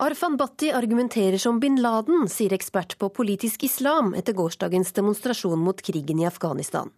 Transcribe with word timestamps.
Arfan 0.00 0.36
Bhatti 0.36 0.70
argumenterer 0.72 1.36
som 1.38 1.58
bin 1.60 1.74
Laden, 1.76 2.22
sier 2.32 2.54
ekspert 2.56 2.94
på 2.96 3.10
politisk 3.12 3.66
islam 3.66 4.14
etter 4.16 4.32
gårsdagens 4.32 4.94
demonstrasjon 4.96 5.60
mot 5.60 5.82
krigen 5.84 6.22
i 6.22 6.24
Afghanistan. 6.24 6.88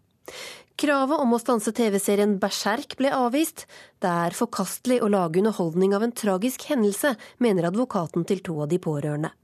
Kravet 0.79 1.19
om 1.19 1.35
å 1.35 1.41
stanse 1.43 1.73
TV-serien 1.75 2.37
Berserk 2.39 2.95
ble 3.01 3.11
avvist. 3.11 3.65
Det 3.99 4.07
er 4.07 4.39
forkastelig 4.39 5.01
å 5.03 5.11
lage 5.11 5.43
underholdning 5.43 5.97
av 5.99 6.07
en 6.07 6.15
tragisk 6.15 6.69
hendelse, 6.71 7.17
mener 7.43 7.73
advokaten 7.73 8.23
til 8.23 8.39
to 8.47 8.61
av 8.63 8.71
de 8.71 8.79
pårørende. 8.79 9.35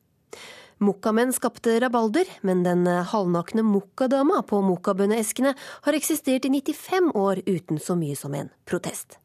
Mokkamenn 0.78 1.34
skapte 1.34 1.80
rabalder, 1.82 2.30
men 2.46 2.62
den 2.62 2.86
halvnakne 2.86 3.66
mokkadama 3.66 4.44
på 4.46 4.62
mokkabønneeskene 4.62 5.56
har 5.58 5.98
eksistert 5.98 6.46
i 6.46 6.52
95 6.54 7.10
år 7.18 7.42
uten 7.48 7.82
så 7.82 7.98
mye 7.98 8.14
som 8.14 8.38
en 8.38 8.54
protest. 8.70 9.18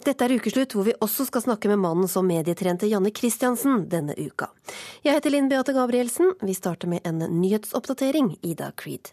Dette 0.00 0.24
er 0.24 0.32
ukeslutt, 0.32 0.72
hvor 0.72 0.86
vi 0.86 0.96
også 1.04 1.26
skal 1.28 1.44
snakke 1.44 1.68
med 1.68 1.82
mannen 1.82 2.08
som 2.08 2.24
medietrente 2.24 2.88
Janne 2.88 3.12
Christiansen 3.12 3.84
denne 3.92 4.16
uka. 4.16 4.48
Jeg 5.04 5.18
heter 5.18 5.34
Linn 5.34 5.50
Beate 5.52 5.76
Gabrielsen. 5.76 6.32
Vi 6.40 6.56
starter 6.56 6.88
med 6.88 7.04
en 7.04 7.20
nyhetsoppdatering. 7.20 8.38
Ida 8.40 8.72
Creed. 8.80 9.12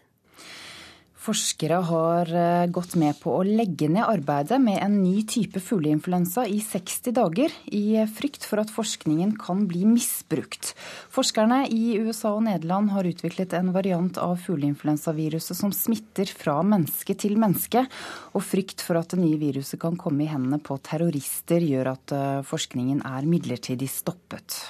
Forskere 1.28 1.82
har 1.84 2.30
eh, 2.32 2.66
gått 2.72 2.94
med 2.96 3.18
på 3.20 3.34
å 3.36 3.42
legge 3.44 3.84
ned 3.92 4.06
arbeidet 4.06 4.56
med 4.64 4.78
en 4.80 4.94
ny 5.02 5.26
type 5.28 5.60
fugleinfluensa 5.60 6.46
i 6.48 6.56
60 6.64 7.12
dager, 7.18 7.52
i 7.68 8.00
frykt 8.08 8.46
for 8.48 8.62
at 8.62 8.72
forskningen 8.72 9.34
kan 9.36 9.66
bli 9.68 9.82
misbrukt. 9.90 10.72
Forskerne 11.12 11.66
i 11.68 11.98
USA 12.00 12.32
og 12.32 12.46
Nederland 12.46 12.94
har 12.94 13.10
utviklet 13.10 13.52
en 13.58 13.74
variant 13.76 14.16
av 14.24 14.38
fugleinfluensaviruset 14.46 15.60
som 15.60 15.74
smitter 15.76 16.32
fra 16.32 16.62
menneske 16.64 17.18
til 17.20 17.36
menneske, 17.36 17.84
og 18.32 18.48
frykt 18.48 18.80
for 18.86 18.96
at 18.96 19.12
det 19.12 19.20
nye 19.20 19.36
viruset 19.42 19.76
kan 19.84 20.00
komme 20.00 20.24
i 20.24 20.32
hendene 20.32 20.62
på 20.64 20.80
terrorister, 20.80 21.60
gjør 21.60 21.92
at 21.92 22.16
eh, 22.16 22.36
forskningen 22.48 23.04
er 23.04 23.28
midlertidig 23.28 23.92
stoppet. 23.92 24.62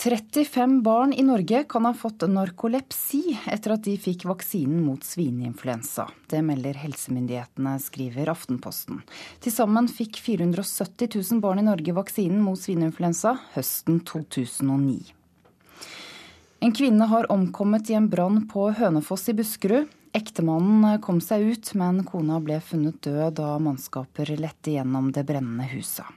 35 0.00 0.82
barn 0.82 1.12
i 1.12 1.22
Norge 1.22 1.64
kan 1.64 1.84
ha 1.84 1.94
fått 1.94 2.22
narkolepsi 2.24 3.34
etter 3.52 3.74
at 3.74 3.82
de 3.84 3.98
fikk 4.00 4.22
vaksinen 4.24 4.78
mot 4.80 5.04
svineinfluensa. 5.04 6.06
Det 6.32 6.40
melder 6.40 6.78
helsemyndighetene, 6.80 7.74
skriver 7.84 8.30
Aftenposten. 8.32 9.02
Til 9.44 9.52
sammen 9.52 9.90
fikk 9.92 10.16
470 10.24 11.10
000 11.18 11.42
barn 11.44 11.60
i 11.60 11.66
Norge 11.66 11.92
vaksinen 11.98 12.40
mot 12.40 12.56
svineinfluensa 12.56 13.34
høsten 13.52 14.00
2009. 14.08 15.12
En 16.64 16.72
kvinne 16.80 17.10
har 17.12 17.28
omkommet 17.36 17.92
i 17.92 17.98
en 18.00 18.08
brann 18.08 18.46
på 18.48 18.70
Hønefoss 18.80 19.28
i 19.28 19.36
Buskerud. 19.36 19.92
Ektemannen 20.16 20.96
kom 21.04 21.20
seg 21.20 21.44
ut, 21.44 21.74
men 21.76 22.00
kona 22.08 22.40
ble 22.40 22.56
funnet 22.64 23.02
død 23.04 23.36
da 23.42 23.52
mannskaper 23.60 24.32
lette 24.40 24.78
gjennom 24.78 25.12
det 25.12 25.28
brennende 25.28 25.68
huset. 25.76 26.08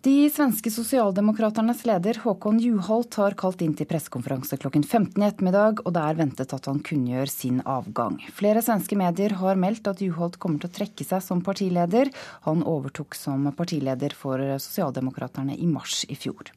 De 0.00 0.30
svenske 0.32 0.70
sosialdemokraternes 0.72 1.82
leder 1.84 2.16
Håkon 2.22 2.56
Juholt 2.64 3.18
har 3.20 3.34
kalt 3.36 3.60
inn 3.60 3.74
til 3.76 3.84
pressekonferanse 3.84 4.56
klokken 4.56 4.80
15 4.80 5.20
i 5.20 5.26
ettermiddag, 5.26 5.82
og 5.84 5.92
det 5.92 6.04
er 6.08 6.16
ventet 6.16 6.54
at 6.56 6.68
han 6.70 6.80
kunngjør 6.80 7.28
sin 7.28 7.58
avgang. 7.68 8.16
Flere 8.32 8.62
svenske 8.64 8.96
medier 8.96 9.34
har 9.42 9.60
meldt 9.60 9.90
at 9.92 10.00
Juholt 10.00 10.38
kommer 10.40 10.62
til 10.62 10.72
å 10.72 10.76
trekke 10.78 11.04
seg 11.04 11.20
som 11.26 11.44
partileder. 11.44 12.08
Han 12.48 12.64
overtok 12.64 13.12
som 13.18 13.44
partileder 13.52 14.16
for 14.16 14.40
Sosialdemokraterne 14.56 15.60
i 15.60 15.68
mars 15.68 16.06
i 16.08 16.16
fjor. 16.16 16.48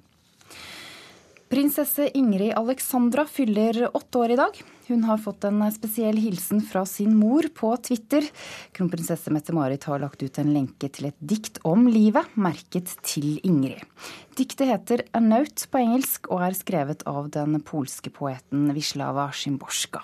Prinsesse 1.54 2.08
Ingrid 2.18 2.56
Alexandra 2.58 3.28
fyller 3.30 3.90
åtte 3.94 4.18
år 4.18 4.32
i 4.34 4.36
dag. 4.36 4.56
Hun 4.88 5.04
har 5.06 5.20
fått 5.22 5.44
en 5.46 5.59
spesiell 5.70 6.18
hilsen 6.18 6.64
fra 6.66 6.82
sin 6.90 7.12
mor 7.14 7.46
på 7.54 7.70
Twitter. 7.78 8.26
Kronprinsesse 8.73 9.30
Mette-Marit 9.30 9.86
har 9.86 10.02
lagt 10.02 10.24
ut 10.26 10.40
en 10.42 10.50
lenke 10.50 10.90
til 10.90 11.12
et 11.12 11.20
dikt 11.22 11.59
om 11.70 11.86
livet, 11.86 12.26
merket 12.34 12.96
til 13.06 13.38
Ingrid. 13.46 13.86
Diktet 14.34 14.66
heter 14.72 15.06
'A 15.14 15.22
Note' 15.22 15.70
på 15.70 15.78
engelsk 15.78 16.26
og 16.34 16.42
er 16.42 16.58
skrevet 16.58 17.06
av 17.06 17.30
den 17.30 17.62
polske 17.62 18.09
poeten 18.09 18.74
Wislawa 18.74 19.30
Szymborska. 19.30 20.02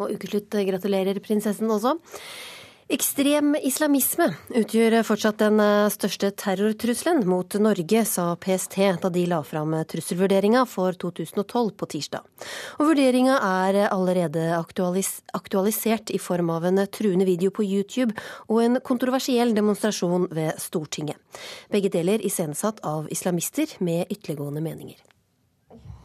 Og 0.00 0.16
ukeslutt 0.16 0.48
gratulerer 0.48 1.20
prinsessen 1.20 1.68
også. 1.68 1.98
Ekstrem 2.89 3.51
islamisme 3.61 4.31
utgjør 4.57 4.95
fortsatt 5.05 5.37
den 5.43 5.59
eh, 5.61 5.91
største 5.93 6.31
terrortrusselen 6.41 7.21
mot 7.29 7.53
Norge, 7.61 8.01
sa 8.09 8.31
PST 8.41 8.79
da 9.03 9.11
de 9.13 9.25
la 9.29 9.43
fram 9.45 9.75
trusselvurderinga 9.91 10.63
for 10.65 10.97
2012 10.97 11.69
på 11.77 11.89
tirsdag. 11.93 12.25
Og 12.79 12.89
Vurderinga 12.89 13.35
er 13.45 13.77
allerede 13.91 14.47
aktualis 14.57 15.19
aktualisert 15.37 16.09
i 16.09 16.17
form 16.17 16.49
av 16.55 16.65
en 16.65 16.81
truende 16.89 17.29
video 17.29 17.53
på 17.53 17.67
YouTube 17.67 18.17
og 18.47 18.63
en 18.63 18.81
kontroversiell 18.81 19.53
demonstrasjon 19.53 20.25
ved 20.33 20.57
Stortinget. 20.57 21.21
Begge 21.69 21.93
deler 21.93 22.25
iscenesatt 22.25 22.81
av 22.81 23.05
islamister 23.13 23.77
med 23.85 24.09
ytterliggående 24.09 24.65
meninger. 24.65 24.97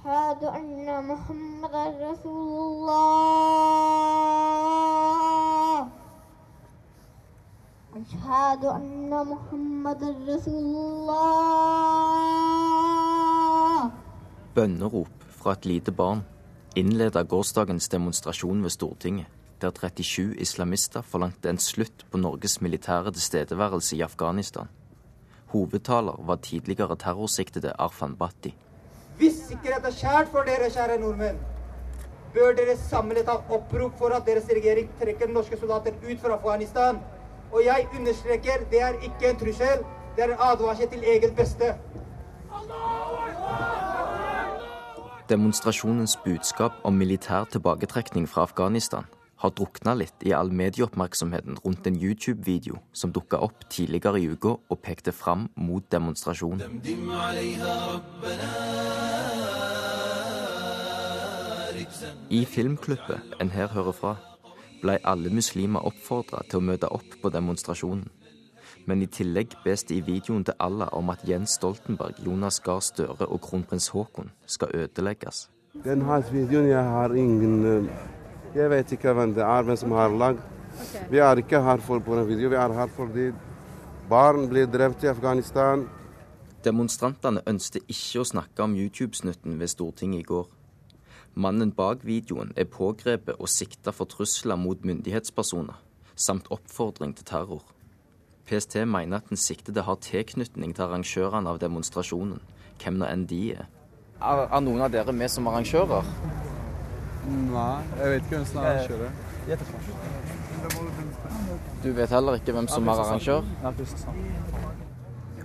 أشهد 0.05 0.45
أن 0.45 1.05
محمد 1.09 1.75
رسول 2.01 2.53
الله 2.61 3.25
أشهد 7.95 8.65
أن 8.65 9.11
محمد 9.11 10.05
رسول 10.29 10.77
الله 10.77 11.45
Bønnerop 14.55 15.09
fra 15.31 15.53
et 15.53 15.65
lite 15.67 15.93
barn 15.93 16.25
innleda 16.77 17.23
gårsdagens 17.23 17.89
demonstrasjon 17.89 18.63
ved 18.63 18.71
Stortinget, 18.71 19.27
der 19.61 19.71
37 19.71 20.37
islamister 20.41 21.03
forlangte 21.03 21.51
en 21.51 21.59
slutt 21.59 22.07
på 22.11 22.19
Norges 22.19 22.61
militære 22.61 23.13
tilstedeværelse 23.13 23.97
i 23.97 24.01
Afghanistan. 24.01 24.69
Hovedtaler 25.47 26.21
var 26.27 26.37
tidligere 26.37 26.97
terrorsiktede 26.97 27.73
Arfan 27.79 28.17
Bhatti. 28.17 28.55
Hvis 29.19 29.35
sikkerhet 29.49 29.85
er 29.87 29.99
kjært 30.01 30.29
for 30.33 30.43
dere, 30.43 30.71
kjære 30.71 30.99
nordmenn, 31.01 31.39
bør 32.35 32.57
dere 32.59 32.77
samlet 32.77 33.29
ha 33.31 33.37
opprop 33.57 33.99
for 33.99 34.11
at 34.17 34.27
deres 34.27 34.51
regjering 34.51 34.91
trekker 35.01 35.31
norske 35.31 35.59
soldater 35.61 35.95
ut 36.11 36.21
fra 36.21 36.35
Afghanistan 36.35 36.99
og 37.52 37.66
jeg 37.66 37.88
understreker, 38.00 38.66
det 38.72 38.82
er 38.82 38.94
ikke 39.02 39.30
en 39.30 39.40
trussel, 39.40 39.86
det 40.16 40.24
er 40.24 40.34
en 40.34 40.42
advarsel 40.50 40.90
til 40.90 41.04
eget 41.04 41.36
beste. 41.36 41.74
Demonstrasjonens 45.30 46.18
budskap 46.26 46.72
om 46.84 46.94
militær 46.94 47.44
tilbaketrekning 47.44 48.30
fra 48.30 48.42
Afghanistan 48.42 49.06
har 49.40 49.54
drukna 49.56 49.94
litt 49.96 50.26
i 50.28 50.34
all 50.36 50.52
medieoppmerksomheten 50.52 51.60
rundt 51.64 51.88
en 51.88 52.00
YouTube-video 52.02 52.80
som 52.94 53.14
dukka 53.16 53.40
opp 53.46 53.64
tidligere 53.72 54.20
i 54.20 54.28
uka 54.34 54.56
og 54.58 54.82
pekte 54.84 55.14
fram 55.16 55.48
mot 55.56 55.86
demonstrasjonen. 55.92 56.82
I 62.30 62.46
filmklippet 62.46 63.40
en 63.42 63.50
her 63.50 63.68
hører 63.68 63.96
fra, 63.96 64.16
ble 64.82 64.98
alle 65.04 65.32
muslimer 65.34 65.86
oppfordra 65.86 66.44
til 66.50 66.60
å 66.60 66.66
møte 66.72 66.90
opp 66.94 67.20
på 67.22 67.32
demonstrasjonen. 67.34 68.08
Men 68.88 69.04
i 69.04 69.10
tillegg 69.12 69.54
bes 69.64 69.84
det 69.90 70.00
i 70.00 70.06
videoen 70.06 70.46
til 70.48 70.58
Allah 70.60 70.90
om 70.98 71.12
at 71.14 71.26
Jens 71.28 71.58
Stoltenberg, 71.60 72.18
Jonas 72.26 72.60
Gahr 72.66 72.82
Støre 72.84 73.28
og 73.28 73.42
kronprins 73.46 73.90
Haakon 73.94 74.32
skal 74.46 74.74
ødelegges. 74.74 75.50
Den 75.84 76.06
videoen 76.32 76.70
jeg 76.72 76.84
har 76.84 77.14
ingen 77.14 77.66
eh, 77.66 77.92
Jeg 78.56 78.70
vet 78.70 78.92
ikke 78.92 79.14
hvem 79.14 79.36
det 79.36 79.44
er, 79.46 79.64
hvem 79.64 79.78
som 79.78 79.92
har 79.94 80.10
lagd. 80.10 80.40
Okay. 80.74 81.06
Vi 81.12 81.18
er 81.22 81.38
ikke 81.38 81.62
her 81.62 81.78
for 81.78 82.00
på 82.00 82.18
en 82.18 82.28
video, 82.28 82.50
vi 82.50 82.56
er 82.56 82.74
her 82.74 82.88
fordi 82.96 83.32
barn 84.10 84.48
blir 84.50 84.66
drept 84.66 85.04
i 85.04 85.12
Afghanistan. 85.12 85.86
Demonstrantene 86.66 87.44
ønsket 87.48 87.86
ikke 87.88 88.24
å 88.24 88.28
snakke 88.28 88.66
om 88.66 88.74
YouTube-snutten 88.76 89.60
ved 89.60 89.70
Stortinget 89.70 90.24
i 90.24 90.28
går. 90.28 90.48
Mannen 91.34 91.72
bak 91.72 92.06
videoen 92.06 92.54
er 92.58 92.66
pågrepet 92.66 93.38
og 93.38 93.50
sikta 93.50 93.92
for 93.96 94.10
trusler 94.10 94.58
mot 94.58 94.82
myndighetspersoner, 94.86 95.76
samt 96.16 96.50
oppfordring 96.52 97.14
til 97.16 97.26
terror. 97.26 97.64
PST 98.50 98.76
mener 98.86 99.18
at 99.18 99.30
den 99.30 99.38
siktede 99.38 99.82
har 99.86 100.02
tilknytning 100.02 100.74
til 100.76 100.84
arrangørene 100.88 101.50
av 101.50 101.60
demonstrasjonen, 101.62 102.42
hvem 102.82 102.98
nå 102.98 103.06
enn 103.06 103.28
de 103.30 103.42
er. 103.54 103.68
Er, 104.20 104.48
er 104.50 104.62
noen 104.66 104.82
av 104.84 104.92
dere 104.92 105.14
med 105.16 105.30
som 105.32 105.48
arrangører? 105.48 106.04
Nei, 107.30 107.82
jeg 108.00 108.14
vet 108.14 108.24
ikke 108.24 108.36
hvem 108.36 108.48
som 108.50 108.64
er 108.64 108.68
arrangører. 108.74 109.12
Du 111.84 111.92
vet 111.96 112.10
heller 112.12 112.40
ikke 112.40 112.54
hvem 112.58 112.68
som 112.72 112.90
er 112.90 113.04
arrangør? 113.06 113.44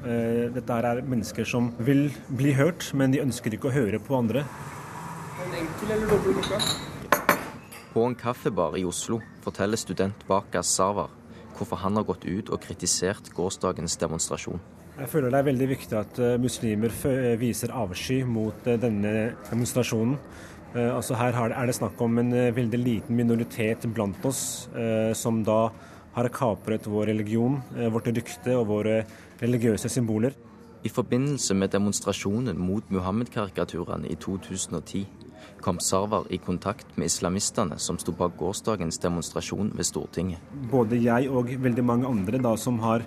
Eh, 0.05 0.51
dette 0.53 0.77
er 0.77 1.03
mennesker 1.05 1.47
som 1.49 1.71
vil 1.79 2.09
bli 2.29 2.53
hørt, 2.57 2.91
men 2.97 3.13
de 3.15 3.23
ønsker 3.23 3.55
ikke 3.57 3.71
å 3.71 3.77
høre 3.77 4.01
på 4.03 4.17
andre. 4.19 4.43
Enkel 5.55 5.91
eller 5.95 6.11
dobbel 6.11 6.35
klokka? 6.41 6.59
På 7.95 8.05
en 8.09 8.15
kaffebar 8.19 8.79
i 8.79 8.85
Oslo 8.85 9.21
forteller 9.45 9.79
student 9.79 10.27
Bakas 10.27 10.73
Savar 10.75 11.13
hvorfor 11.55 11.79
han 11.79 11.95
har 11.95 12.07
gått 12.09 12.25
ut 12.27 12.51
og 12.51 12.63
kritisert 12.65 13.31
gårsdagens 13.37 13.95
demonstrasjon. 14.01 14.59
Jeg 14.95 15.11
føler 15.11 15.31
det 15.31 15.39
er 15.41 15.47
veldig 15.49 15.69
viktig 15.71 15.97
at 15.99 16.19
eh, 16.23 16.37
muslimer 16.43 16.93
eh, 17.11 17.35
viser 17.39 17.75
avsky 17.75 18.21
mot 18.27 18.67
eh, 18.67 18.79
denne 18.81 19.15
demonstrasjonen. 19.51 20.19
Altså 20.75 21.15
her 21.15 21.37
er 21.55 21.69
det 21.71 21.77
snakk 21.77 22.01
om 22.03 22.17
en 22.19 22.35
veldig 22.51 22.79
liten 22.81 23.15
minoritet 23.15 23.85
blant 23.95 24.25
oss 24.27 24.67
som 25.15 25.37
da 25.47 25.69
har 26.17 26.29
kapret 26.35 26.89
vår 26.91 27.13
religion, 27.13 27.61
vårt 27.95 28.09
rykte 28.11 28.57
og 28.59 28.67
våre 28.73 28.97
religiøse 29.39 29.87
symboler. 29.87 30.35
I 30.83 30.91
forbindelse 30.91 31.55
med 31.55 31.71
demonstrasjonen 31.77 32.59
mot 32.59 32.91
Muhammed-karikaturene 32.91 34.11
i 34.11 34.19
2010 34.19 35.07
kom 35.65 35.81
Sarwar 35.81 36.27
i 36.31 36.39
kontakt 36.39 36.97
med 37.01 37.09
islamistene 37.09 37.79
som 37.81 37.97
sto 38.01 38.13
bak 38.17 38.37
gårsdagens 38.37 39.01
demonstrasjon 39.01 39.73
ved 39.77 39.89
Stortinget. 39.89 40.53
Både 40.71 41.01
jeg 41.01 41.31
og 41.33 41.55
veldig 41.65 41.85
mange 41.87 42.11
andre 42.11 42.41
da, 42.43 42.53
som 42.61 42.79
har 42.85 43.07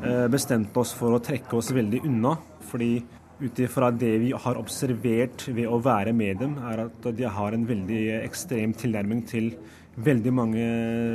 eh, 0.00 0.26
bestemt 0.32 0.76
oss 0.80 0.94
for 0.96 1.16
å 1.16 1.22
trekke 1.22 1.58
oss 1.58 1.72
veldig 1.76 2.00
unna. 2.08 2.36
Fordi 2.70 2.90
ut 3.36 3.60
ifra 3.60 3.90
det 3.92 4.14
vi 4.22 4.32
har 4.32 4.56
observert 4.56 5.44
ved 5.52 5.68
å 5.68 5.80
være 5.84 6.16
med 6.16 6.40
dem, 6.40 6.56
er 6.64 6.86
at 6.86 7.10
de 7.18 7.28
har 7.28 7.52
en 7.52 7.68
veldig 7.68 8.04
ekstrem 8.22 8.72
tilnærming 8.72 9.26
til 9.28 9.52
veldig 9.96 10.32
mange 10.32 10.68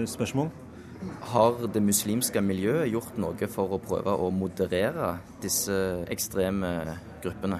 spørsmål. 0.09 0.51
Har 1.31 1.57
det 1.73 1.81
muslimske 1.81 2.41
miljøet 2.45 2.91
gjort 2.93 3.17
noe 3.17 3.49
for 3.49 3.73
å 3.73 3.81
prøve 3.81 4.13
å 4.13 4.29
moderere 4.29 5.15
disse 5.41 5.73
ekstreme 6.13 6.75
gruppene? 7.23 7.57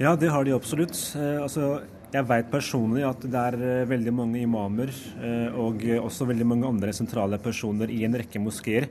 Ja, 0.00 0.14
det 0.16 0.30
har 0.32 0.46
de 0.48 0.54
absolutt. 0.56 0.96
Eh, 1.12 1.42
altså, 1.42 1.82
jeg 2.08 2.24
vet 2.24 2.46
personlig 2.48 3.02
at 3.04 3.20
det 3.20 3.40
er 3.40 3.56
eh, 3.60 3.88
veldig 3.88 4.14
mange 4.16 4.40
imamer 4.40 4.88
eh, 5.20 5.58
og 5.60 5.84
også 6.06 6.24
veldig 6.30 6.46
mange 6.48 6.70
andre 6.70 6.94
sentrale 6.96 7.36
personer 7.42 7.92
i 7.92 7.98
en 8.08 8.16
rekke 8.16 8.40
moskeer 8.40 8.88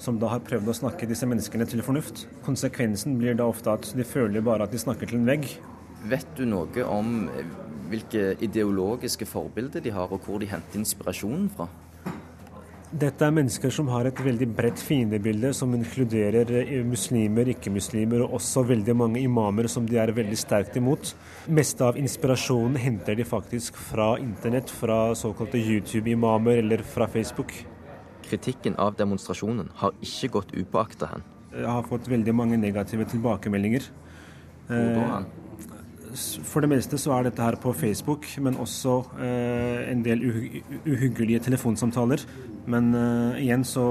som 0.00 0.18
da 0.20 0.28
har 0.34 0.44
prøvd 0.44 0.68
å 0.68 0.76
snakke 0.76 1.08
disse 1.08 1.24
menneskene 1.24 1.64
til 1.68 1.80
fornuft. 1.84 2.26
Konsekvensen 2.44 3.16
blir 3.16 3.40
da 3.40 3.48
ofte 3.48 3.72
at 3.72 3.88
de 3.96 4.04
føler 4.04 4.44
bare 4.44 4.68
at 4.68 4.76
de 4.76 4.82
snakker 4.84 5.08
til 5.08 5.22
en 5.22 5.30
vegg. 5.32 5.48
Vet 6.12 6.28
du 6.36 6.44
noe 6.48 6.84
om 6.92 7.30
hvilke 7.88 8.34
ideologiske 8.44 9.28
forbilder 9.32 9.80
de 9.80 9.96
har, 9.96 10.12
og 10.12 10.28
hvor 10.28 10.44
de 10.44 10.48
henter 10.52 10.80
inspirasjonen 10.82 11.48
fra? 11.56 11.72
Dette 12.90 13.22
er 13.22 13.30
mennesker 13.30 13.70
som 13.70 13.86
har 13.92 14.08
et 14.08 14.18
veldig 14.18 14.48
bredt 14.50 14.80
fiendebilde, 14.82 15.52
som 15.54 15.70
inkluderer 15.76 16.48
eh, 16.58 16.80
muslimer, 16.82 17.46
ikke-muslimer 17.52 18.24
og 18.24 18.34
også 18.40 18.64
veldig 18.66 18.96
mange 18.98 19.20
imamer 19.22 19.68
som 19.70 19.86
de 19.86 20.00
er 20.02 20.10
veldig 20.16 20.38
sterkt 20.38 20.74
imot. 20.80 21.12
Meste 21.46 21.86
av 21.86 22.00
inspirasjonen 22.00 22.74
henter 22.82 23.14
de 23.14 23.26
faktisk 23.28 23.78
fra 23.78 24.16
internett, 24.18 24.72
fra 24.74 25.12
såkalte 25.14 25.62
YouTube-imamer 25.62 26.58
eller 26.64 26.82
fra 26.82 27.06
Facebook. 27.06 27.54
Kritikken 28.26 28.74
av 28.74 28.98
demonstrasjonen 28.98 29.70
har 29.78 29.94
ikke 30.02 30.34
gått 30.40 30.56
upåakta 30.58 31.12
hen. 31.12 31.22
Jeg 31.54 31.70
har 31.70 31.86
fått 31.86 32.10
veldig 32.10 32.34
mange 32.34 32.58
negative 32.58 33.06
tilbakemeldinger. 33.14 33.86
Hvor 34.66 34.98
da? 34.98 35.22
For 36.16 36.64
det 36.64 36.70
meste 36.72 36.98
så 36.98 37.14
er 37.16 37.28
dette 37.28 37.44
her 37.44 37.56
på 37.60 37.72
Facebook, 37.76 38.26
men 38.42 38.58
også 38.60 38.96
eh, 39.22 39.90
en 39.92 40.04
del 40.04 40.22
uhyggelige 40.26 41.42
telefonsamtaler. 41.46 42.24
Men 42.70 42.92
eh, 42.94 43.42
igjen 43.46 43.64
så 43.66 43.84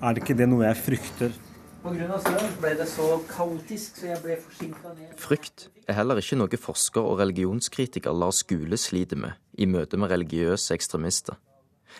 er 0.00 0.14
det 0.14 0.24
ikke 0.24 0.38
det 0.38 0.48
noe 0.50 0.66
jeg 0.66 0.80
frykter. 0.80 1.40
Pga. 1.82 2.18
snøen 2.22 2.52
ble 2.62 2.76
det 2.78 2.86
så 2.86 3.06
kaotisk, 3.26 3.96
så 3.98 4.12
jeg 4.12 4.20
ble 4.22 4.36
forsinka 4.38 4.92
ned. 4.94 5.14
Frykt 5.18 5.66
er 5.90 5.96
heller 5.98 6.20
ikke 6.22 6.38
noe 6.38 6.60
forsker 6.66 7.02
og 7.02 7.18
religionskritiker 7.18 8.14
Lars 8.14 8.44
Gule 8.46 8.78
sliter 8.78 9.18
med 9.18 9.34
i 9.58 9.66
møte 9.66 9.98
med 9.98 10.12
religiøse 10.14 10.76
ekstremister. 10.78 11.40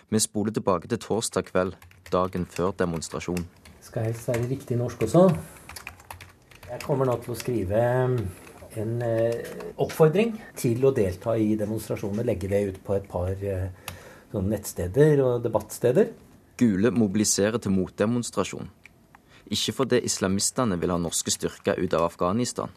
Vi 0.09 0.21
spoler 0.23 0.55
tilbake 0.55 0.89
til 0.89 1.03
torsdag 1.03 1.51
kveld, 1.51 1.75
dagen 2.13 2.47
før 2.47 2.71
demonstrasjonen. 2.79 3.49
Skal 3.83 4.07
jeg 4.07 4.17
være 4.27 4.49
riktig 4.53 4.79
norsk 4.79 5.03
også? 5.03 5.27
Jeg 6.71 6.81
kommer 6.87 7.11
nå 7.11 7.19
til 7.21 7.35
å 7.35 7.37
skrive 7.37 7.83
en 8.81 9.03
eh, 9.05 9.49
oppfordring 9.83 10.35
til 10.59 10.85
å 10.87 10.93
delta 10.97 11.35
i 11.39 11.55
demonstrasjoner. 11.59 12.27
Legge 12.27 12.51
det 12.51 12.63
ut 12.69 12.79
på 12.85 12.97
et 12.97 13.09
par 13.11 13.33
eh, 13.33 13.71
sånn 14.33 14.49
nettsteder 14.53 15.23
og 15.25 15.43
debattsteder. 15.45 16.13
Gule 16.61 16.93
mobiliserer 16.95 17.61
til 17.63 17.75
motdemonstrasjon. 17.77 18.71
Ikke 19.53 19.75
fordi 19.77 20.01
islamistene 20.07 20.79
vil 20.81 20.93
ha 20.95 21.01
norske 21.01 21.33
styrker 21.35 21.81
ut 21.83 21.97
av 21.99 22.07
Afghanistan, 22.07 22.71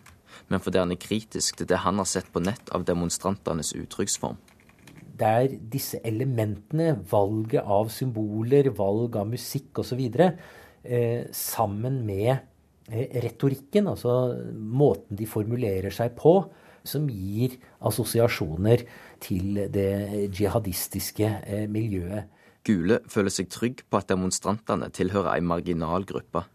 men 0.50 0.63
fordi 0.63 0.81
han 0.81 0.92
er 0.92 1.00
kritisk 1.00 1.59
til 1.59 1.69
det 1.69 1.83
han 1.86 2.01
har 2.01 2.09
sett 2.09 2.27
på 2.33 2.44
nett 2.44 2.71
av 2.75 2.83
demonstrantenes 2.88 3.71
uttrykksform. 3.77 4.39
Det 5.15 5.27
er 5.27 5.53
disse 5.71 6.01
elementene, 6.03 6.98
valget 7.07 7.63
av 7.63 7.88
symboler, 7.94 8.68
valg 8.75 9.15
av 9.15 9.30
musikk 9.31 9.80
osv., 9.86 10.01
eh, 10.83 11.24
sammen 11.31 12.01
med 12.06 12.36
retorikken, 12.90 13.90
altså 13.90 14.36
måten 14.54 15.18
de 15.18 15.28
formulerer 15.30 15.94
seg 15.94 16.14
på, 16.20 16.38
som 16.86 17.08
gir 17.10 17.58
assosiasjoner 17.82 18.86
til 19.24 19.58
det 19.74 20.30
jihadistiske 20.36 21.30
eh, 21.42 21.66
miljøet. 21.72 22.30
Gule 22.66 23.00
føler 23.10 23.34
seg 23.34 23.50
trygg 23.54 23.84
på 23.90 24.02
at 24.02 24.10
demonstrantene 24.10 24.90
tilhører 24.94 25.36
ei 25.36 25.42
marginal 25.46 26.06
gruppe. 26.08 26.46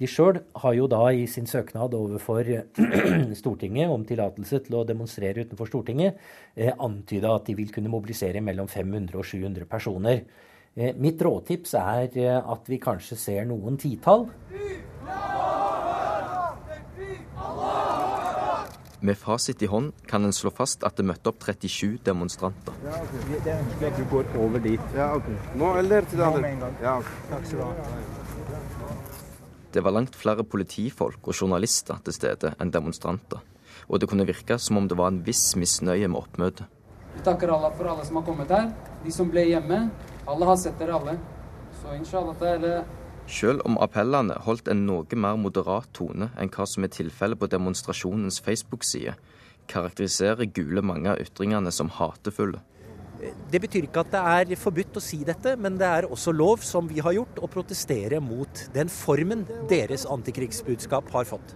De 0.00 0.08
sjøl 0.10 0.40
har 0.58 0.74
jo 0.74 0.88
da 0.90 1.04
i 1.14 1.22
sin 1.30 1.46
søknad 1.46 1.94
overfor 1.94 2.48
Stortinget 3.40 3.92
om 3.94 4.02
tillatelse 4.08 4.64
til 4.66 4.80
å 4.80 4.86
demonstrere 4.88 5.44
utenfor 5.46 5.70
Stortinget, 5.70 6.18
eh, 6.58 6.72
antyda 6.74 7.36
at 7.38 7.46
de 7.46 7.54
vil 7.60 7.70
kunne 7.74 7.92
mobilisere 7.92 8.42
mellom 8.42 8.68
500 8.68 9.20
og 9.20 9.28
700 9.28 9.70
personer. 9.70 10.24
Eh, 10.74 10.96
mitt 10.98 11.22
rådtips 11.22 11.76
er 11.78 12.18
eh, 12.18 12.34
at 12.34 12.66
vi 12.66 12.82
kanskje 12.82 13.20
ser 13.20 13.46
noen 13.46 13.78
titall. 13.78 14.26
Med 19.04 19.18
fasit 19.20 19.62
i 19.62 19.66
hånd 19.68 19.90
kan 20.08 20.24
en 20.24 20.32
slå 20.32 20.48
fast 20.48 20.84
at 20.88 20.96
det 20.96 21.04
møtte 21.04 21.28
opp 21.28 21.42
37 21.44 21.98
demonstranter. 22.06 22.72
Ja, 22.86 22.96
okay. 23.02 23.40
Det 23.44 23.50
er 23.52 23.58
ønskelig 23.60 23.90
at 23.90 23.98
du 24.00 24.04
går 24.08 24.30
over 24.40 24.62
dit. 24.64 24.86
Ja, 24.96 25.08
ok. 25.18 25.26
Nå 25.60 25.72
eller 25.82 26.08
til 26.08 26.22
det 26.22 26.28
andre? 26.30 26.70
Ja, 26.80 26.94
okay. 27.02 27.18
Takk 27.28 27.44
skal 27.50 27.60
du 27.60 27.64
ha. 27.66 27.74
Det 29.76 29.82
var 29.84 29.92
langt 29.92 30.16
flere 30.16 30.46
politifolk 30.48 31.28
og 31.28 31.36
journalister 31.36 32.00
til 32.06 32.16
stede 32.16 32.54
enn 32.56 32.72
demonstranter. 32.72 33.44
Og 33.90 34.00
det 34.00 34.08
kunne 34.08 34.24
virke 34.24 34.56
som 34.56 34.80
om 34.80 34.88
det 34.88 34.96
var 34.96 35.12
en 35.12 35.20
viss 35.26 35.50
misnøye 35.60 36.08
med 36.08 36.22
oppmøtet. 36.22 36.64
Vi 37.18 37.28
takker 37.28 37.52
Allah 37.52 37.76
for 37.76 37.92
alle 37.92 38.08
som 38.08 38.22
har 38.22 38.24
kommet 38.24 38.56
her. 38.56 38.72
De 39.04 39.12
som 39.12 39.28
ble 39.28 39.44
hjemme. 39.50 39.84
Alle 40.24 40.48
har 40.48 40.56
sett 40.64 40.80
dere 40.80 40.96
alle. 40.96 41.18
Så 41.82 41.92
inshallah 42.00 42.40
det 42.40 42.54
er 42.54 42.64
det 42.64 42.76
selv 43.30 43.64
om 43.64 43.78
appellene 43.80 44.36
holdt 44.44 44.68
en 44.68 44.84
noe 44.86 45.16
mer 45.16 45.38
moderat 45.40 45.88
tone 45.96 46.30
enn 46.40 46.52
hva 46.52 46.66
som 46.68 46.84
er 46.84 46.92
tilfellet 46.92 47.40
på 47.40 47.48
demonstrasjonens 47.52 48.40
Facebook-side, 48.44 49.16
karakteriserer 49.70 50.50
Gule 50.52 50.82
mange 50.84 51.10
av 51.12 51.20
ytringene 51.22 51.72
som 51.72 51.88
hatefulle. 51.88 52.60
Det 53.50 53.60
betyr 53.62 53.86
ikke 53.86 54.02
at 54.02 54.12
det 54.12 54.52
er 54.52 54.60
forbudt 54.60 54.98
å 54.98 55.02
si 55.02 55.22
dette, 55.24 55.54
men 55.56 55.78
det 55.80 55.88
er 55.88 56.08
også 56.10 56.34
lov, 56.34 56.64
som 56.66 56.88
vi 56.90 57.00
har 57.00 57.14
gjort, 57.16 57.38
å 57.40 57.48
protestere 57.48 58.20
mot 58.20 58.64
den 58.74 58.90
formen 58.92 59.46
deres 59.70 60.04
antikrigsbudskap 60.10 61.08
har 61.14 61.28
fått. 61.28 61.54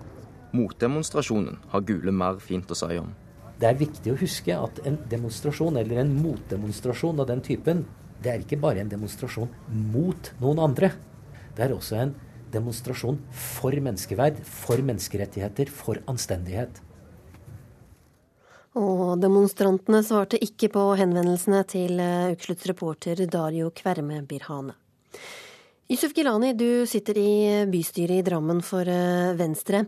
Motdemonstrasjonen 0.57 1.59
har 1.75 1.85
Gule 1.85 2.15
mer 2.15 2.39
fint 2.41 2.71
å 2.73 2.79
si 2.79 2.97
om. 2.97 3.11
Det 3.59 3.67
er 3.69 3.77
viktig 3.77 4.15
å 4.15 4.21
huske 4.21 4.55
at 4.55 4.79
en 4.87 4.97
demonstrasjon, 5.11 5.77
eller 5.77 6.01
en 6.01 6.15
motdemonstrasjon 6.23 7.21
av 7.21 7.29
den 7.29 7.43
typen, 7.45 7.85
det 8.23 8.33
er 8.33 8.43
ikke 8.43 8.61
bare 8.63 8.81
en 8.83 8.91
demonstrasjon 8.91 9.51
mot 9.93 10.33
noen 10.41 10.63
andre. 10.63 10.93
Det 11.59 11.67
er 11.67 11.75
også 11.75 11.99
en 11.99 12.13
demonstrasjon 12.55 13.19
for 13.35 13.75
menneskeverd, 13.75 14.39
for 14.47 14.79
menneskerettigheter, 14.79 15.73
for 15.75 15.99
anstendighet. 16.09 16.79
Og 18.79 19.19
demonstrantene 19.19 20.05
svarte 20.07 20.39
ikke 20.39 20.71
på 20.71 20.85
henvendelsene 21.01 21.65
til 21.67 21.99
Ukeslutts 21.99 22.69
reporter 22.71 23.25
Dario 23.27 23.73
Kverme 23.75 24.23
Birhane. 24.23 24.77
Yusuf 25.91 26.13
Gilani, 26.15 26.53
du 26.53 26.85
sitter 26.87 27.17
i 27.17 27.31
bystyret 27.73 28.21
i 28.21 28.25
Drammen 28.27 28.61
for 28.63 28.85
eh, 28.85 29.33
Venstre. 29.39 29.87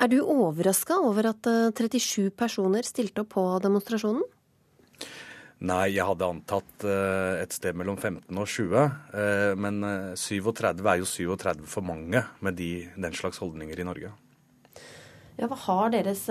Er 0.00 0.08
du 0.08 0.22
overraska 0.24 0.96
over 1.04 1.28
at 1.28 1.44
37 1.76 2.24
eh, 2.24 2.30
personer 2.32 2.88
stilte 2.88 3.20
opp 3.22 3.34
på 3.34 3.44
demonstrasjonen? 3.60 4.24
Nei, 5.64 5.94
jeg 5.94 6.04
hadde 6.04 6.26
antatt 6.28 6.84
uh, 6.84 7.40
et 7.40 7.54
sted 7.56 7.76
mellom 7.80 7.96
15 7.96 8.28
og 8.28 8.44
20. 8.44 8.76
Uh, 9.14 9.52
men 9.56 9.80
uh, 9.80 10.12
eh, 10.12 10.42
37 10.44 10.84
er 10.84 11.00
jo 11.00 11.08
37 11.08 11.64
for 11.70 11.86
mange 11.86 12.20
med 12.44 12.58
de, 12.58 12.70
den 12.92 13.16
slags 13.16 13.40
holdninger 13.40 13.80
i 13.80 13.86
Norge. 13.88 14.12
Ja, 15.36 15.48
Hva 15.48 15.56
har 15.66 15.92
deres 15.92 16.22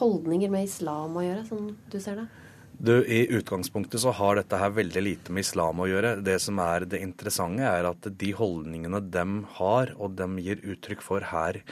holdninger 0.00 0.50
med 0.52 0.66
islam 0.66 1.14
å 1.16 1.24
gjøre, 1.24 1.44
som 1.48 1.70
du 1.88 1.96
ser 2.00 2.18
det? 2.20 2.26
Du, 2.78 2.92
I 3.00 3.22
utgangspunktet 3.34 4.02
så 4.02 4.12
har 4.14 4.36
dette 4.36 4.58
her 4.60 4.74
veldig 4.76 5.02
lite 5.02 5.32
med 5.32 5.46
islam 5.46 5.80
å 5.80 5.88
gjøre. 5.88 6.18
Det 6.24 6.36
som 6.44 6.60
er 6.60 6.84
det 6.88 7.00
interessante, 7.04 7.64
er 7.64 7.88
at 7.88 8.04
de 8.20 8.34
holdningene 8.36 9.00
dem 9.08 9.40
har, 9.56 9.94
og 9.96 10.18
dem 10.20 10.36
gir 10.44 10.60
uttrykk 10.60 11.04
for 11.04 11.24
her 11.32 11.62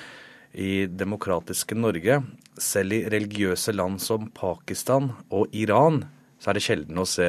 i 0.57 0.87
demokratiske 0.89 1.77
Norge, 1.77 2.23
selv 2.57 2.97
i 2.97 3.05
religiøse 3.13 3.77
land 3.77 4.01
som 4.01 4.31
Pakistan 4.35 5.13
og 5.29 5.53
Iran, 5.57 6.07
så 6.47 6.53
er 6.53 6.61
det 6.61 6.63
sjelden 6.63 6.99
å 7.03 7.09
se 7.11 7.27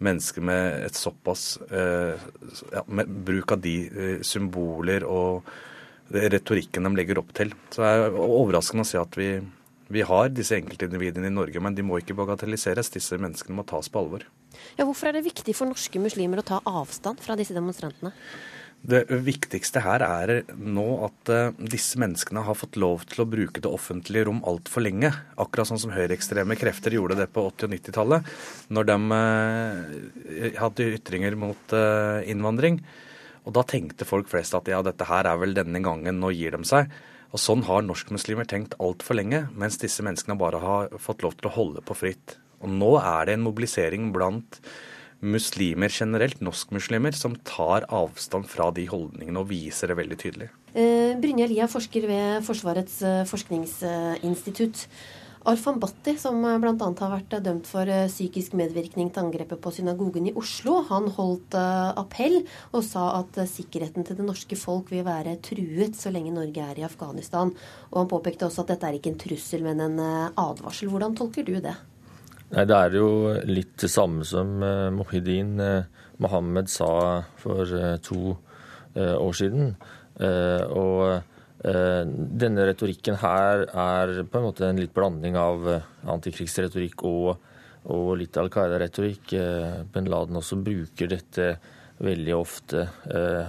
mennesker 0.00 0.44
med 0.48 0.86
et 0.86 0.96
såpass 0.96 1.58
eh, 1.68 2.22
ja, 2.72 2.82
med 2.88 3.10
bruk 3.26 3.52
av 3.52 3.60
de 3.60 3.74
eh, 3.84 4.22
symboler 4.24 5.04
og 5.04 5.44
retorikken 6.08 6.88
de 6.88 6.94
legger 6.96 7.20
opp 7.20 7.34
til. 7.36 7.52
Så 7.68 7.84
det 7.84 7.90
er 7.92 8.16
overraskende 8.16 8.86
å 8.86 8.88
se 8.88 8.96
at 8.96 9.18
vi, 9.20 9.28
vi 9.92 10.06
har 10.08 10.32
disse 10.32 10.56
enkeltindividene 10.56 11.28
i 11.28 11.34
Norge, 11.36 11.60
men 11.60 11.76
de 11.76 11.84
må 11.84 12.00
ikke 12.00 12.16
bagatelliseres. 12.16 12.94
Disse 12.96 13.20
menneskene 13.20 13.58
må 13.58 13.66
tas 13.68 13.92
på 13.92 14.00
alvor. 14.00 14.24
Ja, 14.78 14.86
hvorfor 14.86 15.10
er 15.10 15.18
det 15.18 15.26
viktig 15.26 15.52
for 15.58 15.68
norske 15.68 16.00
muslimer 16.00 16.40
å 16.40 16.48
ta 16.54 16.62
avstand 16.64 17.20
fra 17.20 17.36
disse 17.36 17.56
demonstrantene? 17.56 18.14
Det 18.86 19.02
viktigste 19.08 19.80
her 19.82 20.02
er 20.04 20.32
nå 20.54 20.84
at 21.08 21.30
uh, 21.32 21.56
disse 21.58 21.98
menneskene 21.98 22.44
har 22.46 22.58
fått 22.58 22.76
lov 22.78 23.02
til 23.10 23.24
å 23.24 23.28
bruke 23.28 23.62
det 23.62 23.70
offentlige 23.72 24.28
rom 24.28 24.42
altfor 24.46 24.84
lenge. 24.84 25.10
Akkurat 25.42 25.70
sånn 25.70 25.80
som 25.82 25.94
høyreekstreme 25.94 26.58
krefter 26.60 26.94
gjorde 26.94 27.16
det 27.18 27.26
på 27.34 27.48
80- 27.48 27.66
og 27.66 27.74
90-tallet, 27.74 28.30
når 28.70 28.88
de 28.92 28.98
uh, 29.10 30.46
hadde 30.60 30.88
ytringer 31.00 31.38
mot 31.40 31.74
uh, 31.74 32.22
innvandring. 32.28 32.78
Og 33.46 33.54
da 33.58 33.66
tenkte 33.66 34.06
folk 34.06 34.30
flest 34.30 34.54
at 34.58 34.70
ja, 34.70 34.82
dette 34.86 35.06
her 35.08 35.26
er 35.30 35.38
vel 35.40 35.54
denne 35.56 35.82
gangen, 35.82 36.20
nå 36.22 36.30
gir 36.34 36.54
de 36.54 36.66
seg. 36.66 36.90
Og 37.34 37.42
sånn 37.42 37.64
har 37.66 37.82
norskmuslimer 37.82 38.46
tenkt 38.48 38.78
altfor 38.82 39.18
lenge, 39.18 39.46
mens 39.54 39.80
disse 39.82 40.04
menneskene 40.06 40.38
bare 40.38 40.62
har 40.62 40.94
fått 41.02 41.26
lov 41.26 41.34
til 41.38 41.50
å 41.50 41.56
holde 41.58 41.82
på 41.86 41.96
fritt. 41.98 42.38
Og 42.62 42.70
nå 42.72 42.96
er 43.02 43.26
det 43.26 43.36
en 43.36 43.44
mobilisering 43.46 44.12
blant 44.14 44.60
muslimer 45.24 45.92
generelt, 45.92 46.40
norskmuslimer, 46.44 47.12
som 47.16 47.36
tar 47.46 47.86
avstand 47.92 48.48
fra 48.50 48.70
de 48.74 48.86
holdningene 48.90 49.40
og 49.40 49.50
viser 49.50 49.92
det 49.92 50.00
veldig 50.00 50.18
tydelig. 50.20 50.50
Eh, 50.76 51.14
Brynja 51.20 51.48
Lia, 51.48 51.68
forsker 51.70 52.08
ved 52.08 52.42
Forsvarets 52.44 52.98
eh, 53.06 53.22
forskningsinstitutt. 53.28 54.84
Arfan 55.46 55.78
Bhatti, 55.80 56.16
som 56.20 56.42
eh, 56.44 56.58
bl.a. 56.60 56.74
har 56.76 57.14
vært 57.14 57.38
dømt 57.46 57.70
for 57.70 57.88
psykisk 58.10 58.58
medvirkning 58.58 59.08
til 59.08 59.24
angrepet 59.24 59.62
på 59.62 59.72
synagogen 59.72 60.28
i 60.28 60.36
Oslo, 60.36 60.82
han 60.90 61.08
holdt 61.16 61.56
appell 61.56 62.42
og 62.74 62.84
sa 62.84 63.08
at 63.22 63.40
sikkerheten 63.48 64.04
til 64.04 64.20
det 64.20 64.28
norske 64.28 64.58
folk 64.60 64.92
vil 64.92 65.06
være 65.06 65.38
truet 65.40 65.96
så 65.96 66.12
lenge 66.12 66.34
Norge 66.36 66.60
er 66.60 66.82
i 66.82 66.86
Afghanistan. 66.86 67.54
Og 67.94 68.00
han 68.02 68.12
påpekte 68.12 68.50
også 68.50 68.66
at 68.66 68.74
dette 68.74 68.90
er 68.90 69.00
ikke 69.00 69.14
en 69.14 69.20
trussel, 69.22 69.64
men 69.64 69.80
en 69.80 70.00
advarsel. 70.36 70.92
Hvordan 70.92 71.16
tolker 71.16 71.46
du 71.46 71.56
det? 71.62 71.78
Nei, 72.54 72.62
Det 72.62 72.76
er 72.76 72.94
jo 72.94 73.08
litt 73.48 73.74
det 73.82 73.90
samme 73.90 74.24
som 74.26 74.60
uh, 74.62 74.90
Mohidin 74.94 75.56
uh, 75.58 75.86
Mohammed 76.22 76.70
sa 76.70 77.24
for 77.40 77.66
uh, 77.66 77.96
to 78.02 78.36
år 78.96 79.34
siden. 79.36 79.74
og 80.72 81.20
denne 82.40 82.64
retorikken 82.64 83.18
her 83.20 83.66
er 83.68 84.12
på 84.24 84.38
en 84.38 84.46
måte 84.46 84.64
en 84.64 84.78
litt 84.80 84.94
blanding 84.96 85.36
av 85.36 85.66
antikrigsretorikk 86.08 87.04
og, 87.04 87.42
og 87.92 88.14
litt 88.16 88.38
Al 88.40 88.48
Qaida-retorikk. 88.54 89.34
Ben 89.92 90.08
Laden 90.08 90.40
også 90.40 90.56
bruker 90.64 91.12
dette 91.12 91.50
veldig 92.00 92.34
ofte, 92.38 92.86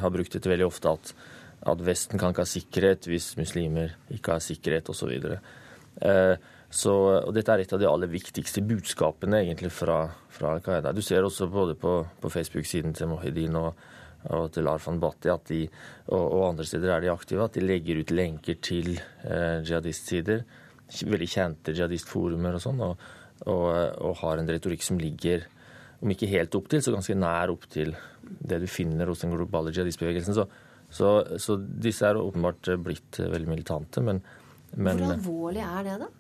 har 0.04 0.12
brukt 0.12 0.36
dette 0.36 0.52
veldig 0.52 0.68
ofte 0.68 0.92
at, 0.98 1.14
at 1.72 1.88
Vesten 1.88 2.20
kan 2.20 2.36
ikke 2.36 2.44
ha 2.44 2.52
sikkerhet 2.58 3.08
hvis 3.08 3.38
muslimer 3.40 3.96
ikke 4.12 4.36
har 4.36 4.44
sikkerhet 4.44 4.92
osv. 4.92 5.16
Uh, 6.04 6.36
så, 6.36 6.57
og 6.68 7.32
dette 7.36 7.54
er 7.54 7.64
et 7.64 7.74
av 7.74 7.80
de 7.80 7.88
aller 7.88 8.10
viktigste 8.12 8.62
budskapene 8.68 9.40
egentlig 9.46 9.72
fra, 9.72 10.02
fra 10.34 10.56
Al-Qaida. 10.58 10.92
Du 10.92 11.02
ser 11.02 11.24
også 11.24 11.48
både 11.52 11.78
på, 11.80 12.02
på 12.20 12.32
Facebook-siden 12.32 12.96
til 12.98 13.08
Mohedin 13.08 13.56
og, 13.56 13.78
og 14.36 14.50
til 14.52 14.68
Arfan 14.68 15.00
Bhatti 15.00 15.32
at 15.32 15.48
de, 15.48 15.62
og, 16.10 16.20
og, 16.20 16.42
andre 16.50 16.66
steder 16.68 16.92
er 16.92 17.06
de 17.06 17.14
aktive, 17.14 17.46
at 17.46 17.56
de 17.56 17.64
legger 17.64 18.02
ut 18.02 18.12
lenker 18.12 18.60
til 18.60 18.98
eh, 18.98 19.64
jihadistsider. 19.64 20.44
Veldig 21.08 21.30
kjente 21.32 21.76
jihadistforumer 21.76 22.60
og 22.60 22.64
sånn. 22.64 22.84
Og, 22.84 23.08
og, 23.48 24.14
har 24.20 24.42
en 24.42 24.52
retorikk 24.52 24.84
som 24.84 25.00
ligger, 25.00 25.48
om 26.04 26.12
ikke 26.12 26.30
helt 26.36 26.56
opp 26.60 26.68
til, 26.72 26.84
så 26.84 26.92
ganske 26.94 27.16
nær 27.16 27.56
opp 27.56 27.70
til 27.72 27.96
det 28.22 28.60
du 28.60 28.68
finner 28.68 29.08
hos 29.08 29.24
den 29.24 29.32
globale 29.32 29.72
jihadistbevegelsen. 29.72 30.36
Så, 30.36 30.50
så, 30.92 31.16
så 31.40 31.56
disse 31.56 32.12
er 32.12 32.20
åpenbart 32.20 32.76
blitt 32.84 33.24
veldig 33.24 33.56
militante, 33.56 34.04
men, 34.04 34.20
men 34.76 35.00
Hvor 35.00 35.16
alvorlig 35.16 35.64
er 35.64 35.84
det, 35.88 36.00
da? 36.04 36.16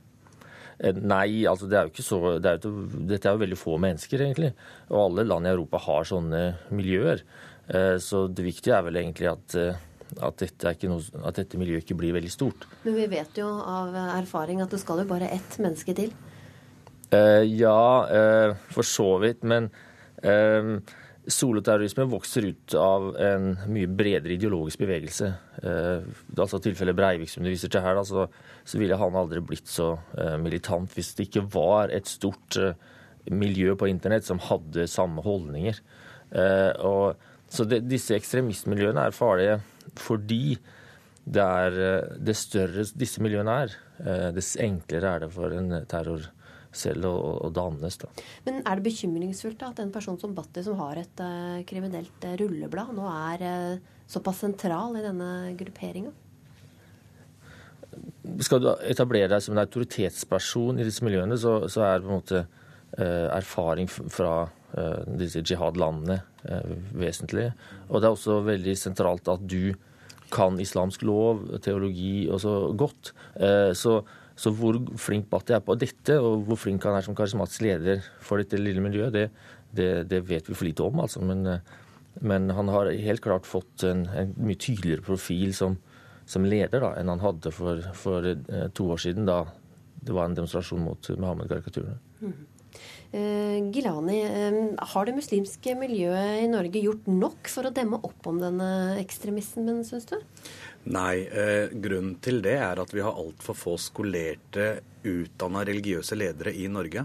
Eh, 0.77 0.93
nei, 0.93 1.41
altså 1.49 1.67
det 1.69 1.77
er 1.77 1.87
jo 1.87 1.93
ikke 1.93 2.05
så 2.05 2.19
det 2.37 2.51
er 2.51 2.61
jo, 2.61 2.71
Dette 3.09 3.29
er 3.29 3.35
jo 3.35 3.43
veldig 3.43 3.59
få 3.59 3.77
mennesker, 3.81 4.23
egentlig. 4.27 4.53
Og 4.91 4.99
alle 5.07 5.27
land 5.27 5.49
i 5.49 5.53
Europa 5.53 5.81
har 5.87 6.07
sånne 6.09 6.43
miljøer. 6.75 7.23
Eh, 7.67 7.95
så 8.03 8.27
det 8.29 8.45
viktige 8.45 8.77
er 8.77 8.85
vel 8.85 9.01
egentlig 9.01 9.31
at, 9.31 9.57
eh, 9.57 9.81
at, 10.21 10.43
dette, 10.43 10.91
noe, 10.91 11.01
at 11.25 11.41
dette, 11.41 11.59
miljøet 11.59 11.85
ikke 11.85 11.97
blir 11.99 12.15
veldig 12.17 12.31
stort. 12.33 12.69
Men 12.85 12.97
vi 12.99 13.09
vet 13.17 13.41
jo 13.41 13.49
av 13.49 13.95
erfaring 14.19 14.61
at 14.63 14.73
det 14.73 14.81
skal 14.83 15.01
jo 15.03 15.09
bare 15.09 15.31
ett 15.33 15.59
menneske 15.63 15.97
til. 15.97 16.13
ja, 17.07 18.53
for 18.75 18.83
så 18.83 19.13
vidt. 19.23 19.43
Men 19.47 19.69
Soloterrorisme 21.27 22.05
vokser 22.07 22.45
ut 22.47 22.73
av 22.79 23.09
en 23.19 23.49
mye 23.67 23.89
bredere 23.91 24.37
ideologisk 24.37 24.79
bevegelse. 24.85 25.31
Eh, 25.59 26.05
altså 26.37 26.61
tilfellet 26.63 26.95
Breivik 26.95 27.31
som 27.31 27.43
du 27.43 27.51
viser 27.51 27.71
til 27.73 27.83
her, 27.83 27.97
da, 27.99 28.05
så, 28.07 28.27
så, 28.63 28.79
ville 28.79 28.99
han 28.99 29.17
aldri 29.19 29.43
blitt 29.43 29.67
så 29.67 29.93
eh, 30.15 30.37
militant 30.39 30.93
hvis 30.95 31.13
det 31.17 31.27
ikke 31.27 31.43
var 31.51 31.91
et 31.91 32.07
stort 32.07 32.59
eh, 32.61 32.77
miljø 33.27 33.75
på 33.75 33.89
internett 33.91 34.27
som 34.27 34.39
hadde 34.47 34.87
samme 34.91 35.23
holdninger. 35.25 35.81
Eh, 36.31 36.71
og, 36.87 37.19
så 37.51 37.67
det, 37.67 37.83
disse 37.87 38.15
ekstremistmiljøene 38.15 39.07
er 39.07 39.15
farlige 39.15 39.59
fordi 39.97 40.57
det 41.27 41.43
er, 41.43 41.77
eh, 41.83 42.17
det 42.23 42.35
større 42.39 42.87
disse 42.95 43.23
miljøene 43.23 43.59
er, 43.65 43.75
eh, 43.99 44.29
dess 44.35 44.55
enklere 44.63 45.15
er 45.15 45.25
det 45.25 45.31
for 45.33 45.51
en 45.51 45.85
terror 45.87 46.29
selv 46.75 47.07
å, 47.09 47.15
å 47.47 47.49
dannes. 47.53 47.97
Da. 48.01 48.09
Men 48.47 48.61
er 48.61 48.79
det 48.79 48.85
bekymringsfullt 48.87 49.59
da, 49.61 49.71
at 49.71 49.81
en 49.83 49.93
person 49.93 50.17
som 50.19 50.35
Batti, 50.37 50.63
som 50.65 50.77
har 50.81 50.99
et 51.01 51.23
uh, 51.23 51.63
kriminelt 51.67 52.27
uh, 52.27 52.35
rulleblad, 52.41 52.93
nå 52.97 53.07
er 53.11 53.45
uh, 53.45 54.01
såpass 54.09 54.43
sentral 54.45 54.97
i 54.99 55.05
denne 55.05 55.31
grupperinga? 55.59 56.13
Skal 58.43 58.61
du 58.61 58.69
etablere 58.85 59.31
deg 59.31 59.41
som 59.43 59.55
en 59.55 59.63
autoritetsperson 59.63 60.81
i 60.81 60.85
disse 60.85 61.05
miljøene, 61.05 61.37
så, 61.39 61.59
så 61.71 61.85
er 61.87 62.03
på 62.03 62.11
en 62.11 62.19
måte 62.19 62.45
erfaring 62.97 63.89
fra 63.91 64.47
disse 65.19 65.41
jihad-landene 65.43 66.15
vesentlig. 66.97 67.49
Og 67.89 67.99
det 67.99 68.07
er 68.07 68.15
også 68.15 68.37
veldig 68.45 68.75
sentralt 68.79 69.27
at 69.31 69.43
du 69.43 69.75
kan 70.33 70.55
islamsk 70.61 71.03
lov, 71.05 71.41
teologi 71.65 72.29
og 72.31 72.39
så 72.41 72.53
godt. 72.79 73.11
Så 73.77 73.97
så 74.37 74.53
hvor 74.53 74.77
flink 75.01 75.29
Bhatti 75.31 75.55
er 75.57 75.63
på 75.65 75.75
dette, 75.79 76.19
og 76.21 76.45
hvor 76.45 76.59
flink 76.61 76.85
han 76.85 76.97
er 76.97 77.05
som 77.05 77.17
karismatisk 77.17 77.65
leder 77.65 78.03
for 78.23 78.41
dette 78.41 78.59
lille 78.61 78.83
miljøet, 78.83 79.15
det, 79.15 79.27
det, 79.73 79.91
det 80.11 80.21
vet 80.29 80.49
vi 80.49 80.57
for 80.57 80.67
lite 80.67 80.85
om, 80.85 81.01
altså. 81.01 81.23
Men, 81.25 81.57
men 82.21 82.49
han 82.53 82.69
har 82.73 82.91
helt 82.93 83.23
klart 83.25 83.49
fått 83.49 83.85
en, 83.87 84.05
en 84.13 84.35
mye 84.37 84.59
tydeligere 84.61 85.05
profil 85.05 85.55
som, 85.57 85.79
som 86.29 86.45
leder 86.45 86.83
da, 86.83 86.93
enn 86.99 87.09
han 87.11 87.23
hadde 87.23 87.53
for, 87.55 87.81
for, 87.97 88.29
eh, 88.29 88.67
to 88.77 88.91
år 88.93 89.01
siden, 89.07 89.25
da 89.29 89.45
det 90.07 90.13
var 90.13 90.29
en 90.29 90.37
demonstrasjon 90.37 90.85
mot 90.85 91.09
Muhammed-karikaturene. 91.17 91.97
Mm. 92.21 92.37
Uh, 93.07 93.71
Gilani, 93.71 94.17
uh, 94.27 94.57
har 94.91 95.07
det 95.07 95.15
muslimske 95.15 95.73
miljøet 95.79 96.43
i 96.43 96.49
Norge 96.51 96.81
gjort 96.83 97.07
nok 97.07 97.47
for 97.49 97.69
å 97.69 97.71
demme 97.73 97.99
opp 98.03 98.27
om 98.27 98.41
denne 98.41 98.67
ekstremismen, 98.99 99.79
syns 99.87 100.09
du? 100.09 100.17
Nei, 100.87 101.27
eh, 101.27 101.67
grunnen 101.73 102.15
til 102.23 102.39
det 102.45 102.55
er 102.63 102.79
at 102.79 102.93
vi 102.95 103.03
har 103.03 103.17
altfor 103.19 103.57
få 103.57 103.73
skolerte, 103.81 104.67
utdanna 105.07 105.65
religiøse 105.67 106.15
ledere 106.15 106.53
i 106.55 106.67
Norge. 106.71 107.03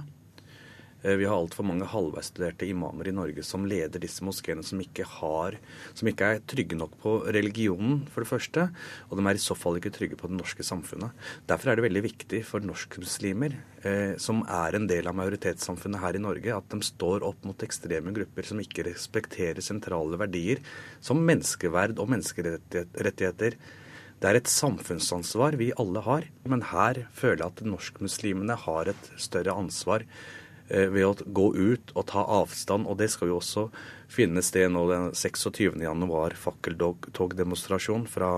Eh, 1.03 1.17
vi 1.19 1.27
har 1.27 1.35
altfor 1.37 1.67
mange 1.67 1.87
halvveisstuderte 1.91 2.67
imamer 2.71 3.09
i 3.11 3.15
Norge 3.15 3.43
som 3.47 3.67
leder 3.67 4.03
disse 4.03 4.25
moskeene, 4.25 4.63
som 4.67 4.81
ikke, 4.83 5.07
har, 5.19 5.59
som 5.99 6.09
ikke 6.09 6.29
er 6.31 6.43
trygge 6.49 6.79
nok 6.79 6.95
på 7.03 7.17
religionen, 7.35 8.05
for 8.13 8.23
det 8.23 8.31
første. 8.31 8.69
Og 9.11 9.19
de 9.19 9.27
er 9.27 9.39
i 9.39 9.43
så 9.43 9.57
fall 9.59 9.81
ikke 9.81 9.95
trygge 9.95 10.19
på 10.21 10.31
det 10.31 10.39
norske 10.39 10.67
samfunnet. 10.67 11.11
Derfor 11.51 11.73
er 11.73 11.79
det 11.79 11.87
veldig 11.89 12.05
viktig 12.07 12.45
for 12.47 12.65
norskmuslimer, 12.65 13.59
eh, 13.83 14.15
som 14.23 14.45
er 14.47 14.79
en 14.79 14.89
del 14.91 15.11
av 15.11 15.19
majoritetssamfunnet 15.19 16.03
her 16.03 16.19
i 16.19 16.23
Norge, 16.23 16.57
at 16.57 16.71
de 16.71 16.81
står 16.87 17.27
opp 17.27 17.43
mot 17.49 17.67
ekstreme 17.67 18.15
grupper 18.15 18.47
som 18.47 18.63
ikke 18.63 18.87
respekterer 18.93 19.63
sentrale 19.65 20.21
verdier 20.21 20.63
som 21.03 21.23
menneskeverd 21.23 21.99
og 21.99 22.13
menneskerettigheter. 22.15 23.59
Det 24.23 24.31
er 24.31 24.39
et 24.39 24.47
samfunnsansvar 24.47 25.57
vi 25.59 25.73
alle 25.83 25.99
har, 26.07 26.29
men 26.47 26.61
her 26.71 27.01
føler 27.11 27.41
jeg 27.43 27.49
at 27.49 27.65
norskmuslimene 27.67 28.55
har 28.69 28.93
et 28.93 29.09
større 29.19 29.57
ansvar 29.59 30.05
ved 30.73 31.05
å 31.05 31.13
gå 31.27 31.47
ut 31.55 31.93
og 31.95 32.07
ta 32.09 32.25
avstand. 32.41 32.89
Og 32.89 32.97
det 33.01 33.11
skal 33.13 33.33
jo 33.33 33.39
også 33.41 33.67
finne 34.13 34.43
sted 34.45 34.73
nå 34.73 34.85
den 34.91 35.11
26.1, 35.17 36.37
fakkeltogdemonstrasjon 36.47 38.07
fra 38.11 38.33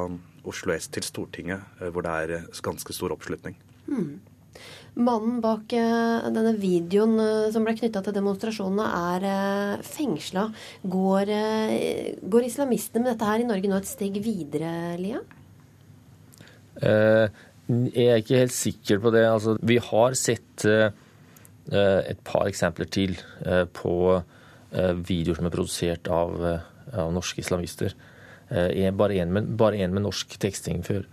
Oslo 0.44 0.74
S 0.74 0.90
til 0.92 1.06
Stortinget, 1.06 1.64
eh, 1.80 1.90
hvor 1.90 2.06
det 2.06 2.14
er 2.14 2.36
eh, 2.38 2.62
ganske 2.64 2.96
stor 2.96 3.14
oppslutning. 3.16 3.56
Hmm. 3.88 4.20
Mannen 4.94 5.40
bak 5.42 5.72
denne 5.74 6.52
videoen 6.54 7.16
som 7.50 7.64
ble 7.66 7.72
knytta 7.74 8.04
til 8.06 8.14
demonstrasjonene, 8.14 8.84
er 9.18 9.80
fengsla. 9.82 10.44
Går, 10.86 11.32
går, 12.22 12.46
islamistene 12.46 13.02
med 13.02 13.10
dette 13.10 13.26
her 13.26 13.42
i 13.42 13.48
Norge 13.48 13.72
nå 13.72 13.80
et 13.80 13.90
steg 13.90 14.20
videre, 14.22 14.70
Lia? 15.00 15.24
jeg 16.78 18.06
er 18.06 18.22
ikke 18.22 18.38
helt 18.44 18.54
sikker 18.54 19.02
på 19.02 19.10
det. 19.14 19.24
Altså, 19.26 19.56
vi 19.66 19.80
har 19.82 20.14
sett 20.18 20.44
Eh, 20.70 20.90
et 21.72 22.20
par 22.26 22.48
eksempler 22.50 22.88
til 22.92 23.14
eh, 23.46 23.64
på 23.72 23.94
eh, 24.18 24.94
videoer 24.94 25.38
som 25.38 25.46
er 25.48 25.54
produsert 25.54 26.10
av, 26.12 26.34
av 26.92 27.14
norske 27.14 27.40
islamister. 27.44 27.94
Bare 28.44 29.16
én 29.16 29.30
med, 29.32 29.56
med, 29.56 30.02
norsk 30.04 30.36
teksting 30.38 30.82
før. 30.84 31.06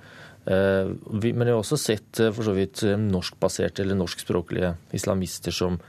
Men 0.44 1.24
jeg 1.24 1.48
har 1.48 1.56
også 1.56 1.78
sett 1.80 2.20
for 2.36 2.44
så 2.44 2.52
vidt 2.54 2.84
norskbaserte 3.00 3.82
eller 3.82 3.96
norskspråklige 3.96 4.74
islamister 4.94 5.52
som, 5.56 5.80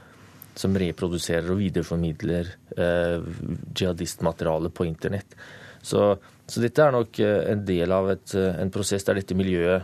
som 0.55 0.77
reproduserer 0.79 1.51
og 1.51 1.59
videreformidler 1.59 2.47
jihadistmateriale 2.71 4.71
på 4.71 4.87
internett. 4.87 5.35
Så 5.83 6.15
Så 6.47 6.61
dette 6.63 6.81
er 6.81 6.91
nok 6.95 7.19
en 7.19 7.65
del 7.67 7.91
av 7.91 8.09
et, 8.15 8.35
en 8.35 8.71
prosess 8.71 9.03
der 9.03 9.15
dette 9.19 9.35
miljøet 9.35 9.83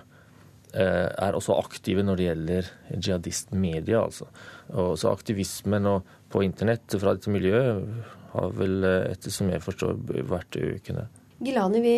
er 0.73 1.35
også 1.35 1.59
aktive 1.59 2.03
når 2.07 2.15
det 2.15 2.25
gjelder 2.29 2.63
jihadistmedia. 2.95 4.05
Altså. 4.05 4.25
Og 4.69 4.97
så 5.01 5.09
aktivismen 5.09 5.87
på 6.29 6.43
internett 6.45 6.93
fra 7.01 7.15
dette 7.15 7.31
miljøet 7.33 7.87
har 8.33 8.51
vel, 8.53 8.83
etter 9.09 9.33
som 9.33 9.49
jeg 9.49 9.63
forstår, 9.65 9.97
vært 10.29 10.59
økende. 10.61 11.07
Gilani, 11.39 11.79
vi, 11.79 11.95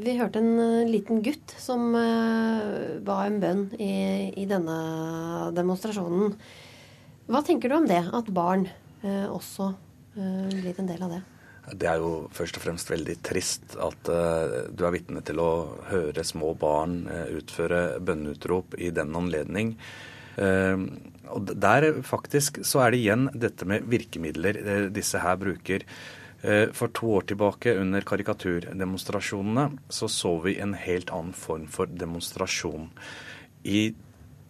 vi, 0.00 0.12
hørte 0.16 0.40
en 0.40 0.54
uh, 0.56 0.88
liten 0.88 1.20
gutt 1.24 1.52
som 1.60 1.90
uh, 1.92 3.00
ba 3.04 3.18
en 3.26 3.36
bønn 3.42 3.66
i, 3.76 4.32
i, 4.32 4.46
denne 4.48 4.76
demonstrasjonen. 5.52 6.32
Hva 7.28 7.42
tenker 7.44 7.68
du 7.68 7.76
om 7.76 7.88
det, 7.88 8.00
at 8.00 8.30
barn 8.32 8.64
uh, 9.04 9.28
også 9.28 9.74
blir 10.12 10.80
en 10.80 10.88
del 10.88 11.04
av 11.04 11.12
det? 11.14 11.20
Det 11.78 11.86
er 11.88 12.00
jo 12.00 12.26
først 12.34 12.56
og 12.58 12.64
fremst 12.64 12.90
veldig 12.90 13.14
trist 13.24 13.76
at 13.80 14.08
du 14.74 14.82
er 14.84 14.92
vitne 14.92 15.22
til 15.24 15.38
å 15.40 15.52
høre 15.88 16.24
små 16.26 16.50
barn 16.58 17.06
utføre 17.32 18.00
bønneutrop 18.02 18.74
i 18.76 18.90
den 18.92 19.14
anledning. 19.16 19.70
Og 20.38 21.52
der 21.60 21.88
faktisk 22.06 22.62
så 22.66 22.82
er 22.84 22.92
det 22.92 23.00
igjen 23.02 23.28
dette 23.36 23.66
med 23.68 23.84
virkemidler 23.90 24.88
disse 24.94 25.20
her 25.22 25.38
bruker. 25.40 25.84
Eh, 26.42 26.72
for 26.74 26.90
to 26.90 27.12
år 27.16 27.28
tilbake, 27.30 27.76
under 27.78 28.02
karikaturdemonstrasjonene, 28.02 29.78
så 29.88 30.08
så 30.10 30.32
vi 30.42 30.56
en 30.58 30.74
helt 30.74 31.12
annen 31.14 31.36
form 31.38 31.68
for 31.70 31.86
demonstrasjon. 31.86 32.88
I 33.62 33.94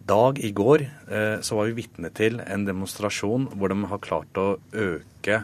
dag, 0.09 0.39
i 0.39 0.51
går, 0.51 0.87
eh, 1.07 1.37
så 1.45 1.55
var 1.55 1.69
vi 1.69 1.83
vitne 1.83 2.09
til 2.09 2.41
en 2.41 2.65
demonstrasjon 2.65 3.51
hvor 3.53 3.69
de 3.69 3.77
har 3.91 4.01
klart 4.01 4.41
å 4.41 4.57
øke 4.73 5.43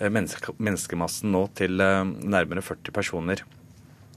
eh, 0.00 0.08
menneskemassen 0.08 1.30
nå 1.36 1.46
til 1.54 1.76
nærmere 1.76 2.64
40 2.64 2.90
personer. 2.90 3.44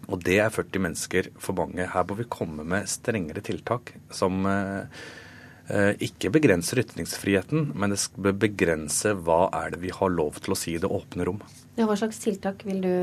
Og 0.08 0.24
det 0.24 0.40
er 0.40 0.50
40 0.56 0.80
mennesker 0.80 1.32
for 1.36 1.52
mange. 1.54 1.84
Her 1.84 2.08
må 2.08 2.16
vi 2.16 2.32
komme 2.32 2.64
med 2.64 2.88
strengere 2.88 3.44
tiltak 3.44 3.92
som 4.10 4.48
Eh, 4.48 5.27
ikke 5.68 6.32
begrenser 6.32 6.80
ytringsfriheten, 6.80 7.72
men 7.76 7.92
det 7.92 8.00
bør 8.16 8.36
begrense 8.46 9.12
hva 9.20 9.48
er 9.52 9.74
det 9.74 9.82
vi 9.82 9.92
har 9.92 10.14
lov 10.14 10.40
til 10.44 10.56
å 10.56 10.60
si 10.60 10.78
i 10.78 10.82
det 10.82 10.88
åpne 10.88 11.28
rom. 11.28 11.42
Ja, 11.76 11.88
hva 11.90 11.98
slags 12.00 12.22
tiltak 12.24 12.64
vil 12.68 12.80
du 12.86 12.94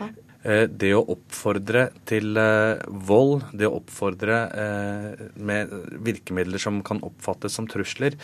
ha? 0.00 0.08
Eh, 0.46 0.64
det 0.70 0.92
å 0.94 1.02
oppfordre 1.10 1.88
til 2.06 2.38
eh, 2.38 2.78
vold, 3.08 3.48
det 3.56 3.66
å 3.66 3.80
oppfordre 3.80 4.38
med 5.36 5.72
virkemidler 6.06 6.62
som 6.62 6.80
kan 6.86 7.00
oppfattes 7.06 7.56
som 7.58 7.66
trusler, 7.70 8.14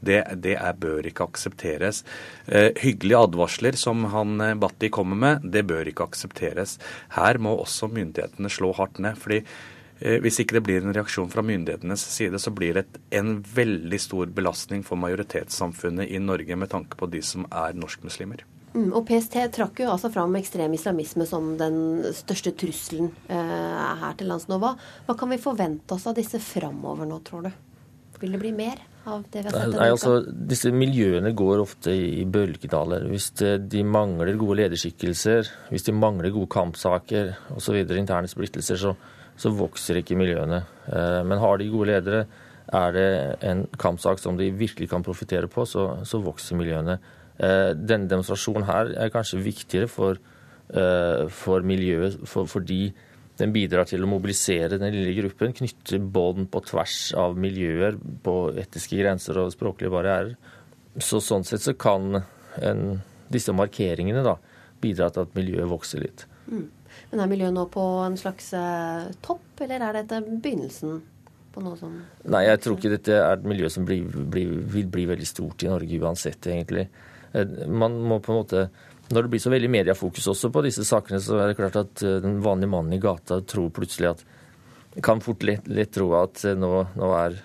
det, 0.00 0.20
det 0.44 0.56
er, 0.58 0.78
bør 0.78 1.06
ikke 1.10 1.26
aksepteres. 1.30 2.02
Hyggelige 2.48 3.22
advarsler 3.26 3.78
som 3.78 4.06
han 4.14 4.40
Batti 4.62 4.90
kommer 4.94 5.18
med, 5.18 5.46
det 5.54 5.64
bør 5.68 5.90
ikke 5.90 6.08
aksepteres. 6.10 6.78
Her 7.16 7.38
må 7.42 7.54
også 7.60 7.90
myndighetene 7.92 8.50
slå 8.50 8.72
hardt 8.78 9.02
ned. 9.02 9.18
fordi 9.18 9.42
Eh, 9.42 9.81
hvis 10.02 10.40
ikke 10.42 10.58
det 10.58 10.64
blir 10.66 10.82
en 10.82 10.94
reaksjon 10.94 11.30
fra 11.30 11.44
myndighetenes 11.46 12.02
side, 12.14 12.40
så 12.42 12.50
blir 12.54 12.80
det 12.80 13.02
en 13.14 13.36
veldig 13.42 14.00
stor 14.02 14.32
belastning 14.34 14.82
for 14.86 14.98
majoritetssamfunnet 14.98 16.10
i 16.10 16.18
Norge 16.22 16.58
med 16.58 16.72
tanke 16.72 16.98
på 16.98 17.10
de 17.12 17.22
som 17.26 17.46
er 17.50 17.78
norskmuslimer. 17.78 18.42
Mm, 18.72 18.88
og 18.96 19.04
PST 19.04 19.34
trakk 19.52 19.82
jo 19.82 19.90
altså 19.92 20.08
fram 20.12 20.32
ekstrem 20.38 20.72
islamisme 20.72 21.26
som 21.28 21.52
den 21.60 21.76
største 22.16 22.54
trusselen 22.56 23.10
eh, 23.28 23.90
her 24.00 24.16
til 24.16 24.32
lands 24.32 24.48
nå. 24.48 24.56
Hva, 24.62 24.72
hva, 25.06 25.16
kan 25.18 25.28
vi 25.32 25.40
forvente 25.42 25.92
oss 25.98 26.08
av 26.08 26.16
disse 26.16 26.40
framover 26.40 27.08
nå, 27.08 27.20
tror 27.26 27.44
du? 27.48 27.52
Vil 28.22 28.32
det 28.32 28.40
bli 28.40 28.52
mer 28.56 28.80
av 29.04 29.26
det 29.28 29.42
vi 29.42 29.50
har 29.50 29.58
sett? 29.58 29.76
Nei, 29.76 29.90
altså, 29.92 30.14
disse 30.52 30.72
miljøene 30.72 31.34
går 31.36 31.60
ofte 31.66 31.92
i 31.92 32.24
bølgedaler. 32.24 33.04
Hvis 33.12 33.32
de 33.36 33.84
mangler 33.84 34.38
gode 34.40 34.62
lederskikkelser, 34.62 35.50
hvis 35.68 35.88
de 35.90 35.96
mangler 35.96 36.32
gode 36.32 36.48
kampsaker 36.54 37.34
osv., 37.52 37.76
interne 37.98 38.30
splittelser, 38.30 38.80
så, 38.80 38.94
så 39.40 39.52
vokser 39.56 40.00
ikke 40.00 40.18
miljøene. 40.18 40.62
Eh, 40.88 41.20
men 41.26 41.40
har 41.42 41.58
de 41.58 41.70
gode 41.72 41.92
ledere, 41.92 42.24
er 42.72 42.94
det 42.94 43.08
en 43.44 43.64
kampsak 43.80 44.20
som 44.22 44.36
de 44.38 44.48
virkelig 44.54 44.88
kan 44.88 45.04
profitere 45.04 45.48
på, 45.50 45.66
så, 45.68 46.04
så, 46.08 46.20
vokser 46.22 46.56
miljøene. 46.56 46.98
Eh, 47.42 47.72
denne 47.76 48.08
demonstrasjonen 48.10 48.68
her 48.68 48.92
er 49.04 49.12
kanskje 49.12 49.42
viktigere 49.44 49.90
for, 49.90 50.20
eh, 50.72 51.26
for 51.32 51.66
miljøet 51.66 52.20
for, 52.28 52.48
fordi 52.48 52.92
den 53.40 53.52
bidrar 53.54 53.88
til 53.88 54.04
å 54.04 54.10
mobilisere 54.10 54.78
den 54.78 54.92
lille 54.94 55.14
gruppen, 55.22 55.54
knytte 55.56 55.98
bånd 56.14 56.50
på 56.52 56.62
tvers 56.68 56.96
av 57.18 57.38
miljøer, 57.40 57.96
på 58.22 58.36
etiske 58.60 58.98
grenser 59.00 59.40
og 59.40 59.54
språklige 59.54 59.92
barrierer. 59.92 60.36
Så 61.00 61.22
sånn 61.24 61.46
sett 61.48 61.64
så 61.64 61.72
kan 61.72 62.20
en, 62.60 63.00
disse 63.32 63.54
markeringene 63.56 64.22
da, 64.26 64.36
bidra 64.82 65.08
til 65.10 65.24
at 65.24 65.34
miljøet 65.38 65.70
vokser 65.70 66.04
litt. 66.04 66.26
Mm. 66.50 66.68
Men 67.12 67.26
er 67.26 67.28
miljøet 67.28 67.52
nå 67.52 67.66
på 67.68 67.82
en 68.06 68.14
slags 68.16 68.54
eh, 68.56 69.10
topp, 69.24 69.60
eller 69.60 69.84
er 69.84 69.98
dette 70.00 70.22
begynnelsen 70.24 71.02
på 71.52 71.60
noe 71.60 71.76
som 71.76 71.98
Nei, 72.32 72.46
jeg 72.46 72.60
tror 72.64 72.78
ikke 72.78 72.92
dette 72.94 73.18
er 73.18 73.34
et 73.36 73.44
miljø 73.44 73.68
som 73.72 73.84
blir, 73.84 74.06
blir, 74.08 74.54
vil 74.72 74.88
bli 74.88 75.04
veldig 75.10 75.28
stort 75.28 75.60
i 75.66 75.68
Norge 75.68 76.00
uansett, 76.00 76.48
egentlig. 76.48 76.86
Eh, 77.36 77.68
man 77.68 78.00
må 78.00 78.16
på 78.24 78.32
en 78.32 78.40
måte 78.40 78.64
Når 79.12 79.26
det 79.26 79.32
blir 79.34 79.42
så 79.44 79.52
veldig 79.52 79.68
mediefokus 79.74 80.30
også 80.32 80.48
på 80.54 80.64
disse 80.64 80.86
sakene, 80.88 81.20
så 81.20 81.36
er 81.36 81.50
det 81.50 81.58
klart 81.60 81.76
at 81.82 82.04
eh, 82.06 82.20
den 82.24 82.40
vanlige 82.44 82.72
mannen 82.72 82.96
i 82.96 83.02
gata 83.02 83.42
tror 83.44 83.68
plutselig 83.76 84.14
at 84.14 84.28
kan 85.04 85.22
fort 85.24 85.44
lett, 85.44 85.68
lett 85.72 85.88
tro 85.92 86.10
at 86.18 86.42
nå, 86.52 86.68
nå 87.00 87.06
er, 87.16 87.36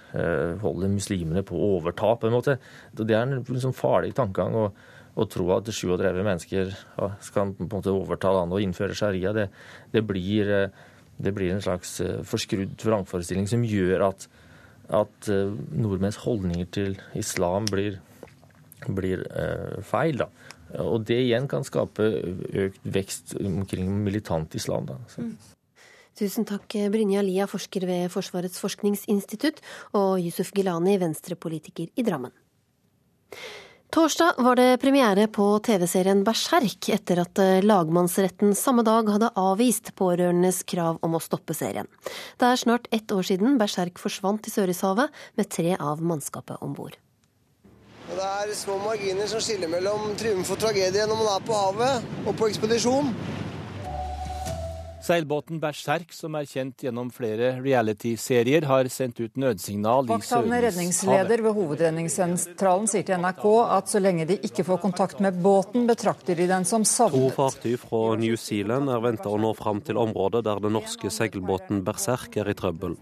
holder 0.60 0.90
muslimene 0.92 1.46
på 1.48 1.56
å 1.56 1.70
overta, 1.78 2.10
på 2.20 2.28
en 2.28 2.34
måte. 2.36 2.58
Det 2.92 3.16
er 3.16 3.22
en 3.24 3.40
liksom 3.40 3.72
farlig 3.72 4.12
tankegang. 4.18 4.58
og 4.66 4.97
å 5.18 5.26
tro 5.30 5.48
at 5.56 5.70
37 5.74 6.20
mennesker 6.22 6.74
skal 7.26 7.54
på 7.58 7.66
en 7.66 7.72
måte 7.72 7.94
overta 7.94 8.32
landet 8.34 8.58
og 8.58 8.66
innføre 8.66 8.98
sharia, 8.98 9.34
det, 9.34 9.48
det, 9.94 10.04
blir, 10.06 10.52
eh, 10.54 10.84
det 11.18 11.34
blir, 11.36 11.56
en 11.56 11.64
slags 11.64 11.98
eh, 12.06 12.20
forskrudd 12.28 12.78
vrangforestilling 12.86 13.50
som 13.50 13.66
gjør 13.66 14.08
at, 14.12 14.28
at 15.02 15.32
eh, 15.34 15.58
nordmenns 15.74 16.22
holdninger 16.26 16.70
til 16.78 16.98
islam 17.18 17.66
blir, 17.72 18.00
blir 18.88 19.26
feil. 19.90 20.22
Da. 20.22 20.30
Og 20.86 21.02
det 21.10 21.22
igjen 21.26 21.50
kan 21.50 21.66
skape 21.66 22.08
økt 22.68 22.82
vekst 22.86 23.38
omkring 23.42 23.90
militant 24.06 24.54
islam. 24.60 24.90
Da. 24.90 25.00
Så. 25.12 25.26
Tusen 26.18 26.48
takk, 26.50 26.74
Brynja 26.94 27.22
Lia, 27.26 27.46
forsker 27.50 27.86
ved 27.90 28.10
Forsvarets 28.10 28.58
forskningsinstitutt, 28.62 29.62
og 29.98 30.18
Yusuf 30.22 30.50
Gilani, 30.58 30.98
venstrepolitiker 31.02 31.90
i 31.94 32.06
Drammen. 32.06 32.34
Torsdag 33.90 34.34
var 34.38 34.56
det 34.56 34.78
premiere 34.82 35.28
på 35.32 35.46
TV-serien 35.64 36.20
Berserk, 36.28 36.90
etter 36.92 37.22
at 37.24 37.40
eh, 37.40 37.64
lagmannsretten 37.64 38.52
samme 38.56 38.84
dag 38.84 39.08
hadde 39.08 39.30
avvist 39.40 39.94
pårørendes 39.96 40.60
krav 40.68 41.00
om 41.08 41.16
å 41.16 41.22
stoppe 41.24 41.56
serien. 41.56 41.88
Det 42.36 42.50
er 42.50 42.60
snart 42.60 42.90
ett 42.92 43.12
år 43.16 43.24
siden 43.30 43.56
Berserk 43.62 44.02
forsvant 44.04 44.44
i 44.44 44.52
Sørishavet 44.52 45.16
med 45.40 45.50
tre 45.56 45.78
av 45.80 46.04
mannskapet 46.04 46.60
om 46.60 46.76
bord. 46.76 47.00
Det 48.12 48.28
er 48.44 48.52
små 48.60 48.76
marginer 48.84 49.32
som 49.32 49.40
skiller 49.44 49.72
mellom 49.72 50.12
triumf 50.20 50.52
og 50.52 50.60
tragedie 50.60 51.08
når 51.08 51.24
man 51.24 51.32
er 51.38 51.48
på 51.48 51.56
havet 51.56 52.28
og 52.28 52.36
på 52.36 52.52
ekspedisjon. 52.52 53.16
Seilbåten 55.08 55.62
Berserk, 55.64 56.10
som 56.12 56.36
er 56.36 56.48
kjent 56.50 56.84
gjennom 56.84 57.08
flere 57.14 57.54
reality-serier, 57.64 58.66
har 58.68 58.90
sendt 58.92 59.22
ut 59.24 59.38
nødsignal 59.40 60.04
i 60.04 60.12
Vakthavende 60.12 60.60
redningsleder 60.66 61.44
ved 61.46 61.56
Hovedredningssentralen 61.56 62.90
sier 62.92 63.06
til 63.08 63.22
NRK 63.24 63.46
at 63.78 63.94
så 63.94 64.02
lenge 64.04 64.26
de 64.28 64.36
ikke 64.44 64.66
får 64.68 64.82
kontakt 64.84 65.22
med 65.24 65.38
båten, 65.44 65.86
betrakter 65.88 66.36
de 66.36 66.50
den 66.50 66.68
som 66.68 66.84
savnet. 66.84 67.30
To 67.30 67.38
fartøy 67.38 67.78
fra 67.80 68.02
New 68.20 68.36
Zealand 68.36 68.92
er 68.92 69.06
venta 69.06 69.32
å 69.32 69.40
nå 69.40 69.54
fram 69.56 69.80
til 69.80 70.00
området 70.02 70.44
der 70.50 70.60
den 70.66 70.76
norske 70.76 71.12
seilbåten 71.14 71.86
Berserk 71.88 72.36
er 72.42 72.52
i 72.52 72.58
trøbbel. 72.58 72.98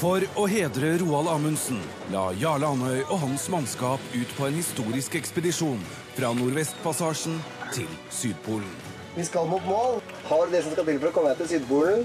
For 0.00 0.24
å 0.40 0.46
hedre 0.48 0.94
Roald 1.02 1.28
Amundsen 1.28 1.82
la 2.14 2.30
Jarle 2.40 2.70
Andøy 2.72 3.02
og 3.02 3.18
hans 3.26 3.50
mannskap 3.52 4.00
ut 4.14 4.32
på 4.38 4.48
en 4.48 4.56
historisk 4.56 5.18
ekspedisjon 5.20 5.84
fra 6.16 6.32
Nordvestpassasjen 6.40 7.36
til 7.76 7.92
Sydpolen. 8.08 8.99
Vi 9.16 9.24
skal 9.24 9.48
mot 9.50 9.64
mål. 9.66 10.00
Har 10.24 10.46
du 10.46 10.52
det 10.52 10.62
som 10.62 10.72
skal 10.72 10.86
til 10.86 11.00
for 11.02 11.10
å 11.10 11.14
komme 11.14 11.32
deg 11.32 11.42
til 11.42 11.48
Sydpolen? 11.54 12.04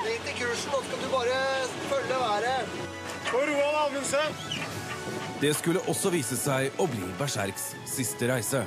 Drit 0.00 0.28
i 0.30 0.36
kursen, 0.38 0.72
nå 0.72 0.80
skal 0.86 1.02
du 1.02 1.08
bare 1.12 1.40
følge 1.90 2.20
været. 2.22 2.76
Og 3.30 3.42
Roald 3.50 3.80
Amundsen! 3.84 4.36
Det 5.40 5.54
skulle 5.56 5.80
også 5.88 6.12
vise 6.12 6.36
seg 6.36 6.80
å 6.80 6.86
bli 6.88 7.06
Berserks 7.20 7.70
siste 7.88 8.28
reise. 8.28 8.64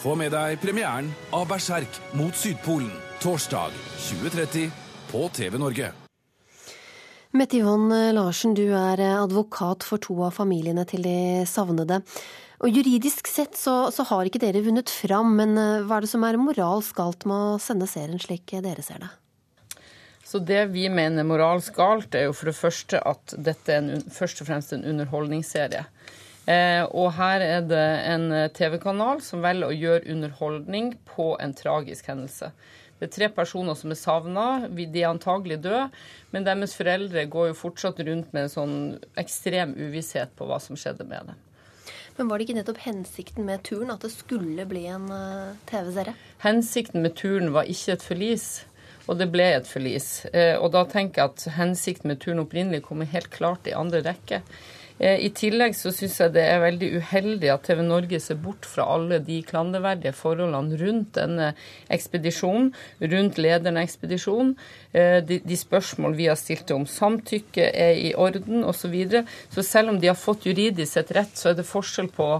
Få 0.00 0.14
med 0.18 0.32
deg 0.34 0.58
premieren 0.62 1.10
av 1.36 1.48
Berserk 1.50 1.98
mot 2.18 2.34
Sydpolen 2.38 2.90
torsdag 3.20 3.74
2030 4.08 4.70
på 5.10 5.26
TV 5.36 5.58
Norge. 5.60 5.90
Mette 7.36 7.60
Yvonne 7.60 8.08
Larsen, 8.16 8.56
du 8.58 8.72
er 8.74 9.02
advokat 9.12 9.84
for 9.86 10.02
to 10.02 10.16
av 10.26 10.34
familiene 10.34 10.86
til 10.88 11.04
de 11.06 11.18
savnede. 11.46 12.00
Og 12.60 12.68
Juridisk 12.68 13.28
sett 13.30 13.56
så, 13.56 13.88
så, 13.88 14.04
har 14.10 14.28
ikke 14.28 14.42
dere 14.42 14.60
vunnet 14.60 14.90
fram, 14.92 15.32
men 15.38 15.56
eh, 15.56 15.86
hva 15.88 15.96
er 15.96 16.04
det 16.04 16.10
som 16.12 16.26
er 16.28 16.36
moralsk 16.36 16.98
galt 16.98 17.24
med 17.28 17.54
å 17.54 17.60
sende 17.62 17.88
serien 17.88 18.20
slik 18.20 18.52
dere 18.52 18.84
ser 18.84 19.00
det? 19.00 19.08
Så 20.28 20.38
Det 20.44 20.66
vi 20.70 20.84
mener 20.92 21.24
moralsk 21.26 21.74
galt, 21.80 22.14
er 22.14 22.28
jo 22.28 22.34
for 22.36 22.50
det 22.50 22.58
første 22.58 23.00
at 23.00 23.34
dette 23.48 23.72
er 23.72 23.80
en, 23.80 24.04
først 24.12 24.44
og 24.44 24.50
fremst 24.50 24.76
en 24.76 24.84
underholdningsserie. 24.92 25.86
Eh, 26.50 26.84
og 26.84 27.14
her 27.16 27.40
er 27.46 27.64
det 27.64 27.86
en 28.12 28.28
TV-kanal 28.52 29.24
som 29.24 29.42
velger 29.42 29.70
å 29.70 29.80
gjøre 29.80 30.12
underholdning 30.12 30.94
på 31.08 31.32
en 31.40 31.56
tragisk 31.56 32.12
hendelse. 32.12 32.52
Det 33.00 33.08
er 33.08 33.16
tre 33.16 33.32
personer 33.32 33.76
som 33.80 33.92
er 33.94 33.96
savna. 33.96 34.46
De 34.68 34.84
er 35.00 35.08
antagelig 35.08 35.62
døde. 35.64 35.86
Men 36.34 36.44
deres 36.44 36.76
foreldre 36.76 37.24
går 37.32 37.54
jo 37.54 37.60
fortsatt 37.62 38.04
rundt 38.04 38.34
med 38.36 38.44
en 38.44 38.52
sånn 38.52 38.80
ekstrem 39.20 39.72
uvisshet 39.80 40.36
på 40.36 40.44
hva 40.44 40.60
som 40.60 40.76
skjedde 40.76 41.08
med 41.08 41.32
dem. 41.32 41.46
Men 42.16 42.28
var 42.28 42.38
det 42.38 42.48
ikke 42.48 42.58
nettopp 42.58 42.82
hensikten 42.84 43.46
med 43.48 43.62
turen 43.66 43.92
at 43.94 44.02
det 44.04 44.12
skulle 44.12 44.66
bli 44.68 44.86
en 44.90 45.06
uh, 45.12 45.54
TV-serie? 45.70 46.16
Hensikten 46.42 47.04
med 47.04 47.16
turen 47.20 47.52
var 47.54 47.70
ikke 47.70 47.96
et 47.96 48.04
forlis. 48.04 48.48
Og 49.10 49.18
det 49.18 49.30
ble 49.32 49.46
et 49.56 49.66
forlis. 49.66 50.26
Eh, 50.30 50.54
og 50.60 50.70
da 50.74 50.84
tenker 50.86 51.22
jeg 51.22 51.32
at 51.32 51.56
hensikten 51.56 52.12
med 52.12 52.20
turen 52.22 52.42
opprinnelig 52.44 52.84
kommer 52.86 53.08
helt 53.10 53.30
klart 53.34 53.66
i 53.66 53.74
andre 53.74 54.04
rekke. 54.06 54.42
Eh, 55.00 55.22
I 55.24 55.30
tillegg 55.32 55.72
så 55.76 55.92
syns 55.94 56.18
jeg 56.20 56.34
det 56.34 56.42
er 56.44 56.60
veldig 56.60 56.90
uheldig 57.00 57.50
at 57.54 57.64
TV 57.64 57.80
Norge 57.86 58.20
ser 58.20 58.36
bort 58.42 58.68
fra 58.68 58.84
alle 58.94 59.20
de 59.24 59.38
klanderverdige 59.48 60.12
forholdene 60.16 60.76
rundt 60.82 61.14
denne 61.16 61.52
ekspedisjonen, 61.92 62.68
rundt 63.00 63.40
lederen 63.40 63.80
av 63.80 63.88
ekspedisjonen. 63.88 64.52
Eh, 64.92 65.18
de, 65.24 65.40
de 65.40 65.56
spørsmål 65.56 66.18
vi 66.18 66.28
har 66.28 66.36
stilt 66.40 66.70
om 66.76 66.84
samtykke 66.84 67.70
er 67.70 67.96
i 67.96 68.12
orden 68.12 68.64
osv. 68.64 68.78
Så, 68.80 68.88
videre. 68.88 69.20
så 69.52 69.62
selv 69.62 69.92
om 69.92 69.98
de 70.00 70.08
har 70.08 70.16
fått 70.16 70.46
juridisk 70.48 70.96
sett 70.96 71.10
rett, 71.14 71.34
så 71.36 71.50
er 71.50 71.58
det 71.58 71.66
forskjell 71.68 72.08
på 72.16 72.30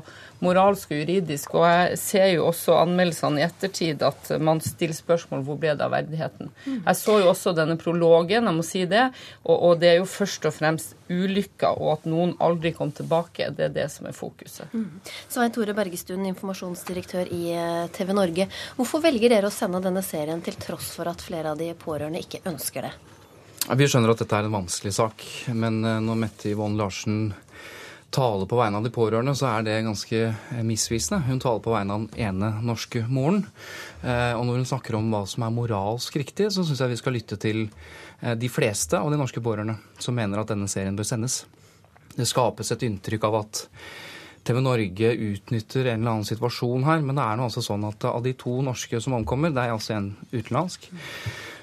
moralsk 0.45 0.93
og 0.93 1.03
juridisk. 1.03 1.55
Og 1.59 1.67
jeg 1.67 1.99
ser 2.01 2.29
jo 2.35 2.47
også 2.49 2.79
anmeldelsene 2.81 3.41
i 3.41 3.47
ettertid 3.47 4.05
at 4.07 4.33
man 4.43 4.63
stiller 4.65 4.97
spørsmål 4.97 5.45
hvor 5.47 5.59
ble 5.61 5.75
det 5.77 5.87
av 5.87 5.95
verdigheten. 5.95 6.53
Mm. 6.65 6.81
Jeg 6.87 7.01
så 7.01 7.19
jo 7.23 7.29
også 7.33 7.55
denne 7.57 7.77
prologen, 7.81 8.49
jeg 8.49 8.57
må 8.57 8.65
si 8.67 8.85
det, 8.91 9.09
og, 9.45 9.57
og 9.57 9.83
det 9.83 9.93
er 9.93 10.01
jo 10.01 10.09
først 10.09 10.49
og 10.49 10.57
fremst 10.57 10.97
ulykka 11.11 11.73
og 11.77 11.93
at 11.97 12.09
noen 12.11 12.35
aldri 12.43 12.73
kom 12.77 12.93
tilbake. 12.95 13.51
Det 13.57 13.69
er 13.69 13.77
det 13.77 13.89
som 13.93 14.09
er 14.09 14.17
fokuset. 14.17 14.73
Mm. 14.73 15.01
Svein 15.29 15.55
Tore 15.55 15.75
Bergestuen, 15.77 16.27
informasjonsdirektør 16.31 17.31
i 17.35 17.43
eh, 17.55 17.85
TV 17.95 18.15
Norge. 18.17 18.49
Hvorfor 18.79 19.05
velger 19.05 19.33
dere 19.33 19.51
å 19.51 19.55
sende 19.55 19.83
denne 19.85 20.05
serien 20.07 20.43
til 20.45 20.59
tross 20.61 20.95
for 20.97 21.11
at 21.11 21.23
flere 21.25 21.55
av 21.55 21.61
de 21.61 21.73
pårørende 21.79 22.23
ikke 22.23 22.45
ønsker 22.51 22.89
det? 22.89 22.97
Vi 23.77 23.87
skjønner 23.87 24.11
at 24.11 24.23
dette 24.23 24.35
er 24.35 24.47
en 24.49 24.55
vanskelig 24.55 24.93
sak, 24.97 25.23
men 25.53 25.83
eh, 25.85 26.01
når 26.03 26.21
Mette 26.25 26.51
Yvonne 26.51 26.81
Larsen 26.81 27.21
taler 28.11 28.47
på 28.51 28.59
vegne 28.59 28.81
av 28.81 28.87
de 28.87 28.91
pårørende, 28.95 29.35
så 29.39 29.47
er 29.53 29.65
det 29.67 29.77
ganske 29.87 30.21
eh, 30.27 30.63
misvisende. 30.67 31.23
Hun 31.29 31.41
taler 31.43 31.63
på 31.63 31.75
vegne 31.75 31.95
av 31.95 32.07
den 32.07 32.27
ene 32.27 32.51
norske 32.67 33.05
moren. 33.09 33.45
Eh, 34.03 34.35
og 34.35 34.45
når 34.47 34.61
hun 34.61 34.69
snakker 34.73 34.99
om 34.99 35.11
hva 35.15 35.23
som 35.31 35.47
er 35.47 35.55
moralsk 35.55 36.19
riktig, 36.21 36.51
så 36.51 36.67
syns 36.67 36.83
jeg 36.83 36.95
vi 36.95 37.01
skal 37.01 37.17
lytte 37.17 37.39
til 37.41 37.63
eh, 37.67 38.35
de 38.35 38.51
fleste 38.51 38.99
av 38.99 39.13
de 39.13 39.21
norske 39.21 39.43
pårørende 39.43 39.79
som 40.03 40.17
mener 40.19 40.43
at 40.43 40.51
denne 40.51 40.69
serien 40.71 40.99
bør 40.99 41.09
sendes. 41.13 41.45
Det 42.17 42.27
skapes 42.27 42.75
et 42.75 42.87
inntrykk 42.89 43.29
av 43.31 43.43
at 43.45 43.63
TV 44.45 44.59
Norge 44.65 45.13
utnytter 45.15 45.87
en 45.93 46.01
eller 46.01 46.17
annen 46.17 46.27
situasjon 46.27 46.87
her, 46.89 47.05
men 47.05 47.19
det 47.19 47.23
er 47.23 47.39
nå 47.39 47.47
altså 47.47 47.63
sånn 47.63 47.85
at 47.87 48.09
av 48.09 48.25
de 48.25 48.33
to 48.41 48.57
norske 48.65 48.99
som 49.05 49.15
omkommer, 49.19 49.53
det 49.55 49.63
er 49.63 49.75
altså 49.77 49.95
en 49.99 50.15
utenlandsk, 50.33 50.89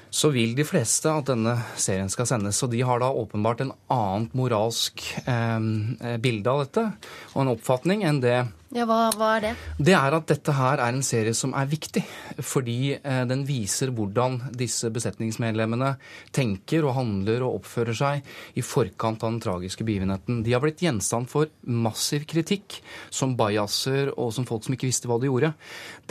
så 0.10 0.32
vil 0.34 0.56
de 0.58 0.66
fleste 0.68 1.12
at 1.12 1.30
denne 1.30 1.56
serien 1.80 2.10
skal 2.12 2.30
sendes. 2.30 2.62
Og 2.64 2.72
de 2.72 2.84
har 2.86 3.02
da 3.04 3.10
åpenbart 3.12 3.64
en 3.64 3.74
annet 3.94 4.36
moralsk 4.38 5.04
eh, 5.26 6.18
bilde 6.24 6.54
av 6.54 6.64
dette, 6.66 6.86
og 7.34 7.44
en 7.44 7.54
oppfatning, 7.56 8.06
enn 8.08 8.24
det 8.24 8.40
ja, 8.76 8.84
hva, 8.84 8.98
hva, 9.16 9.28
er 9.38 9.44
det? 9.46 9.52
Det 9.80 9.94
er 9.96 10.16
at 10.18 10.26
dette 10.28 10.52
her 10.52 10.82
er 10.84 10.92
en 10.92 11.06
serie 11.06 11.32
som 11.38 11.54
er 11.56 11.70
viktig. 11.72 12.02
Fordi 12.44 12.98
eh, 12.98 13.22
den 13.30 13.46
viser 13.48 13.94
hvordan 13.96 14.42
disse 14.60 14.92
besetningsmedlemmene 14.92 15.94
tenker 16.36 16.84
og 16.84 16.98
handler 16.98 17.46
og 17.48 17.62
oppfører 17.62 17.96
seg 17.96 18.28
i 18.60 18.66
forkant 18.66 19.24
av 19.24 19.32
den 19.32 19.40
tragiske 19.46 19.88
begivenheten. 19.88 20.42
De 20.44 20.52
har 20.52 20.64
blitt 20.64 20.84
gjenstand 20.84 21.32
for 21.32 21.48
massiv 21.64 22.28
kritikk 22.28 22.82
som 23.08 23.38
bajaser 23.40 24.12
og 24.18 24.34
som 24.36 24.48
folk 24.50 24.68
som 24.68 24.76
ikke 24.76 24.90
visste 24.90 25.08
hva 25.08 25.20
de 25.22 25.32
gjorde. 25.32 25.54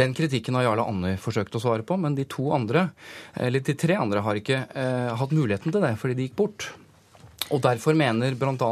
Den 0.01 0.17
kritikken 0.17 0.57
har 0.57 0.71
Jarle 0.71 0.89
Andøy 0.89 1.21
forsøkt 1.21 1.61
å 1.61 1.63
svare 1.63 1.85
på, 1.85 2.01
men 2.01 2.17
de 2.17 2.25
to 2.31 2.49
andre, 2.57 2.89
eller 3.37 3.61
de 3.61 3.77
tre 3.77 4.01
andre 4.01 4.25
har 4.25 4.41
ikke 4.41 4.65
eh, 4.73 5.13
hatt 5.13 5.37
muligheten 5.37 5.77
til 5.77 5.85
det 5.85 5.97
fordi 6.01 6.17
de 6.17 6.31
gikk 6.31 6.41
bort. 6.41 6.71
Og 7.55 7.61
Derfor 7.63 7.95
mener 7.95 8.35
bl.a. 8.35 8.71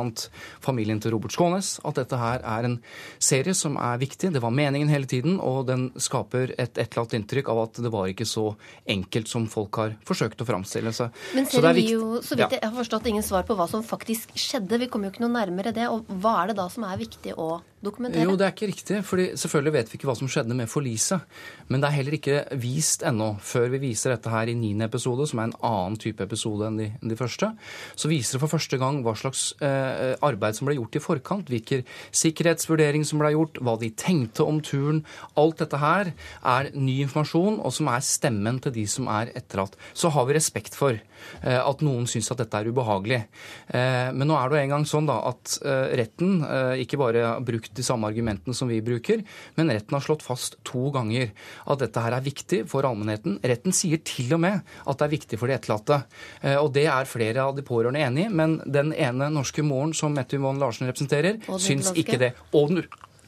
familien 0.64 0.98
til 1.02 1.14
Robert 1.14 1.34
Skånes 1.34 1.76
at 1.86 1.98
dette 2.00 2.18
her 2.18 2.42
er 2.42 2.66
en 2.66 2.76
serie 3.22 3.54
som 3.54 3.76
er 3.78 4.00
viktig. 4.02 4.32
Det 4.34 4.42
var 4.42 4.54
meningen 4.54 4.90
hele 4.90 5.06
tiden, 5.10 5.36
og 5.38 5.68
den 5.68 5.86
skaper 6.00 6.54
et 6.58 6.80
etterlatt 6.80 7.14
inntrykk 7.14 7.52
av 7.52 7.62
at 7.68 7.82
det 7.84 7.92
var 7.94 8.10
ikke 8.10 8.26
så 8.26 8.48
enkelt 8.90 9.30
som 9.30 9.46
folk 9.50 9.78
har 9.78 9.94
forsøkt 10.08 10.42
å 10.42 10.48
framstille 10.48 10.94
seg. 10.96 11.14
Men 11.36 11.46
serien 11.50 11.78
gir 11.78 11.94
jo, 11.94 12.22
så 12.24 12.38
vidt 12.38 12.56
jeg 12.56 12.64
har 12.64 12.74
forstått, 12.74 13.06
ingen 13.12 13.26
svar 13.26 13.46
på 13.46 13.56
hva 13.58 13.68
som 13.70 13.84
faktisk 13.86 14.34
skjedde. 14.38 14.80
Vi 14.82 14.90
kommer 14.90 15.08
jo 15.08 15.14
ikke 15.14 15.26
noe 15.26 15.36
nærmere 15.36 15.74
det. 15.74 15.86
Og 15.92 16.10
hva 16.22 16.40
er 16.42 16.50
det 16.52 16.58
da 16.58 16.66
som 16.72 16.88
er 16.88 16.98
viktig 16.98 17.36
å 17.38 17.60
dokumentere? 17.84 18.24
Jo, 18.26 18.36
det 18.38 18.46
er 18.46 18.54
ikke 18.54 18.70
riktig. 18.70 19.00
fordi 19.04 19.26
selvfølgelig 19.40 19.74
vet 19.76 19.92
vi 19.92 19.98
ikke 19.98 20.08
hva 20.08 20.16
som 20.18 20.30
skjedde 20.30 20.56
med 20.56 20.70
forliset. 20.70 21.24
Men 21.68 21.82
det 21.82 21.88
er 21.88 21.96
heller 21.98 22.16
ikke 22.18 22.38
vist 22.60 23.04
ennå, 23.06 23.34
før 23.40 23.68
vi 23.74 23.82
viser 23.88 24.14
dette 24.14 24.32
her 24.32 24.50
i 24.50 24.56
niende 24.58 24.88
episode, 24.88 25.26
som 25.28 25.40
er 25.40 25.50
en 25.50 25.56
annen 25.64 25.98
type 26.00 26.24
episode 26.24 26.68
enn 26.68 26.80
de, 26.80 26.90
de 27.00 27.18
første. 27.18 27.50
Så 27.96 28.10
viser 28.10 28.36
det 28.36 28.42
for 28.44 28.54
første 28.54 28.78
gang 28.80 29.02
hva 29.04 29.14
slags 29.18 29.46
eh, 29.64 30.14
arbeid 30.24 30.58
som 30.58 30.68
ble 30.68 30.78
gjort 30.78 30.98
i 30.98 31.04
forkant. 31.04 31.52
Hvilken 31.52 31.84
sikkerhetsvurdering 32.14 33.06
som 33.06 33.22
ble 33.22 33.34
gjort, 33.34 33.60
hva 33.64 33.76
de 33.80 33.92
tenkte 33.94 34.46
om 34.46 34.60
turen. 34.64 35.02
Alt 35.40 35.62
dette 35.62 35.80
her 35.80 36.12
er 36.14 36.70
ny 36.74 37.00
informasjon, 37.04 37.60
og 37.60 37.74
som 37.74 37.90
er 37.92 38.04
stemmen 38.04 38.60
til 38.64 38.74
de 38.74 38.86
som 38.90 39.08
er 39.12 39.32
etterlatt. 39.36 39.76
Så 39.92 40.12
har 40.14 40.28
vi 40.28 40.38
respekt 40.38 40.76
for 40.78 40.96
eh, 40.96 41.60
at 41.60 41.84
noen 41.84 42.08
syns 42.10 42.30
at 42.32 42.40
dette 42.42 42.60
er 42.60 42.70
ubehagelig. 42.70 43.24
Eh, 43.68 44.10
men 44.14 44.28
nå 44.30 44.38
er 44.38 44.50
det 44.50 44.58
jo 44.58 44.64
engang 44.68 44.88
sånn 44.88 45.08
da 45.08 45.20
at 45.30 45.58
eh, 45.64 45.94
retten 46.00 46.40
eh, 46.46 46.84
ikke 46.84 47.00
bare 47.00 47.26
har 47.26 47.44
brukt 47.44 47.73
de 47.76 47.84
samme 47.86 48.08
argumentene 48.08 48.56
som 48.56 48.70
vi 48.70 48.80
bruker, 48.84 49.22
men 49.58 49.72
retten 49.72 49.96
har 49.96 50.04
slått 50.04 50.24
fast 50.26 50.58
to 50.66 50.88
ganger 50.94 51.30
at 51.70 51.82
dette 51.82 52.04
her 52.04 52.16
er 52.16 52.24
viktig 52.24 52.64
for 52.70 52.86
allmennheten. 52.88 53.38
Retten 53.44 53.74
sier 53.76 54.02
til 54.06 54.34
og 54.36 54.42
med 54.44 54.60
at 54.62 54.98
det 55.00 55.06
er 55.08 55.14
viktig 55.14 55.40
for 55.40 55.50
de 55.50 55.58
etterlatte. 55.58 56.02
Eh, 56.42 56.58
og 56.58 56.72
det 56.76 56.86
er 56.90 57.10
flere 57.10 57.48
av 57.48 57.56
de 57.56 57.64
pårørende 57.66 58.04
enig 58.04 58.28
i, 58.28 58.34
men 58.42 58.60
den 58.64 58.92
ene 58.96 59.30
norske 59.32 59.64
moren 59.66 59.94
som 59.96 60.14
Mette 60.14 60.38
Yvonne 60.38 60.62
Larsen 60.62 60.88
representerer, 60.90 61.40
syns 61.60 61.92
ikke 61.98 62.20
det. 62.20 62.34
Og 62.54 62.70
den 62.70 62.84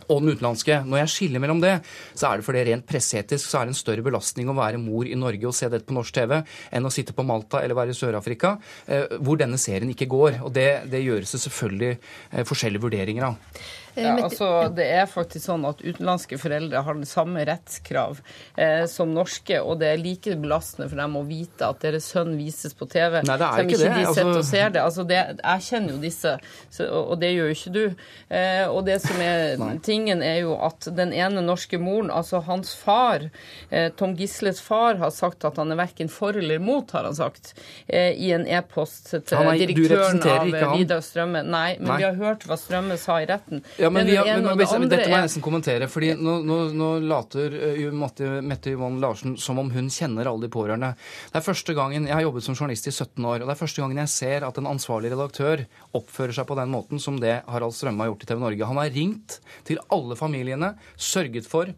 og 0.06 0.22
den 0.22 0.36
utenlandske. 0.36 0.80
Når 0.86 1.00
jeg 1.02 1.12
skiller 1.12 1.42
mellom 1.42 1.60
det, 1.62 1.72
så 2.14 2.28
er 2.28 2.38
det 2.38 2.46
fordi 2.46 2.64
rent 2.68 2.86
presseetisk 2.88 3.48
så 3.48 3.60
er 3.60 3.66
det 3.66 3.74
en 3.74 3.80
større 3.80 4.04
belastning 4.06 4.50
å 4.50 4.56
være 4.56 4.80
mor 4.82 5.08
i 5.08 5.18
Norge 5.18 5.48
og 5.48 5.56
se 5.56 5.70
dette 5.72 5.88
på 5.88 5.96
norsk 5.96 6.14
TV 6.14 6.36
enn 6.38 6.86
å 6.86 6.92
sitte 6.94 7.16
på 7.16 7.26
Malta 7.26 7.62
eller 7.62 7.78
være 7.78 7.94
i 7.94 7.98
Sør-Afrika, 7.98 8.56
eh, 8.86 9.18
hvor 9.18 9.40
denne 9.40 9.58
serien 9.60 9.90
ikke 9.92 10.10
går. 10.10 10.40
Og 10.46 10.54
det, 10.54 10.68
det 10.92 11.02
gjøres 11.02 11.34
det 11.34 11.42
selvfølgelig 11.42 11.92
forskjellige 12.46 12.86
vurderinger 12.86 13.30
av. 13.32 13.58
Eh, 13.96 14.04
ja, 14.04 14.14
altså, 14.20 14.68
det 14.76 14.86
er 14.92 15.06
faktisk 15.08 15.46
sånn 15.48 15.64
at 15.68 15.80
utenlandske 15.80 16.38
foreldre 16.40 16.82
har 16.84 16.98
det 17.00 17.08
samme 17.08 17.44
rettskrav 17.48 18.20
eh, 18.54 18.84
som 18.90 19.14
norske, 19.16 19.56
og 19.62 19.80
det 19.80 19.92
er 19.94 20.02
like 20.02 20.36
belastende 20.42 20.88
for 20.90 21.00
dem 21.00 21.16
å 21.16 21.24
vite 21.26 21.70
at 21.70 21.80
deres 21.84 22.10
sønn 22.12 22.34
vises 22.36 22.76
på 22.76 22.88
TV. 22.92 23.22
Nei, 23.24 23.38
det 23.40 23.48
er 23.48 23.64
ikke, 23.64 23.78
ikke 23.78 23.82
det. 23.82 23.92
De 23.96 24.10
altså... 24.10 24.26
og 24.32 24.44
ser 24.44 24.74
det. 24.74 24.82
Altså, 24.82 25.06
det. 25.08 25.22
Jeg 25.40 25.66
kjenner 25.70 25.96
jo 25.96 26.00
disse, 26.02 26.34
så, 26.76 26.88
og 27.00 27.16
det 27.22 27.32
gjør 27.32 27.50
jo 27.50 27.56
ikke 27.56 27.74
du. 27.74 27.82
Eh, 28.28 28.64
og 28.68 28.82
det 28.88 28.98
som 29.04 29.22
er 29.24 29.56
tingen, 29.86 30.24
er 30.24 30.42
jo 30.44 30.56
at 30.60 30.88
den 30.96 31.14
ene 31.16 31.44
norske 31.44 31.80
moren, 31.80 32.12
altså 32.12 32.42
hans 32.46 32.74
far, 32.76 33.28
eh, 33.70 33.88
Tom 33.96 34.16
Gisles 34.18 34.60
far, 34.64 35.00
har 35.00 35.14
sagt 35.14 35.46
at 35.48 35.56
han 35.60 35.72
er 35.72 35.80
verken 35.80 36.12
for 36.12 36.36
eller 36.36 36.60
mot, 36.62 36.90
har 36.92 37.08
han 37.08 37.16
sagt, 37.16 37.54
eh, 37.88 38.12
i 38.12 38.32
en 38.36 38.46
e-post 38.46 39.12
til 39.14 39.50
direktøren 39.56 40.22
av 40.26 40.76
Vidar 40.76 41.02
Strømme. 41.04 41.44
Nei, 41.46 41.76
men 41.78 41.88
Nei. 41.92 41.98
vi 42.02 42.08
har 42.08 42.20
hørt 42.20 42.46
hva 42.48 42.58
Strømme 42.60 42.98
sa 43.00 43.20
i 43.22 43.28
retten. 43.28 43.64
Ja, 43.80 43.85
ja, 43.86 43.92
men, 43.92 44.06
men, 44.06 44.16
har, 44.16 44.42
men, 44.42 44.82
men 44.82 44.90
Dette 44.90 45.06
må 45.08 45.16
jeg 45.16 45.26
nesten 45.28 45.44
kommentere. 45.44 45.88
fordi 45.90 46.12
Nå, 46.18 46.38
nå, 46.46 46.58
nå 46.76 46.90
later 47.06 47.54
uh, 47.78 48.42
Mette 48.44 48.74
Yvonne 48.74 49.00
Larsen 49.02 49.36
som 49.40 49.60
om 49.62 49.70
hun 49.74 49.90
kjenner 49.92 50.28
alle 50.30 50.46
de 50.46 50.52
pårørende. 50.52 50.92
Det 51.32 51.40
er 51.40 51.46
første 51.46 51.76
gangen, 51.76 52.08
Jeg 52.08 52.16
har 52.16 52.26
jobbet 52.26 52.46
som 52.46 52.58
journalist 52.58 52.90
i 52.90 52.94
17 52.94 53.24
år, 53.24 53.40
og 53.40 53.46
det 53.46 53.54
er 53.54 53.62
første 53.62 53.82
gangen 53.82 54.02
jeg 54.02 54.12
ser 54.12 54.46
at 54.46 54.60
en 54.60 54.70
ansvarlig 54.70 55.14
redaktør 55.14 55.64
oppfører 55.96 56.36
seg 56.36 56.48
på 56.48 56.58
den 56.58 56.72
måten 56.72 57.02
som 57.02 57.20
det 57.22 57.40
Harald 57.50 57.76
Strømme 57.76 58.04
har 58.04 58.12
gjort 58.12 58.26
i 58.26 58.30
TV 58.30 58.42
Norge. 58.42 58.70
Han 58.70 58.82
har 58.82 58.94
ringt 58.94 59.40
til 59.68 59.82
alle 59.94 60.18
familiene, 60.18 60.74
sørget 60.96 61.48
for 61.48 61.72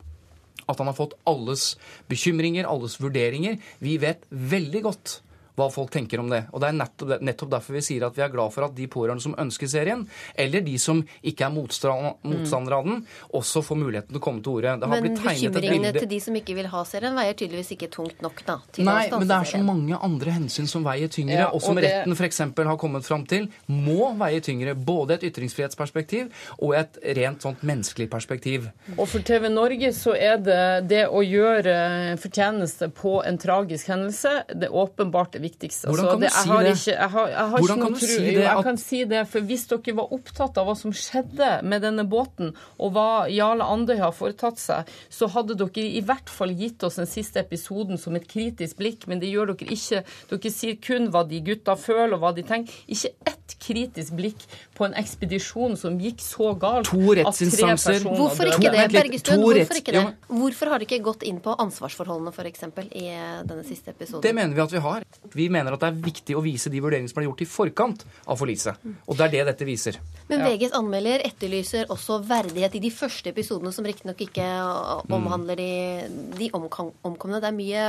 at 0.68 0.82
han 0.82 0.90
har 0.90 0.96
fått 0.96 1.16
alles 1.28 1.70
bekymringer, 2.10 2.68
alles 2.68 2.98
vurderinger. 3.00 3.56
Vi 3.80 3.96
vet 4.02 4.26
veldig 4.28 4.84
godt 4.84 5.20
hva 5.58 5.68
folk 5.72 5.92
tenker 5.94 6.22
om 6.22 6.30
det. 6.30 6.44
Og 6.52 6.62
Det 6.62 6.70
er 6.70 6.78
nettopp, 6.78 7.14
nettopp 7.24 7.52
derfor 7.56 7.78
vi 7.78 7.82
sier 7.84 8.06
at 8.06 8.16
vi 8.16 8.24
er 8.24 8.32
glad 8.32 8.54
for 8.54 8.68
at 8.68 8.74
de 8.76 8.86
pårørende 8.90 9.24
som 9.24 9.34
ønsker 9.38 9.70
serien, 9.70 10.04
eller 10.38 10.64
de 10.64 10.76
som 10.80 11.02
ikke 11.26 11.46
er 11.46 11.54
motstandere 11.54 12.78
av 12.78 12.88
den, 12.88 13.02
også 13.34 13.62
får 13.66 13.80
muligheten 13.80 14.14
til 14.14 14.20
å 14.20 14.24
komme 14.24 14.44
til 14.44 14.58
orde. 14.58 14.76
Men 14.84 15.08
bekymringene 15.08 15.92
til 15.96 16.08
de 16.10 16.20
som 16.22 16.38
ikke 16.38 16.56
vil 16.58 16.70
ha 16.72 16.84
serien, 16.88 17.16
veier 17.18 17.38
tydeligvis 17.38 17.74
ikke 17.76 17.90
tungt 17.94 18.22
nok 18.24 18.42
da, 18.46 18.58
til 18.74 18.86
Nei, 18.88 19.06
å 19.06 19.10
stanse 19.10 19.22
men 19.22 19.32
det 19.32 19.38
er 19.38 19.50
så 19.52 19.62
mange 19.66 20.00
andre 20.08 20.36
hensyn 20.38 20.70
som 20.70 20.86
veier 20.86 21.12
tyngre, 21.12 21.40
ja, 21.42 21.50
og 21.52 21.64
som 21.64 21.76
og 21.76 21.82
det... 21.82 21.92
retten 21.92 22.16
f.eks. 22.16 22.42
har 22.70 22.80
kommet 22.80 23.06
fram 23.08 23.26
til, 23.28 23.48
må 23.70 24.12
veie 24.18 24.42
tyngre. 24.44 24.76
Både 24.78 25.18
et 25.18 25.26
ytringsfrihetsperspektiv 25.30 26.30
og 26.58 26.74
et 26.78 26.98
rent 27.18 27.44
sånt 27.44 27.64
menneskelig 27.66 28.08
perspektiv. 28.12 28.68
Og 28.96 29.06
for 29.10 29.24
TV 29.26 29.48
Norge 29.52 29.92
så 29.96 30.14
er 30.16 30.38
det 30.42 30.62
det 30.90 31.04
å 31.08 31.22
gjøre 31.24 32.16
fortjeneste 32.20 32.90
på 32.94 33.18
en 33.26 33.38
tragisk 33.40 33.90
hendelse 33.90 34.38
det 34.54 34.68
er 34.68 34.74
åpenbart 34.74 35.36
viktig 35.40 35.47
viktigste. 35.48 35.88
Hvordan 35.90 36.08
Altså, 36.08 36.14
kan 36.14 36.20
du 36.20 36.28
si 36.28 36.48
har 36.48 36.62
det? 36.62 36.74
Ikke, 36.76 36.94
jeg 36.94 37.10
har, 37.14 37.28
jeg 37.32 37.52
har 37.52 37.64
Hvordan 37.64 37.82
kan 37.82 37.96
du 37.96 38.00
si 38.00 38.18
det? 38.18 38.36
At... 38.36 38.48
Jeg 38.48 38.64
kan 38.68 38.80
si 38.84 39.00
det, 39.12 39.22
for 39.32 39.48
Hvis 39.48 39.66
dere 39.72 39.96
var 39.98 40.14
opptatt 40.18 40.60
av 40.60 40.68
hva 40.68 40.76
som 40.78 40.94
skjedde 40.94 41.50
med 41.64 41.84
denne 41.86 42.04
båten, 42.08 42.54
og 42.78 42.92
hva 42.96 43.08
Jarle 43.32 43.66
Andøy 43.66 43.96
har 44.02 44.14
foretatt 44.16 44.60
seg, 44.62 44.92
så 45.12 45.30
hadde 45.34 45.56
dere 45.58 45.86
i 45.86 46.02
hvert 46.04 46.30
fall 46.32 46.52
gitt 46.58 46.84
oss 46.86 47.00
den 47.00 47.08
siste 47.10 47.42
episoden 47.42 48.00
som 48.00 48.16
et 48.18 48.28
kritisk 48.28 48.78
blikk, 48.80 49.08
men 49.10 49.22
det 49.22 49.32
gjør 49.32 49.54
dere 49.54 49.74
ikke. 49.78 50.04
Dere 50.32 50.54
sier 50.54 50.78
kun 50.82 51.10
hva 51.14 51.24
de 51.28 51.42
gutta 51.44 51.76
føler 51.78 52.16
og 52.16 52.24
hva 52.24 52.34
de 52.36 52.44
tenker. 52.46 52.74
Ikke 52.90 53.14
ett 53.28 53.56
kritisk 53.62 54.16
blikk 54.18 54.44
på 54.78 54.86
en 54.86 54.94
ekspedisjon 54.98 55.74
som 55.80 55.96
gikk 56.00 56.22
så 56.22 56.52
galt 56.58 56.86
To 56.92 57.00
at 57.00 57.08
tre 57.10 57.24
rettsinstanser. 57.24 58.04
Hvorfor 58.06 58.50
ikke 58.52 58.70
det. 58.72 58.84
Bergestuen? 58.94 59.42
Hvorfor 59.42 59.80
ikke 59.82 59.94
det? 59.96 60.04
Hvorfor 60.30 60.70
har 60.72 60.78
det 60.78 60.86
ikke 60.88 61.00
gått 61.08 61.24
inn 61.26 61.40
på 61.44 61.56
ansvarsforholdene 61.58 62.30
f.eks. 62.32 62.64
i 62.94 63.04
eh, 63.10 63.40
denne 63.48 63.64
siste 63.66 63.90
episoden? 63.92 64.22
Det 64.24 64.32
mener 64.38 64.54
vi 64.54 64.62
at 64.64 64.72
vi 64.76 64.82
har. 64.84 65.06
Vi 65.34 65.48
mener 65.52 65.74
at 65.74 65.82
det 65.82 65.90
er 65.90 65.98
viktig 66.06 66.36
å 66.38 66.44
vise 66.44 66.70
de 66.70 66.80
vurderingene 66.84 67.10
som 67.10 67.18
ble 67.20 67.26
gjort 67.28 67.42
i 67.42 67.48
forkant 67.50 68.06
av 68.26 68.38
forliset. 68.40 68.78
Og 69.08 69.18
det 69.18 69.26
er 69.28 69.34
det 69.36 69.44
dette 69.52 69.66
viser. 69.68 69.98
Men 70.30 70.44
VGs 70.46 70.72
anmelder 70.78 71.26
etterlyser 71.26 71.90
også 71.90 72.20
verdighet 72.28 72.78
i 72.78 72.82
de 72.86 72.90
første 72.94 73.32
episodene, 73.34 73.72
som 73.74 73.86
riktignok 73.88 74.20
ikke 74.28 74.46
uh, 74.46 75.02
Mm. 75.08 75.14
omhandler 75.14 75.56
de, 75.56 75.68
de 76.38 76.48
omkomne. 76.54 77.38
Det 77.40 77.48
er 77.48 77.54
mye 77.56 77.84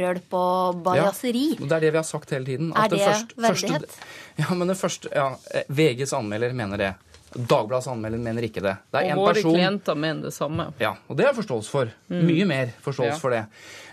rølp 0.00 0.34
og 0.36 0.82
bajaseri. 0.84 1.44
Ja, 1.56 1.60
og 1.64 1.68
det 1.70 1.76
er 1.78 1.84
det 1.86 1.92
vi 1.94 2.00
har 2.00 2.06
sagt 2.06 2.30
hele 2.34 2.44
tiden. 2.46 2.72
Er 2.76 2.88
det 2.88 2.98
det 2.98 3.06
første- 3.08 3.36
verdighet? 3.42 3.86
Første, 3.90 4.31
ja, 4.40 4.54
men 4.54 4.68
det 4.68 4.76
første, 4.78 5.10
ja, 5.14 5.30
eh, 5.54 5.64
VGs 5.68 6.12
anmelder 6.16 6.52
mener 6.56 6.78
det. 6.80 6.92
Dagbladets 7.32 7.88
anmelder 7.88 8.20
mener 8.20 8.44
ikke 8.44 8.60
det. 8.60 8.74
Det 8.92 9.00
er 9.00 9.06
Og 9.06 9.10
en 9.14 9.20
våre 9.22 9.34
person 9.38 9.54
klienter 9.56 9.96
mener 9.96 10.22
det 10.28 10.34
samme. 10.36 10.66
Ja, 10.82 10.94
og 11.08 11.16
det 11.16 11.24
er 11.26 11.32
forståelse 11.36 11.72
for. 11.72 11.92
Mm. 12.12 12.22
Mye 12.28 12.44
mer 12.50 12.72
forståelse 12.84 13.14
Ja. 13.14 13.18
for 13.22 13.30
det. 13.30 13.46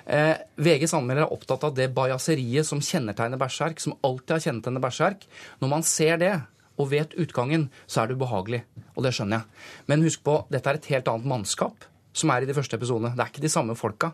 Eh, 0.08 0.36
VGs 0.58 0.94
anmelder 0.98 1.24
er 1.24 1.32
opptatt 1.34 1.64
av 1.64 1.76
det 1.76 1.94
bajaseriet 1.96 2.66
som 2.66 2.82
kjennetegner 2.82 3.38
Berserk, 3.40 3.80
som 3.80 3.96
alltid 4.04 4.36
har 4.36 4.40
kjennetegnet 4.40 4.82
Berserk. 4.84 5.26
Når 5.62 5.70
man 5.70 5.84
ser 5.84 6.18
det, 6.18 6.34
og 6.80 6.90
vet 6.92 7.12
utgangen, 7.20 7.70
så 7.88 8.02
er 8.04 8.08
det 8.08 8.16
ubehagelig. 8.18 8.62
Og 8.96 9.04
det 9.04 9.12
skjønner 9.14 9.42
jeg. 9.42 9.44
Men 9.88 10.04
husk 10.04 10.24
på, 10.24 10.46
dette 10.50 10.68
er 10.72 10.76
et 10.80 10.86
helt 10.86 11.08
annet 11.12 11.26
mannskap 11.28 11.76
som 12.14 12.30
er 12.32 12.42
i 12.42 12.46
de 12.48 12.54
første 12.56 12.76
episodene. 12.80 13.12
Det 13.16 13.20
er 13.20 13.32
ikke 13.34 13.42
de 13.44 13.52
samme 13.52 13.76
folka. 13.76 14.14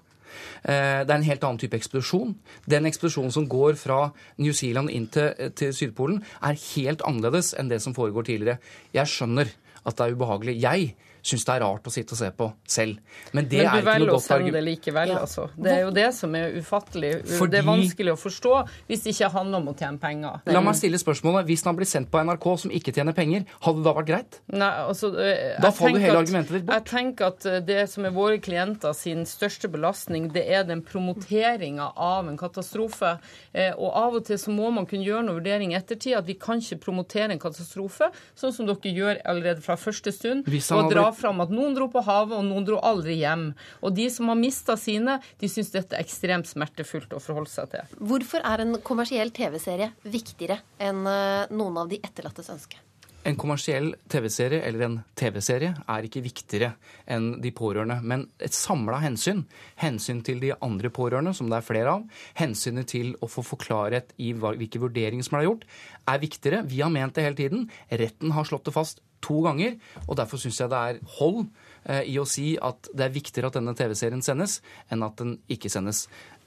Eh, 0.64 1.06
Det 1.06 1.10
er 1.10 1.16
en 1.16 1.24
helt 1.24 1.44
annen 1.44 1.60
type 1.60 1.78
ekspedisjon. 1.78 2.36
Den 2.70 2.86
ekspedisjonen 2.86 3.32
som 3.32 3.48
går 3.48 3.76
fra 3.76 4.12
New 4.38 4.54
Zealand 4.54 4.90
inn 4.90 5.08
til, 5.08 5.52
til 5.56 5.74
Sydpolen, 5.74 6.24
er 6.42 6.62
helt 6.76 7.02
annerledes 7.06 7.54
enn 7.58 7.70
det 7.70 7.82
som 7.82 7.94
foregår 7.94 8.26
tidligere. 8.26 8.58
Jeg 8.94 9.08
skjønner 9.08 9.48
at 9.86 9.98
det 9.98 10.06
er 10.06 10.16
ubehagelig. 10.16 10.62
Jeg 10.62 10.96
syns 11.26 11.46
det 11.48 11.54
er 11.56 11.62
rart 11.66 11.88
å 11.90 11.92
sitte 11.94 12.14
og 12.14 12.20
se 12.20 12.30
på 12.38 12.48
selv. 12.70 13.00
Men 13.34 13.48
det 13.50 13.64
Men 13.64 13.68
er 13.68 13.82
du 13.82 13.88
velger 13.90 14.14
å 14.14 14.22
sende 14.22 14.52
det 14.54 14.62
likevel, 14.64 15.10
likevel, 15.10 15.16
altså. 15.18 15.48
Det 15.58 15.72
er 15.74 15.82
jo 15.82 15.92
det 15.96 16.08
som 16.14 16.36
er 16.38 16.52
ufattelig. 16.60 17.12
Fordi- 17.26 17.52
Det 17.56 17.60
er 17.60 17.68
vanskelig 17.70 18.12
å 18.14 18.20
forstå 18.20 18.54
hvis 18.90 19.04
det 19.04 19.14
ikke 19.16 19.32
handler 19.32 19.58
om 19.58 19.68
å 19.74 19.76
tjene 19.78 20.00
penger. 20.00 20.42
La 20.46 20.62
meg 20.62 20.76
stille 20.76 21.00
spørsmålet. 21.02 21.46
Hvis 21.50 21.64
den 21.64 21.76
blir 21.76 21.86
sendt 21.90 22.10
på 22.12 22.20
NRK 22.24 22.60
som 22.60 22.72
ikke 22.72 22.94
tjener 22.94 23.14
penger, 23.16 23.46
hadde 23.62 23.78
det 23.82 23.84
da 23.84 23.94
vært 23.94 24.08
greit? 24.08 24.40
Nei, 24.52 24.70
altså, 24.88 25.14
eh, 25.18 25.58
Da 25.60 25.72
faller 25.72 26.00
hele 26.00 26.18
at- 26.20 26.28
argumentet 26.28 26.52
ditt 26.52 26.66
bort. 26.66 26.76
Jeg 26.76 26.86
tenker 26.86 27.26
at 27.28 27.46
eh, 27.46 27.60
det 27.62 27.90
som 27.90 28.06
er 28.06 28.12
våre 28.12 28.38
klienter 28.40 28.94
sin 28.96 29.26
største 29.26 29.68
belastning, 29.72 30.32
det 30.32 30.46
er 30.48 30.64
den 30.64 30.82
promoteringa 30.82 31.92
av 31.98 32.28
en 32.28 32.38
katastrofe. 32.38 33.20
Eh, 33.54 33.72
Og 33.76 33.92
av 33.94 34.16
og 34.16 34.26
til 34.26 34.38
så 34.38 34.50
må 34.56 34.72
man 34.74 34.86
kunne 34.86 35.04
gjøre 35.06 35.26
noen 35.26 35.42
vurdering 35.42 35.74
i 35.74 35.80
ettertid. 35.80 36.16
At 36.18 36.26
vi 36.26 36.34
kan 36.36 36.60
ikke 36.60 36.80
promotere 36.80 37.32
en 37.32 37.40
katastrofe, 37.40 38.12
sånn 38.38 38.54
som 38.54 38.66
dere 38.66 38.76
gjør 38.94 39.22
allerede 39.26 39.62
fra 39.62 39.76
første 39.76 40.12
stund. 40.14 40.46
Hvis 40.46 40.70
han 40.70 40.80
Og 40.80 40.84
hadde 40.86 40.96
dra 40.96 41.12
fram 41.18 41.44
at 41.44 41.54
noen 41.54 41.76
dro 41.78 41.90
på 41.92 42.04
havet, 42.06 42.38
og 42.38 42.48
noen 42.48 42.68
dro 42.68 42.80
aldri 42.86 43.18
hjem. 43.22 43.50
Og 43.82 43.96
de 43.98 44.08
som 44.14 44.32
har 44.32 44.40
mista 44.40 44.78
sine, 44.80 45.20
de 45.42 45.52
syns 45.52 45.74
dette 45.74 45.98
er 45.98 46.06
ekstremt 46.06 46.50
smertefullt 46.50 47.16
å 47.16 47.22
forholde 47.24 47.52
seg 47.52 47.72
til. 47.74 47.96
Hvorfor 48.00 48.46
er 48.46 48.66
en 48.66 48.80
kommersiell 48.86 49.34
TV-serie 49.36 49.92
viktigere 50.04 50.62
enn 50.82 51.06
eh, 51.10 51.54
noen 51.56 51.84
av 51.84 51.92
de 51.92 52.02
etterlattes 52.04 52.52
ønske? 52.54 52.82
En 53.26 53.38
kommersiell 53.42 53.96
TV-serie 54.12 54.62
eller 54.68 54.86
en 54.86 54.96
TV-serie 55.18 55.72
er 55.90 56.06
ikke 56.06 56.22
viktigere 56.22 56.76
enn 57.10 57.40
de 57.42 57.50
pårørende. 57.58 57.98
Men 58.06 58.28
et 58.38 58.54
samla 58.54 59.00
hensyn, 59.02 59.42
hensyn 59.82 60.22
til 60.26 60.44
de 60.44 60.52
andre 60.62 60.92
pårørende, 60.94 61.34
som 61.34 61.50
det 61.50 61.58
er 61.58 61.66
flere 61.66 61.96
av, 61.98 62.04
hensynet 62.38 62.92
til 62.94 63.16
å 63.26 63.30
få 63.32 63.42
forklarhet 63.48 64.14
i 64.22 64.30
hvilke 64.38 64.84
vurderinger 64.84 65.26
som 65.26 65.40
er 65.40 65.48
gjort, 65.48 65.66
er 66.06 66.22
viktigere. 66.22 66.62
Vi 66.70 66.84
har 66.86 66.94
ment 66.94 67.18
det 67.18 67.26
hele 67.26 67.40
tiden. 67.40 67.66
Retten 67.90 68.36
har 68.38 68.46
slått 68.46 68.70
det 68.70 68.76
fast 68.78 69.02
to 69.26 69.42
ganger, 69.46 69.76
og 70.06 70.16
derfor 70.22 70.42
syns 70.42 70.62
jeg 70.62 70.72
det 70.72 70.80
er 70.80 71.02
hold 71.18 71.44
eh, 71.90 72.06
i 72.14 72.16
å 72.22 72.28
si 72.30 72.54
at 72.62 72.90
det 72.94 73.08
er 73.08 73.18
viktigere 73.18 73.52
at 73.52 73.60
denne 73.60 73.76
TV-serien 73.78 74.24
sendes, 74.26 74.60
enn 74.94 75.06
at 75.06 75.18
den 75.22 75.38
ikke 75.52 75.72
sendes. 75.74 76.06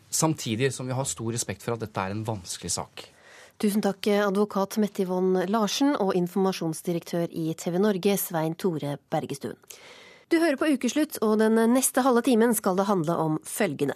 Samtidig 0.08 0.72
som 0.72 0.88
vi 0.88 0.96
har 0.96 1.08
stor 1.08 1.34
respekt 1.34 1.64
for 1.64 1.76
at 1.76 1.84
dette 1.84 2.00
er 2.00 2.14
en 2.14 2.24
vanskelig 2.26 2.72
sak. 2.78 3.08
Tusen 3.58 3.82
takk, 3.82 4.06
advokat 4.22 4.76
Mette 4.78 5.02
Yvonne 5.02 5.42
Larsen 5.50 5.96
og 5.98 6.14
informasjonsdirektør 6.14 7.32
i 7.34 7.50
TV 7.58 7.80
Norge, 7.82 8.14
Svein 8.14 8.54
Tore 8.54 8.96
Bergestuen. 9.10 9.58
Du 10.28 10.36
hører 10.36 10.58
på 10.60 10.66
Ukeslutt, 10.68 11.16
og 11.24 11.38
den 11.40 11.56
neste 11.72 12.02
halve 12.04 12.20
timen 12.26 12.50
skal 12.56 12.76
det 12.76 12.84
handle 12.84 13.14
om 13.16 13.36
følgende. 13.48 13.94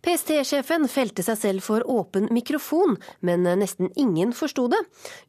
PST-sjefen 0.00 0.88
felte 0.88 1.24
seg 1.26 1.36
selv 1.36 1.64
for 1.66 1.84
åpen 1.92 2.30
mikrofon, 2.32 2.96
men 3.20 3.44
nesten 3.60 3.90
ingen 3.92 4.32
forsto 4.36 4.70
det. 4.72 4.80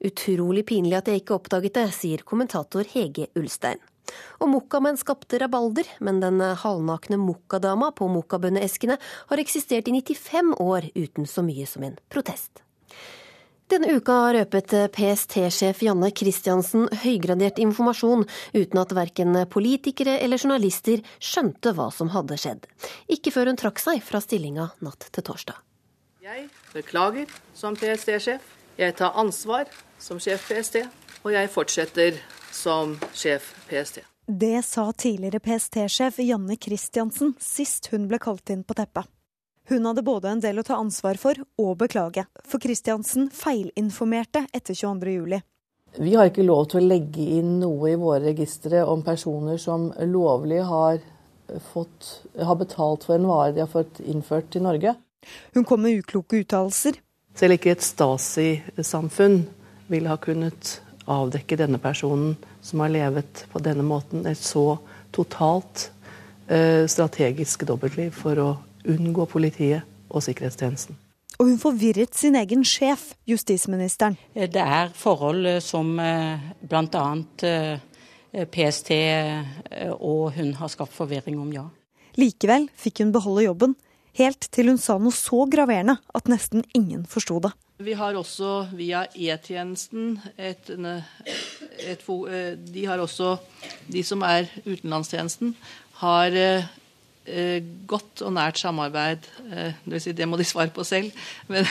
Utrolig 0.07 0.63
pinlig 0.69 0.95
at 1.01 1.12
jeg 1.12 1.23
ikke 1.23 1.36
oppdaget 1.36 1.75
det, 1.75 1.86
sier 1.97 2.23
kommentator 2.23 2.88
Hege 2.93 3.27
Ulstein. 3.36 3.83
Og 4.39 4.47
mokkamenn 4.53 4.95
skapte 4.95 5.41
rabalder, 5.43 5.89
men 5.99 6.21
den 6.23 6.39
halvnakne 6.39 7.19
mokkadama 7.19 7.91
på 7.97 8.07
mokkabønneeskene 8.15 8.95
har 9.03 9.43
eksistert 9.43 9.91
i 9.91 9.97
95 9.99 10.55
år 10.63 10.88
uten 10.95 11.27
så 11.27 11.43
mye 11.43 11.67
som 11.67 11.83
en 11.83 11.99
protest. 12.07 12.63
Denne 13.67 13.97
uka 13.97 14.13
røpet 14.32 14.71
PST-sjef 14.95 15.82
Janne 15.84 16.08
Christiansen 16.15 16.86
høygradert 17.01 17.58
informasjon 17.60 18.23
uten 18.56 18.80
at 18.80 18.93
verken 18.95 19.36
politikere 19.51 20.13
eller 20.23 20.39
journalister 20.39 21.01
skjønte 21.19 21.73
hva 21.75 21.89
som 21.91 22.13
hadde 22.13 22.38
skjedd. 22.39 22.63
Ikke 23.12 23.34
før 23.36 23.51
hun 23.51 23.60
trakk 23.60 23.82
seg 23.84 23.99
fra 24.08 24.21
stillinga 24.23 24.69
natt 24.88 25.10
til 25.12 25.25
torsdag. 25.27 25.60
Jeg 26.23 26.47
beklager 26.71 27.27
som 27.56 27.75
PST-sjef. 27.75 28.47
Jeg 28.80 28.95
tar 28.95 29.19
ansvar 29.19 29.67
som 29.99 30.21
sjef 30.23 30.47
PST, 30.47 30.86
og 31.25 31.36
jeg 31.36 31.51
fortsetter 31.51 32.23
som 32.56 32.95
sjef 33.12 33.51
PST. 33.67 33.99
Det 34.27 34.63
sa 34.63 34.88
tidligere 34.95 35.43
PST-sjef 35.43 36.23
Janne 36.23 36.56
Christiansen 36.56 37.36
sist 37.43 37.91
hun 37.91 38.08
ble 38.08 38.23
kalt 38.23 38.47
inn 38.56 38.63
på 38.63 38.80
teppet. 38.80 39.12
Hun 39.69 39.86
hadde 39.86 40.01
både 40.01 40.30
en 40.32 40.39
del 40.39 40.62
å 40.62 40.63
ta 40.63 40.77
ansvar 40.80 41.17
for 41.19 41.36
og 41.60 41.73
beklage, 41.82 42.23
for 42.47 42.63
Kristiansen 42.63 43.25
feilinformerte 43.36 44.45
etter 44.56 44.77
22.07. 44.77 45.41
Vi 45.97 46.13
har 46.15 46.30
ikke 46.30 46.45
lov 46.45 46.69
til 46.71 46.80
å 46.80 46.88
legge 46.88 47.25
inn 47.39 47.58
noe 47.60 47.89
i 47.91 47.97
våre 47.99 48.21
registre 48.30 48.86
om 48.88 49.01
personer 49.03 49.60
som 49.60 49.89
lovlig 50.08 50.62
har, 50.63 51.01
fått, 51.73 52.08
har 52.39 52.56
betalt 52.60 53.03
for 53.08 53.17
en 53.17 53.27
vare 53.27 53.51
de 53.58 53.63
har 53.65 53.71
fått 53.71 53.99
innført 54.06 54.47
til 54.53 54.63
Norge. 54.63 54.93
Hun 55.51 55.67
kom 55.67 55.84
med 55.84 55.99
ukloke 55.99 56.39
uttalelser. 56.45 57.01
Selv 57.36 57.58
ikke 57.58 57.73
et 57.75 57.84
Stasi-samfunn 57.84 59.41
ville 59.91 60.13
ha 60.13 60.15
kunnet 60.21 60.77
avdekke 61.12 61.60
denne 61.60 61.82
personen 61.84 62.38
som 62.63 62.86
har 62.86 62.93
levet 62.93 63.43
på 63.51 63.60
denne 63.63 63.84
måten. 63.84 64.23
Et 64.32 64.39
så 64.39 64.77
totalt 65.15 65.89
eh, 66.47 66.88
strategisk 66.88 67.67
dobbeltliv 67.67 68.15
for 68.15 68.43
å 68.43 68.49
unngå 68.88 69.28
politiet 69.30 69.86
og 70.10 70.23
sikkerhetstjenesten. 70.26 70.97
Og 71.38 71.52
hun 71.52 71.60
forvirret 71.62 72.15
sin 72.17 72.36
egen 72.39 72.63
sjef, 72.65 73.12
justisministeren. 73.30 74.17
Det 74.34 74.63
er 74.63 74.89
forhold 74.97 75.60
som 75.62 75.91
bl.a. 75.97 77.06
PST 78.54 78.91
og 80.00 80.34
hun 80.38 80.56
har 80.58 80.71
skapt 80.73 80.95
forvirring 80.95 81.38
om, 81.39 81.52
ja. 81.54 81.67
Likevel 82.17 82.65
fikk 82.73 83.04
hun 83.04 83.13
beholde 83.13 83.45
jobben, 83.45 83.76
helt 84.17 84.50
til 84.54 84.71
hun 84.71 84.82
sa 84.82 84.97
noe 84.97 85.13
så 85.13 85.43
graverende 85.52 86.00
at 86.17 86.30
nesten 86.32 86.65
ingen 86.73 87.06
forsto 87.10 87.38
det. 87.43 87.54
Vi 87.86 87.93
har 87.93 88.17
også 88.17 88.71
via 88.73 89.04
E-tjenesten 89.13 90.15
et, 90.34 90.71
et, 91.86 92.06
De 92.58 92.86
har 92.89 92.97
også 92.97 93.36
De 93.86 94.02
som 94.04 94.23
er 94.26 94.50
utenlandstjenesten, 94.65 95.54
har 96.02 96.34
eh, 96.34 96.65
godt 97.87 98.23
og 98.25 98.33
nært 98.37 98.61
samarbeid. 98.61 99.27
Eh, 99.51 99.77
det, 99.83 99.93
vil 99.93 100.03
si, 100.03 100.15
det 100.15 100.27
må 100.29 100.39
de 100.39 100.47
svare 100.47 100.73
på 100.73 100.85
selv. 100.87 101.11
Men 101.51 101.67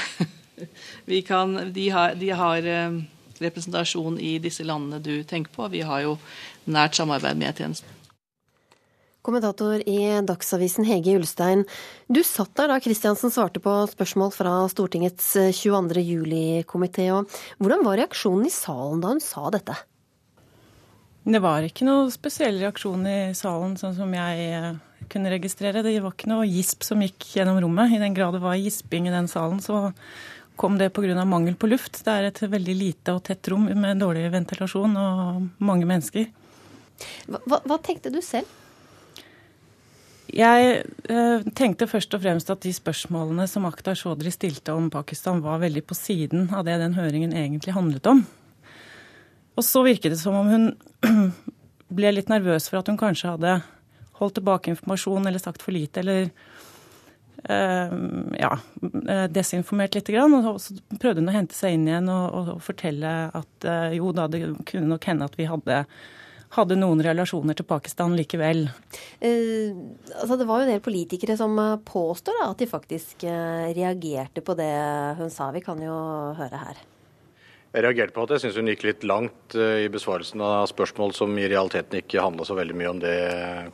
vi 1.10 1.22
kan, 1.26 1.56
de 1.72 1.88
har, 1.92 2.16
de 2.18 2.30
har 2.36 2.70
eh, 2.70 3.02
representasjon 3.42 4.20
i 4.20 4.36
disse 4.42 4.66
landene 4.66 5.02
du 5.02 5.22
tenker 5.24 5.52
på. 5.54 5.68
Vi 5.72 5.84
har 5.86 6.04
jo 6.04 6.16
nært 6.64 6.98
samarbeid 6.98 7.38
med 7.40 7.54
E-tjenesten. 7.54 7.92
Kommentator 9.26 9.80
i 9.90 9.98
Dagsavisen 10.22 10.86
Hege 10.86 11.16
Ulstein. 11.18 11.64
Du 12.06 12.20
satt 12.22 12.52
der 12.54 12.70
da 12.70 12.76
Kristiansen 12.78 13.32
svarte 13.34 13.58
på 13.58 13.72
spørsmål 13.90 14.30
fra 14.30 14.52
Stortingets 14.70 15.32
22. 15.58 15.98
juli-komité. 15.98 17.08
Hvordan 17.58 17.82
var 17.82 17.98
reaksjonen 17.98 18.46
i 18.46 18.54
salen 18.54 19.02
da 19.02 19.10
hun 19.10 19.22
sa 19.24 19.50
dette? 19.50 19.74
Det 21.26 21.40
var 21.42 21.66
ikke 21.66 21.88
noe 21.88 22.06
spesiell 22.14 22.60
reaksjon 22.62 23.02
i 23.10 23.18
salen, 23.34 23.74
sånn 23.80 23.96
som 23.98 24.14
jeg 24.14 24.76
kunne 25.12 25.30
registrere. 25.32 25.84
Det 25.84 25.98
var 26.02 26.14
ikke 26.14 26.30
noe 26.30 26.48
gisp 26.48 26.86
som 26.86 27.02
gikk 27.04 27.28
gjennom 27.36 27.60
rommet. 27.62 27.94
I 27.94 28.02
den 28.02 28.16
grad 28.16 28.36
det 28.36 28.42
var 28.44 28.58
gisping 28.58 29.08
i 29.08 29.14
den 29.14 29.28
salen, 29.30 29.60
så 29.62 29.92
kom 30.56 30.78
det 30.78 30.90
pga. 30.96 31.24
mangel 31.24 31.54
på 31.54 31.68
luft. 31.68 32.04
Det 32.04 32.12
er 32.12 32.28
et 32.30 32.42
veldig 32.42 32.74
lite 32.74 33.12
og 33.12 33.24
tett 33.24 33.48
rom 33.48 33.68
med 33.68 33.98
dårlig 34.00 34.30
ventilasjon 34.32 34.96
og 34.96 35.48
mange 35.58 35.86
mennesker. 35.86 36.30
Hva, 37.28 37.60
hva 37.60 37.78
tenkte 37.82 38.10
du 38.10 38.22
selv? 38.24 38.48
Jeg 40.36 40.80
eh, 41.08 41.44
tenkte 41.54 41.86
først 41.86 42.14
og 42.16 42.22
fremst 42.24 42.50
at 42.50 42.64
de 42.64 42.72
spørsmålene 42.74 43.46
som 43.48 43.64
Akhtar 43.68 43.94
Chaudhry 43.96 44.32
stilte 44.34 44.74
om 44.74 44.90
Pakistan, 44.90 45.40
var 45.44 45.62
veldig 45.62 45.84
på 45.86 45.94
siden 45.94 46.50
av 46.52 46.66
det 46.66 46.80
den 46.82 46.96
høringen 46.98 47.32
egentlig 47.36 47.76
handlet 47.76 48.08
om. 48.10 48.24
Og 49.56 49.64
så 49.64 49.84
virket 49.86 50.12
det 50.12 50.20
som 50.20 50.34
om 50.36 50.50
hun 50.50 50.66
ble 51.96 52.12
litt 52.12 52.32
nervøs 52.32 52.68
for 52.68 52.82
at 52.82 52.90
hun 52.90 52.98
kanskje 53.00 53.36
hadde 53.36 53.54
holdt 54.20 54.38
tilbake 54.40 54.72
informasjon 54.72 55.26
eller 55.28 55.42
sagt 55.42 55.64
for 55.64 55.76
lite 55.76 56.02
eller 56.02 56.28
eh, 57.44 57.96
ja, 58.40 58.52
eh, 59.08 59.24
desinformert 59.32 59.96
litt. 59.96 60.10
Og 60.10 60.60
så 60.62 60.76
prøvde 61.00 61.22
hun 61.22 61.32
å 61.32 61.38
hente 61.38 61.56
seg 61.56 61.76
inn 61.76 61.88
igjen 61.88 62.12
og, 62.12 62.36
og, 62.40 62.52
fortelle 62.64 63.16
at 63.36 63.68
eh, 63.68 63.98
jo 63.98 64.12
da, 64.16 64.28
det 64.30 64.44
kunne 64.68 64.94
nok 64.94 65.10
hende 65.10 65.28
at 65.28 65.36
vi 65.40 65.50
hadde 65.50 65.84
hadde 66.56 66.76
noen 66.78 67.00
relasjoner 67.02 67.56
til 67.58 67.66
Pakistan 67.68 68.14
likevel. 68.16 68.68
Eh, 69.18 69.74
altså 70.14 70.38
det 70.38 70.46
var 70.48 70.62
jo 70.62 70.68
en 70.68 70.70
del 70.76 70.84
politikere 70.84 71.34
som 71.36 71.58
påstår 71.84 72.38
da, 72.38 72.50
at 72.52 72.62
de 72.62 72.70
faktisk 72.70 73.26
reagerte 73.26 74.44
på 74.46 74.54
det 74.56 74.72
hun 75.18 75.32
sa. 75.34 75.50
Vi 75.52 75.64
kan 75.66 75.82
jo 75.82 75.96
høre 76.38 76.62
her. 76.62 76.84
Jeg 77.74 77.84
reagerte 77.84 78.14
på 78.16 78.24
at 78.24 78.34
jeg 78.34 78.44
syns 78.44 78.58
hun 78.60 78.70
gikk 78.70 78.84
litt 78.86 79.06
langt 79.08 79.56
eh, 79.58 79.84
i 79.84 79.88
besvarelsen 79.92 80.42
av 80.44 80.68
spørsmål 80.70 81.14
som 81.16 81.34
i 81.38 81.48
realiteten 81.50 82.00
ikke 82.00 82.22
handla 82.22 82.46
så 82.48 82.56
veldig 82.56 82.76
mye 82.78 82.92
om 82.92 83.02
det 83.02 83.16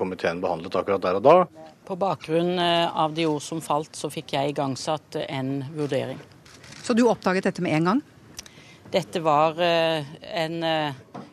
komiteen 0.00 0.42
behandlet 0.42 0.78
akkurat 0.80 1.04
der 1.04 1.20
og 1.20 1.26
da. 1.26 1.36
På 1.86 1.98
bakgrunn 2.00 2.56
eh, 2.58 2.88
av 2.88 3.14
de 3.14 3.28
ord 3.30 3.42
som 3.44 3.62
falt, 3.62 3.94
så 3.98 4.10
fikk 4.10 4.34
jeg 4.36 4.54
igangsatt 4.54 5.20
en 5.28 5.60
vurdering. 5.76 6.18
Så 6.82 6.96
du 6.98 7.04
oppdaget 7.06 7.50
dette 7.50 7.62
med 7.62 7.78
en 7.78 7.92
gang? 7.92 8.02
Dette 8.92 9.22
var 9.24 9.56
en 9.56 10.56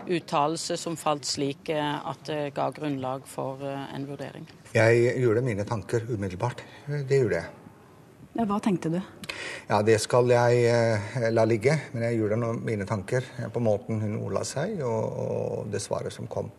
uttalelse 0.09 0.77
som 0.77 0.97
falt 0.97 1.25
slik 1.25 1.69
eh, 1.69 2.09
at 2.09 2.25
det 2.27 2.41
ga 2.55 2.69
grunnlag 2.75 3.25
for 3.29 3.61
eh, 3.65 3.95
en 3.95 4.07
vurdering. 4.09 4.47
Jeg 4.73 5.15
gjorde 5.21 5.43
mine 5.45 5.65
tanker 5.67 6.05
umiddelbart. 6.09 6.63
Det 6.87 7.21
gjorde 7.21 7.41
jeg. 7.41 7.55
Ja, 8.37 8.45
hva 8.45 8.59
tenkte 8.63 8.91
du? 8.93 8.99
Ja, 9.69 9.83
Det 9.85 9.99
skal 10.01 10.31
jeg 10.33 10.63
eh, 10.65 11.27
la 11.29 11.45
ligge. 11.45 11.75
Men 11.93 12.07
jeg 12.07 12.17
gjorde 12.17 12.39
noen, 12.41 12.63
mine 12.65 12.87
tanker 12.89 13.25
på 13.53 13.61
måten 13.61 14.01
hun 14.01 14.17
ordla 14.17 14.41
seg, 14.47 14.79
og, 14.81 15.21
og 15.21 15.69
det 15.69 15.83
svaret 15.83 16.15
som 16.15 16.25
kom. 16.29 16.49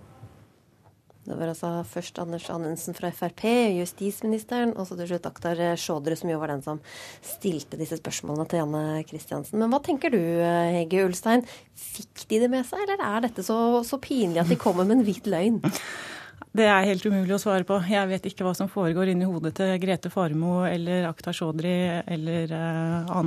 Det 1.20 1.34
var 1.36 1.50
altså 1.50 1.68
først 1.84 2.16
Anders 2.22 2.46
Anundsen 2.50 2.94
fra 2.96 3.10
Frp, 3.14 3.42
justisministeren, 3.76 4.72
og 4.72 4.86
så 4.88 4.96
til 4.98 5.10
slutt 5.10 5.26
Akhtar 5.28 5.58
Sjådre, 5.78 6.16
som 6.16 6.30
jo 6.32 6.38
var 6.40 6.54
den 6.54 6.62
som 6.64 6.80
stilte 7.20 7.78
disse 7.78 7.98
spørsmålene 8.00 8.46
til 8.50 8.62
Janne 8.62 9.02
Kristiansen. 9.06 9.58
Men 9.60 9.74
hva 9.74 9.82
tenker 9.84 10.14
du, 10.14 10.20
Hege 10.40 11.04
Ulstein? 11.04 11.44
Fikk 11.76 12.24
de 12.30 12.40
det 12.46 12.50
med 12.50 12.64
seg, 12.66 12.86
eller 12.86 13.04
er 13.04 13.26
dette 13.26 13.44
så, 13.46 13.58
så 13.86 14.00
pinlig 14.00 14.40
at 14.42 14.50
de 14.50 14.58
kommer 14.58 14.88
med 14.88 15.00
en 15.00 15.06
hvit 15.10 15.28
løgn? 15.30 15.60
Det 16.56 16.66
er 16.66 16.86
helt 16.88 17.04
umulig 17.06 17.36
å 17.36 17.38
svare 17.38 17.66
på. 17.66 17.76
Jeg 17.86 18.10
vet 18.10 18.24
ikke 18.26 18.42
hva 18.42 18.52
som 18.58 18.70
foregår 18.70 19.12
inni 19.12 19.28
hodet 19.28 19.52
til 19.60 19.76
Grete 19.82 20.10
Farmo 20.10 20.64
eller 20.66 21.06
Akhtar 21.06 21.36
Chaudhry 21.36 21.76
eller 22.10 22.50
uh, 22.50 23.20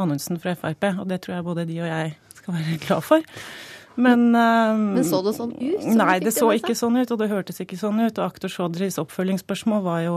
Anundsen 0.00 0.40
fra 0.40 0.54
Frp, 0.56 0.86
og 1.02 1.10
det 1.10 1.20
tror 1.24 1.36
jeg 1.36 1.46
både 1.50 1.66
de 1.68 1.76
og 1.82 1.90
jeg 1.90 2.14
skal 2.38 2.56
være 2.56 2.78
glad 2.86 3.04
for. 3.04 3.28
Men, 4.00 4.30
uh, 4.32 4.72
Men 4.96 5.04
så 5.04 5.20
det 5.26 5.34
sånn 5.36 5.52
ut? 5.58 5.86
Nei, 5.98 6.16
det 6.24 6.32
så 6.32 6.48
ikke 6.56 6.76
sånn 6.78 6.96
ut, 7.02 7.12
og 7.12 7.20
det 7.20 7.28
hørtes 7.28 7.60
ikke 7.60 7.76
sånn 7.76 8.00
ut. 8.00 8.16
Og 8.16 8.24
Aktor 8.24 8.52
Chaudhrys 8.52 8.96
oppfølgingsspørsmål 9.02 9.84
var 9.84 10.04
jo 10.06 10.16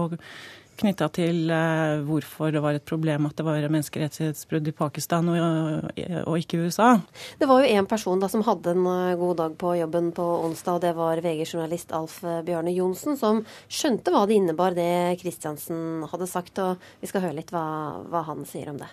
knytta 0.79 1.09
til 1.13 1.51
uh, 1.51 2.01
hvorfor 2.07 2.53
det 2.53 2.63
var 2.63 2.77
et 2.77 2.85
problem 2.87 3.27
at 3.29 3.37
det 3.37 3.45
var 3.47 3.67
menneskerettighetsbrudd 3.67 4.71
i 4.71 4.75
Pakistan 4.75 5.29
og, 5.33 5.91
og 6.23 6.39
ikke 6.39 6.57
i 6.57 6.67
USA. 6.67 6.95
Det 7.39 7.49
var 7.49 7.63
jo 7.63 7.75
én 7.75 7.89
person 7.89 8.21
da 8.21 8.29
som 8.31 8.43
hadde 8.45 8.73
en 8.73 8.87
eh, 8.89 9.17
god 9.19 9.37
dag 9.39 9.55
på 9.59 9.75
jobben 9.77 10.11
på 10.15 10.25
onsdag, 10.47 10.79
og 10.79 10.83
det 10.83 10.95
var 10.97 11.21
VG-journalist 11.23 11.93
Alf 11.95 12.19
Bjørne 12.23 12.73
Johnsen, 12.75 13.17
som 13.19 13.43
skjønte 13.67 14.13
hva 14.13 14.25
det 14.29 14.39
innebar, 14.39 14.75
det 14.77 15.19
Kristiansen 15.21 16.03
hadde 16.11 16.29
sagt. 16.29 16.59
Og 16.63 16.81
vi 17.01 17.09
skal 17.09 17.27
høre 17.27 17.39
litt 17.41 17.53
hva, 17.53 17.65
hva 18.09 18.25
han 18.29 18.45
sier 18.49 18.73
om 18.73 18.81
det. 18.81 18.91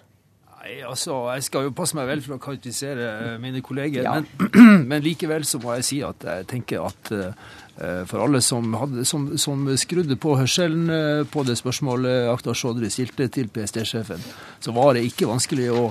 Nei, 0.61 0.83
altså, 0.85 1.15
Jeg 1.33 1.47
skal 1.47 1.69
jo 1.69 1.73
passe 1.77 1.97
meg 1.97 2.09
vel 2.11 2.21
for 2.25 2.37
å 2.37 2.43
karakterisere 2.43 3.07
eh, 3.11 3.37
mine 3.41 3.63
kolleger, 3.65 4.05
ja. 4.05 4.19
men, 4.19 4.85
men, 4.91 5.01
likevel 5.05 5.47
så 5.49 5.61
må 5.63 5.73
jeg 5.79 5.87
si 5.89 6.01
at 6.05 6.27
jeg 6.27 6.49
tenker 6.51 6.85
at 6.85 7.13
uh, 7.17 7.55
for 7.79 8.21
alle 8.21 8.41
som, 8.45 8.75
hadde, 8.77 9.05
som, 9.09 9.29
som, 9.41 9.63
skrudde 9.81 10.17
på 10.21 10.35
hørselen 10.37 10.91
uh, 10.91 11.23
på 11.31 11.45
det 11.49 11.57
spørsmålet 11.61 12.29
Akhtar 12.33 12.59
Chaudhry 12.59 12.91
stilte 12.93 13.29
til 13.33 13.49
PST-sjefen, 13.49 14.21
så 14.61 14.75
var 14.77 14.95
det 14.97 15.07
ikke 15.09 15.31
vanskelig 15.31 15.71
å, 15.73 15.87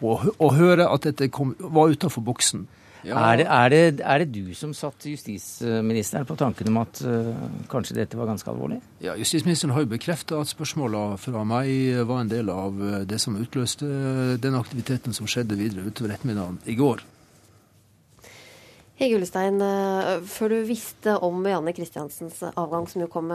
å, 0.00 0.16
å 0.38 0.54
høre 0.56 0.88
at 0.88 1.10
dette 1.10 1.28
kom, 1.34 1.52
var 1.58 1.92
utafor 1.92 2.24
boksen. 2.24 2.66
Ja. 3.04 3.18
Er, 3.20 3.36
det, 3.36 3.44
er, 3.46 3.68
det, 3.68 4.00
er, 4.00 4.22
det, 4.24 4.32
du 4.32 4.54
som 4.56 4.72
satte 4.72 5.10
justisministeren 5.12 6.24
på 6.24 6.36
tanken 6.40 6.70
om 6.72 6.80
at 6.80 7.02
uh, 7.04 7.34
kanskje 7.68 7.98
dette 7.98 8.16
var 8.16 8.30
ganske 8.30 8.48
alvorlig? 8.48 8.78
Ja, 9.04 9.16
Justisministeren 9.20 9.74
har 9.76 9.84
jo 9.84 9.90
bekrefta 9.92 10.40
at 10.40 10.48
spørsmåla 10.48 11.18
fra 11.20 11.44
meg 11.44 12.00
var 12.08 12.22
en 12.22 12.32
del 12.32 12.48
av 12.52 12.80
eh, 12.80 13.02
det 13.08 13.20
som 13.20 13.36
utløste 13.36 13.88
eh, 13.88 14.36
den 14.40 14.56
aktiviteten 14.56 15.16
som 15.16 15.28
skjedde 15.28 15.58
videre 15.60 15.84
utover 15.84 16.16
ettermiddagen 16.16 16.62
i 16.64 16.78
går. 16.80 17.04
Hege 19.00 19.16
Ullestein, 19.18 19.58
før 20.30 20.52
du 20.52 20.58
visste 20.68 21.16
om 21.26 21.40
Janne 21.50 21.72
Kristiansens 21.74 22.38
avgang, 22.54 22.86
som 22.86 23.02
jo 23.02 23.08
kom 23.10 23.32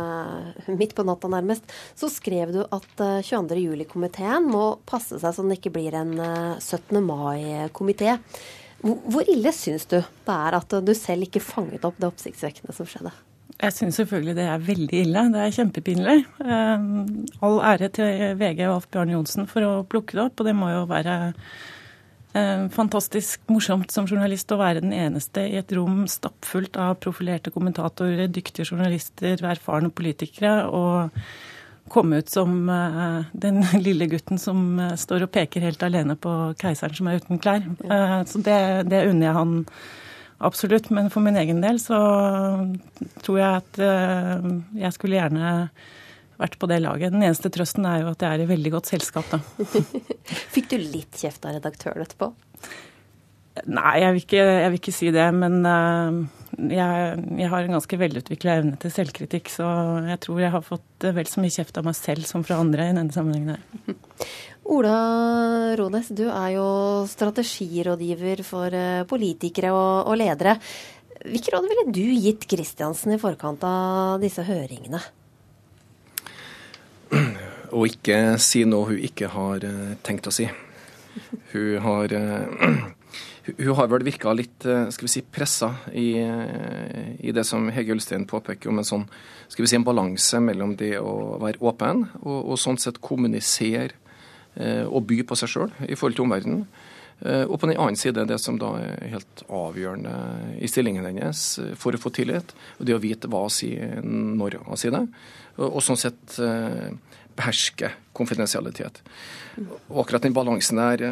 midt 0.80 0.96
på 0.96 1.04
natta 1.04 1.28
nærmest, 1.28 1.68
så 2.00 2.08
skrev 2.08 2.54
du 2.56 2.62
at 2.64 3.04
22.07-komiteen 3.28 4.48
må 4.48 4.78
passe 4.88 5.20
seg 5.20 5.36
så 5.36 5.44
den 5.44 5.58
ikke 5.58 5.74
blir 5.76 5.98
en 6.00 6.16
17. 6.64 7.02
mai-komité. 7.04 8.16
Hvor 8.80 9.28
ille 9.28 9.52
syns 9.52 9.90
du 9.92 9.98
det 10.00 10.36
er 10.36 10.56
at 10.62 10.78
du 10.86 10.94
selv 10.96 11.28
ikke 11.28 11.44
fanget 11.44 11.84
opp 11.84 12.00
det 12.00 12.08
oppsiktsvekkende 12.08 12.76
som 12.76 12.88
skjedde? 12.88 13.12
Jeg 13.60 13.76
syns 13.76 13.98
selvfølgelig 14.00 14.36
det 14.38 14.46
er 14.48 14.62
veldig 14.64 15.02
ille. 15.04 15.24
Det 15.34 15.42
er 15.44 15.56
kjempepinlig. 15.58 16.16
Eh, 16.40 16.86
all 17.44 17.60
ære 17.74 17.90
til 17.98 18.38
VG 18.40 18.64
og 18.70 18.78
Alf 18.78 18.88
Bjørn 18.94 19.12
Johnsen 19.18 19.50
for 19.52 19.68
å 19.68 19.74
plukke 19.90 20.16
det 20.16 20.24
opp, 20.30 20.40
og 20.40 20.48
det 20.48 20.56
må 20.56 20.70
jo 20.72 20.86
være 20.88 21.16
eh, 21.26 21.50
fantastisk 22.30 23.42
morsomt 23.50 23.90
som 23.92 24.06
journalist 24.06 24.52
å 24.54 24.60
være 24.60 24.84
den 24.84 24.94
eneste 24.94 25.48
i 25.50 25.56
et 25.58 25.72
rom 25.74 26.04
stappfullt 26.10 26.78
av 26.78 27.00
profilerte 27.02 27.50
kommentatorer, 27.50 28.30
dyktige 28.30 28.68
journalister, 28.70 29.42
erfarne 29.50 29.90
politikere. 29.90 30.68
og 30.70 31.10
komme 31.90 32.20
ut 32.22 32.30
som 32.30 32.70
uh, 32.70 33.26
den 33.34 33.64
lille 33.88 34.06
gutten 34.12 34.38
som 34.38 34.80
uh, 34.80 34.94
står 34.94 35.26
og 35.26 35.32
peker 35.34 35.66
helt 35.66 35.84
alene 35.84 36.16
på 36.22 36.34
keiseren 36.62 36.96
som 36.96 37.10
er 37.10 37.18
uten 37.18 37.42
klær. 37.42 37.66
Så 38.30 38.42
det, 38.46 38.60
det 38.92 39.08
unner 39.10 39.30
jeg 39.30 39.38
han 39.40 39.56
absolutt. 40.40 40.92
Men 40.94 41.10
for 41.10 41.26
min 41.26 41.40
egen 41.40 41.64
del 41.66 41.82
så 41.82 42.00
tror 43.26 43.40
jeg 43.40 43.64
at 43.64 43.82
jeg 44.78 44.94
skulle 44.96 45.18
gjerne 45.18 45.56
vært 46.40 46.60
på 46.60 46.70
det 46.72 46.82
laget. 46.84 47.14
Den 47.14 47.26
eneste 47.26 47.52
trøsten 47.54 47.88
er 47.90 48.04
jo 48.04 48.12
at 48.14 48.24
jeg 48.24 48.36
er 48.38 48.44
i 48.46 48.50
veldig 48.50 48.74
godt 48.78 48.92
selskap, 48.92 49.28
da. 49.32 49.42
Fikk 50.56 50.72
du 50.72 50.78
litt 50.80 51.20
kjeft 51.20 51.46
av 51.46 51.58
redaktøren 51.58 52.06
etterpå? 52.06 52.32
Nei, 53.68 53.96
jeg 54.00 54.16
vil, 54.16 54.24
ikke, 54.24 54.44
jeg 54.46 54.70
vil 54.72 54.80
ikke, 54.80 54.96
si 54.96 55.10
det. 55.12 55.26
Men 55.36 55.58
uh, 55.68 56.20
jeg, 56.72 57.24
jeg, 57.42 57.50
har 57.52 57.66
en 57.66 57.76
ganske 57.76 58.00
velutvikla 58.04 58.60
evne 58.62 58.80
til 58.80 58.94
selvkritikk, 58.94 59.52
så 59.52 59.68
jeg 60.08 60.22
tror 60.24 60.44
jeg 60.44 60.54
har 60.56 60.66
fått 60.66 61.10
vel 61.18 61.28
så 61.30 61.44
mye 61.44 61.56
kjeft 61.56 61.82
av 61.82 61.90
meg 61.90 61.98
selv 62.00 62.30
som 62.30 62.46
fra 62.48 62.62
andre 62.62 62.88
i 62.88 62.96
denne 62.96 63.16
sammenhengen 63.16 63.58
her. 63.58 64.00
Ola 64.70 64.96
Rones, 65.80 66.12
du 66.14 66.28
er 66.30 66.52
jo 66.54 66.68
strategirådgiver 67.10 68.44
for 68.46 68.76
eh, 68.78 69.06
politikere 69.10 69.72
og, 69.74 70.12
og 70.12 70.20
ledere. 70.22 70.60
Hvilke 71.26 71.56
råd 71.56 71.66
ville 71.68 71.86
du 71.96 72.04
gitt 72.22 72.46
Kristiansen 72.48 73.16
i 73.16 73.20
forkant 73.20 73.66
av 73.66 74.22
disse 74.22 74.46
høringene? 74.46 75.02
Å 77.70 77.86
ikke 77.86 78.38
si 78.42 78.64
noe 78.66 78.92
hun 78.92 79.04
ikke 79.10 79.30
har 79.34 79.66
eh, 79.66 79.98
tenkt 80.06 80.30
å 80.30 80.34
si. 80.34 80.48
Hun 81.54 81.78
har 81.84 82.14
Hun 83.58 83.76
har 83.76 83.88
vel 83.90 84.06
virka 84.06 84.34
litt 84.36 84.66
eh, 84.68 84.90
skal 84.94 85.08
vi 85.08 85.12
si, 85.12 85.24
pressa 85.24 85.72
i, 85.96 86.12
eh, 86.22 87.16
i 87.26 87.34
det 87.36 87.46
som 87.48 87.70
Hege 87.74 87.96
Ulstein 87.96 88.28
påpeker 88.30 88.72
om 88.72 88.82
en 88.82 88.88
sånn 88.88 89.08
skal 89.50 89.64
vi 89.64 89.72
si, 89.72 89.78
en 89.80 89.88
balanse 89.88 90.42
mellom 90.44 90.76
det 90.80 90.96
å 91.02 91.40
være 91.42 91.62
åpen 91.66 92.06
og, 92.22 92.38
og 92.38 92.62
sånn 92.62 92.80
sett 92.82 93.02
kommunisere 93.02 93.96
eh, 94.56 94.86
og 94.86 95.08
by 95.10 95.24
på 95.28 95.38
seg 95.40 95.54
sjøl 95.54 95.76
i 95.88 95.98
forhold 95.98 96.20
til 96.20 96.28
omverdenen. 96.28 96.66
Og 97.20 97.58
på 97.60 97.68
den 97.68 97.76
annen 97.76 97.98
side 98.00 98.24
det 98.30 98.38
som 98.40 98.56
da 98.56 98.70
er 98.80 99.10
helt 99.12 99.42
avgjørende 99.52 100.12
i 100.64 100.70
stillingen 100.72 101.04
hennes 101.04 101.42
for 101.76 101.92
å 101.92 102.00
få 102.00 102.14
tillit, 102.16 102.54
og 102.80 102.88
det 102.88 102.96
å 102.96 103.02
vite 103.04 103.28
hva 103.28 103.42
å 103.44 103.50
si 103.52 103.74
når 103.76 104.56
å 104.64 104.78
si 104.80 104.88
det, 104.94 105.02
og 105.60 105.82
sånn 105.84 106.00
sett 106.00 106.38
beherske 107.40 107.94
konfidensialitet. 108.16 109.02
Og 109.90 110.04
akkurat 110.04 110.28
den 110.28 110.36
balansen 110.36 110.80
der 110.80 111.06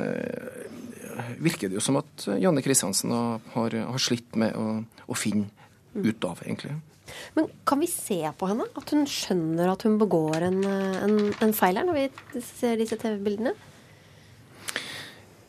virker 1.41 1.69
det 1.69 1.77
jo 1.79 1.83
som 1.83 1.99
at 2.01 2.27
Janne 2.41 2.63
Kristiansen 2.65 3.13
har, 3.53 3.77
har 3.77 4.01
slitt 4.01 4.35
med 4.39 4.55
å, 4.57 4.81
å, 5.07 5.17
finne 5.17 5.49
ut 5.97 6.27
av, 6.27 6.41
egentlig. 6.45 6.75
Men 7.37 7.47
kan 7.67 7.79
vi 7.81 7.89
se 7.89 8.19
på 8.37 8.49
henne? 8.49 8.67
At 8.77 8.91
hun 8.93 9.07
skjønner 9.09 9.71
at 9.71 9.87
hun 9.87 9.97
begår 10.01 10.49
en, 10.49 10.59
en, 10.67 11.17
en 11.43 11.55
feil 11.55 11.79
her, 11.79 11.87
når 11.87 11.97
vi 11.97 12.43
ser 12.45 12.77
disse 12.81 12.99
TV-bildene? 13.01 13.55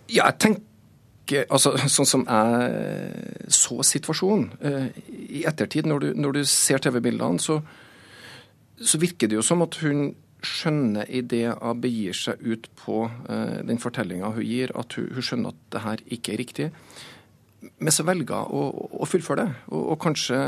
Ja, 0.09 0.31
jeg 0.31 0.39
tenker 0.41 1.45
altså, 1.53 1.74
Sånn 1.93 2.09
som 2.09 2.22
jeg 2.24 3.51
så 3.53 3.83
situasjonen 3.85 4.47
eh, 4.64 4.87
i 5.11 5.43
ettertid, 5.49 5.89
når 5.91 6.07
du, 6.07 6.09
når 6.16 6.39
du 6.39 6.41
ser 6.49 6.81
TV-bildene, 6.81 7.43
så, 7.43 7.59
så 8.81 9.01
virker 9.03 9.29
det 9.29 9.37
jo 9.37 9.45
som 9.45 9.66
at 9.66 9.76
hun 9.83 10.14
skjønner 10.45 11.09
i 11.11 11.22
det 11.26 11.47
hun 11.59 11.82
begir 11.82 12.16
seg 12.16 12.43
ut 12.45 12.68
på 12.78 13.05
uh, 13.09 13.59
den 13.66 13.80
fortellinga 13.82 14.32
hun 14.36 14.47
gir, 14.47 14.72
at 14.78 14.99
hun, 14.99 15.11
hun, 15.14 15.24
skjønner 15.24 15.55
at 15.55 15.62
det 15.74 15.84
her 15.84 16.03
ikke 16.18 16.34
er 16.34 16.43
riktig. 16.43 16.68
Men 17.82 17.95
så 17.95 18.07
velger 18.07 18.47
hun 18.47 18.59
å, 18.59 18.89
å, 19.03 19.09
fullføre 19.09 19.45
det, 19.45 19.62
og, 19.72 19.82
og, 19.82 19.97
kanskje 20.03 20.39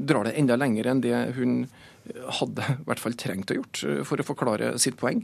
drar 0.00 0.28
det 0.28 0.36
enda 0.40 0.56
lenger 0.56 0.88
enn 0.88 1.02
det 1.04 1.16
hun 1.36 1.66
hadde 2.40 2.64
i 2.72 2.84
hvert 2.88 3.02
fall 3.02 3.18
trengt 3.20 3.52
å 3.52 3.58
gjort 3.60 3.82
for 4.08 4.20
å 4.20 4.26
forklare 4.26 4.72
sitt 4.82 4.96
poeng. 5.00 5.20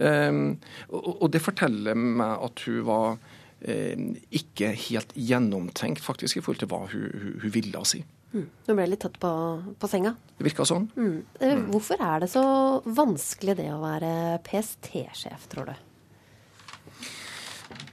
Um, 0.00 0.58
og, 0.88 1.10
og, 1.20 1.26
det 1.34 1.42
forteller 1.44 1.96
meg 1.98 2.44
at 2.46 2.62
hun 2.66 2.80
var 2.88 3.18
um, 3.18 4.06
ikke 4.32 4.72
helt 4.88 5.12
gjennomtenkt 5.16 6.02
faktisk 6.04 6.38
i 6.38 6.44
forhold 6.44 6.62
til 6.62 6.70
hva 6.72 6.86
hun, 6.88 7.06
hun, 7.10 7.34
hun 7.44 7.54
ville 7.54 7.84
si. 7.88 8.02
Mm. 8.30 8.46
Du 8.66 8.72
ble 8.74 8.86
litt 8.86 9.02
tatt 9.02 9.18
på, 9.20 9.30
på 9.78 9.90
senga. 9.90 10.14
Det 10.38 10.46
virka 10.46 10.66
sånn. 10.68 10.88
Mm. 10.96 11.14
Eh, 11.40 11.62
hvorfor 11.72 12.02
er 12.06 12.24
det 12.24 12.30
så 12.32 12.42
vanskelig 12.86 13.56
det 13.58 13.70
å 13.74 13.80
være 13.82 14.12
PST-sjef, 14.46 15.48
tror 15.50 15.72
du? 15.72 15.86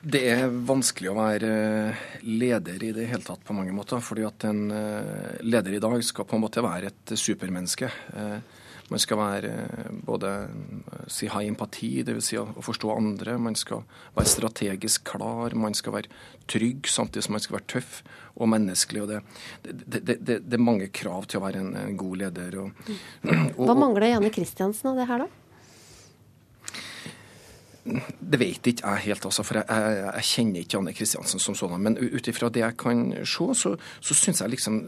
Det 0.08 0.22
er 0.30 0.46
vanskelig 0.48 1.10
å 1.12 1.18
være 1.18 1.50
leder 2.24 2.84
i 2.86 2.94
det 2.96 3.08
hele 3.10 3.26
tatt 3.26 3.42
på 3.46 3.56
mange 3.58 3.74
måter. 3.76 4.00
fordi 4.00 4.24
at 4.28 4.46
en 4.48 4.70
eh, 4.72 5.42
leder 5.42 5.74
i 5.74 5.82
dag 5.84 5.98
skal 6.06 6.28
på 6.30 6.38
en 6.38 6.46
måte 6.46 6.64
være 6.64 6.94
et 6.94 7.18
supermenneske. 7.18 7.90
Eh, 8.14 8.38
man 8.88 9.02
skal 9.04 9.20
være 9.20 9.52
både 10.08 10.32
si, 11.12 11.28
ha 11.32 11.42
empati, 11.44 11.90
dvs. 12.08 12.30
Si 12.30 12.38
å 12.40 12.46
forstå 12.64 12.94
andre. 12.94 13.36
Man 13.42 13.58
skal 13.60 13.84
være 14.16 14.32
strategisk 14.32 15.04
klar. 15.12 15.56
Man 15.60 15.76
skal 15.76 15.98
være 15.98 16.12
trygg, 16.48 16.88
samtidig 16.88 17.26
som 17.28 17.36
man 17.36 17.44
skal 17.44 17.58
være 17.58 17.70
tøff 17.76 18.00
og 18.38 18.52
menneskelig. 18.54 19.04
og 19.04 19.10
Det, 19.12 19.22
det, 19.64 20.04
det, 20.06 20.40
det 20.46 20.60
er 20.60 20.64
mange 20.64 20.88
krav 20.94 21.28
til 21.28 21.42
å 21.42 21.46
være 21.48 21.64
en, 21.66 21.74
en 21.82 22.00
god 22.00 22.24
leder. 22.24 22.62
Og, 22.64 22.88
og, 23.58 23.66
Hva 23.68 23.76
mangler 23.76 24.14
Janne 24.14 24.32
Kristiansen 24.34 24.94
av 24.94 25.02
det 25.02 25.10
her, 25.12 25.26
da? 25.26 25.47
Det 28.20 28.40
vet 28.40 28.68
ikke 28.68 28.84
jeg 28.84 29.04
helt, 29.08 29.26
altså, 29.30 29.44
for 29.48 29.60
jeg, 29.60 29.66
jeg, 29.70 29.98
jeg 30.06 30.28
kjenner 30.30 30.64
ikke 30.64 30.78
Janne 30.78 30.94
Kristiansen 30.98 31.42
som 31.44 31.56
sådan. 31.56 31.84
Men 31.84 31.98
ut 31.98 32.28
ifra 32.28 32.50
det 32.54 32.64
jeg 32.64 32.78
kan 32.80 33.04
se, 33.24 33.50
så, 33.62 33.74
så 34.00 34.18
syns 34.18 34.42
jeg 34.44 34.54
liksom 34.54 34.80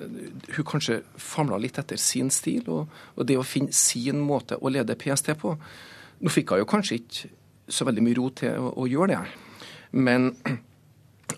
hun 0.57 0.67
kanskje 0.67 1.01
famla 1.15 1.59
litt 1.61 1.79
etter 1.81 1.99
sin 2.01 2.31
stil, 2.33 2.63
og, 2.67 2.89
og, 3.15 3.25
det 3.27 3.39
å 3.39 3.45
finne 3.47 3.75
sin 3.75 4.19
måte 4.23 4.59
å 4.59 4.71
lede 4.73 4.97
PST 4.99 5.33
på. 5.39 5.55
Nå 6.19 6.33
fikk 6.33 6.55
hun 6.55 6.63
jo 6.63 6.69
kanskje 6.69 6.99
ikke 6.99 7.35
så 7.69 7.85
veldig 7.87 8.03
mye 8.03 8.17
ro 8.17 8.31
til 8.35 8.57
å, 8.57 8.73
å 8.81 8.89
gjøre 8.89 9.13
det, 9.13 9.21
men 9.95 10.31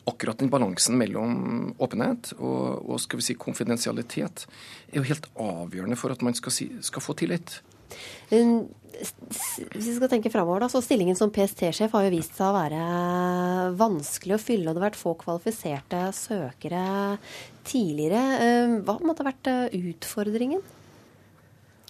akkurat 0.07 0.39
den 0.39 0.49
balansen 0.49 0.97
mellom 0.97 1.73
åpenhet 1.81 2.31
og, 2.37 2.87
og 2.87 3.01
skal 3.03 3.19
vi 3.19 3.25
si, 3.25 3.35
konfidensialitet 3.39 4.45
er 4.91 5.01
jo 5.01 5.07
helt 5.07 5.27
avgjørende 5.35 5.99
for 5.99 6.13
at 6.13 6.23
man 6.25 6.37
skal, 6.37 6.55
si, 6.55 6.69
skal 6.83 7.03
få 7.03 7.15
tillit. 7.19 7.59
Hvis 8.31 9.13
vi 9.73 9.95
skal 9.95 10.11
tenke 10.11 10.31
fremover, 10.33 10.65
da, 10.65 10.69
så 10.71 10.81
Stillingen 10.83 11.17
som 11.17 11.31
PST-sjef 11.33 11.93
har 11.95 12.05
jo 12.05 12.13
vist 12.13 12.35
seg 12.37 12.49
å 12.49 12.57
være 12.57 12.81
vanskelig 13.79 14.35
å 14.35 14.41
fylle, 14.41 14.67
og 14.67 14.75
det 14.75 14.81
har 14.81 14.89
vært 14.89 14.99
få 14.99 15.15
kvalifiserte 15.21 16.03
søkere 16.15 16.83
tidligere. 17.67 18.21
Eh, 18.43 18.75
hva 18.85 18.99
måtte 19.01 19.25
ha 19.25 19.31
vært 19.31 19.49
eh, 19.49 19.81
utfordringen? 19.93 20.61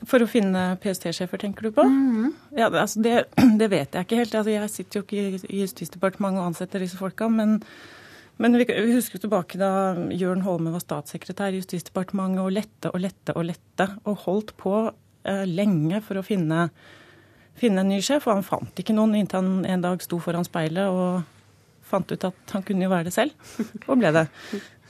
For 0.09 0.23
å 0.23 0.29
finne 0.29 0.63
PST-sjefer, 0.81 1.41
tenker 1.41 1.67
du 1.67 1.71
på? 1.75 1.83
Mm 1.83 2.11
-hmm. 2.15 2.31
ja, 2.57 2.69
altså 2.69 3.01
det, 3.01 3.25
det, 3.59 3.67
vet 3.69 3.93
jeg 3.93 4.05
ikke 4.05 4.15
helt. 4.15 4.35
Altså 4.35 4.51
jeg 4.51 4.69
sitter 4.69 4.99
jo 4.99 5.03
ikke 5.03 5.49
i 5.49 5.61
Justisdepartementet 5.61 6.39
og 6.39 6.45
ansetter 6.45 6.79
disse 6.79 6.97
folka. 6.97 7.27
Men, 7.29 7.61
men 8.37 8.57
vi, 8.57 8.65
vi, 8.65 8.93
husker 8.93 9.19
tilbake 9.19 9.57
da 9.57 9.93
Jørn 10.09 10.41
Holme 10.41 10.71
var 10.71 10.79
statssekretær 10.79 11.53
i 11.53 11.61
Justisdepartementet 11.61 12.41
og 12.41 12.51
lette 12.51 12.89
og 12.93 12.99
lette 12.99 13.35
og 13.35 13.45
lette. 13.45 13.89
Og 14.05 14.17
holdt 14.25 14.57
på 14.57 14.91
lenge 15.23 16.01
for 16.05 16.17
å 16.17 16.25
finne, 16.25 16.69
finne, 17.59 17.83
en 17.83 17.91
ny 17.93 17.99
sjef. 18.01 18.27
Og 18.27 18.39
han 18.39 18.47
fant 18.47 18.81
ikke 18.81 18.95
noen 18.97 19.15
inntil 19.19 19.41
han 19.41 19.65
en 19.69 19.85
dag 19.85 20.01
sto 20.03 20.17
foran 20.23 20.47
speilet 20.47 20.89
og 20.89 21.21
fant 21.91 22.11
ut 22.11 22.29
at 22.29 22.55
han 22.55 22.63
kunne 22.65 22.87
jo 22.87 22.93
være 22.93 23.09
det 23.09 23.15
selv. 23.15 23.51
Og 23.89 23.99
ble 23.99 24.13
det. 24.15 24.27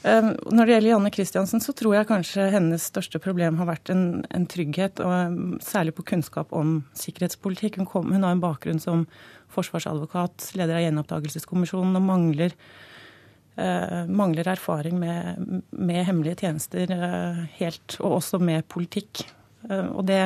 Ehm, 0.07 0.31
når 0.49 0.65
det 0.65 0.75
gjelder 0.75 0.91
Janne 0.95 1.11
Kristiansen, 1.13 1.61
så 1.61 1.73
tror 1.77 1.93
jeg 1.93 2.09
kanskje 2.09 2.47
hennes 2.55 2.87
største 2.89 3.21
problem 3.21 3.59
har 3.61 3.69
vært 3.69 3.91
en, 3.93 4.23
en 4.33 4.47
trygghet, 4.49 5.01
og 5.03 5.13
ehm, 5.13 5.51
særlig 5.61 5.93
på 5.97 6.05
kunnskap 6.13 6.53
om 6.57 6.79
sikkerhetspolitikk. 6.97 7.77
Hun, 7.81 7.89
kom, 7.89 8.09
hun 8.09 8.25
har 8.25 8.33
en 8.33 8.41
bakgrunn 8.41 8.81
som 8.81 9.05
forsvarsadvokat, 9.53 10.53
leder 10.57 10.79
av 10.79 10.85
Gjenopptakelseskommisjonen, 10.85 11.99
og 11.99 12.05
mangler, 12.07 12.55
uh, 13.59 14.07
mangler 14.07 14.47
erfaring 14.53 14.95
med, 14.95 15.41
med, 15.75 16.05
hemmelige 16.07 16.45
tjenester 16.45 16.93
uh, 16.95 17.41
helt, 17.57 17.97
og 17.99 18.21
også 18.21 18.39
med 18.39 18.63
politikk. 18.71 19.25
Uh, 19.69 19.89
og 19.97 20.05
det 20.09 20.23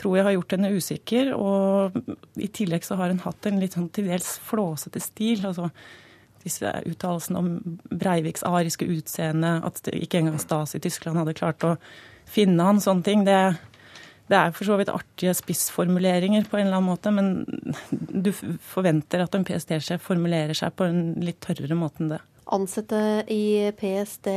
tror 0.00 0.16
jeg 0.16 0.26
har 0.26 0.36
gjort 0.36 0.54
henne 0.56 0.72
usikker. 0.76 1.34
Og 1.36 1.98
i 2.40 2.48
tillegg 2.52 2.86
så 2.86 2.96
har 3.00 3.12
hun 3.12 3.24
hatt 3.24 3.48
en 3.48 3.60
litt 3.62 3.76
sånn 3.76 3.90
til 3.92 4.08
dels 4.12 4.36
flåsete 4.46 5.02
stil. 5.02 5.44
altså 5.48 5.70
disse 6.42 6.70
uttalelsene 6.90 7.38
om 7.38 7.50
Breiviks 7.90 8.44
ariske 8.46 8.86
utseende, 8.90 9.60
at 9.62 9.92
ikke 9.94 10.22
engang 10.22 10.40
Stasi 10.42 10.80
i 10.80 10.82
Tyskland 10.82 11.20
hadde 11.20 11.36
klart 11.38 11.66
å 11.66 11.76
finne 12.30 12.66
han, 12.66 12.80
sånne 12.82 13.06
ting. 13.06 13.24
Det, 13.28 13.38
det 14.30 14.38
er 14.38 14.54
for 14.56 14.68
så 14.68 14.78
vidt 14.80 14.92
artige 14.92 15.36
spissformuleringer 15.38 16.48
på 16.50 16.58
en 16.58 16.66
eller 16.66 16.80
annen 16.80 16.90
måte, 16.90 17.14
men 17.14 17.30
du 17.92 18.32
forventer 18.34 19.24
at 19.24 19.38
en 19.38 19.46
PST-sjef 19.46 20.02
formulerer 20.02 20.56
seg 20.58 20.74
på 20.76 20.88
en 20.88 21.02
litt 21.22 21.40
tørrere 21.44 21.78
måte 21.78 22.04
enn 22.04 22.14
det. 22.16 22.22
Ansatte 22.52 23.24
i 23.32 23.72
PST 23.78 24.28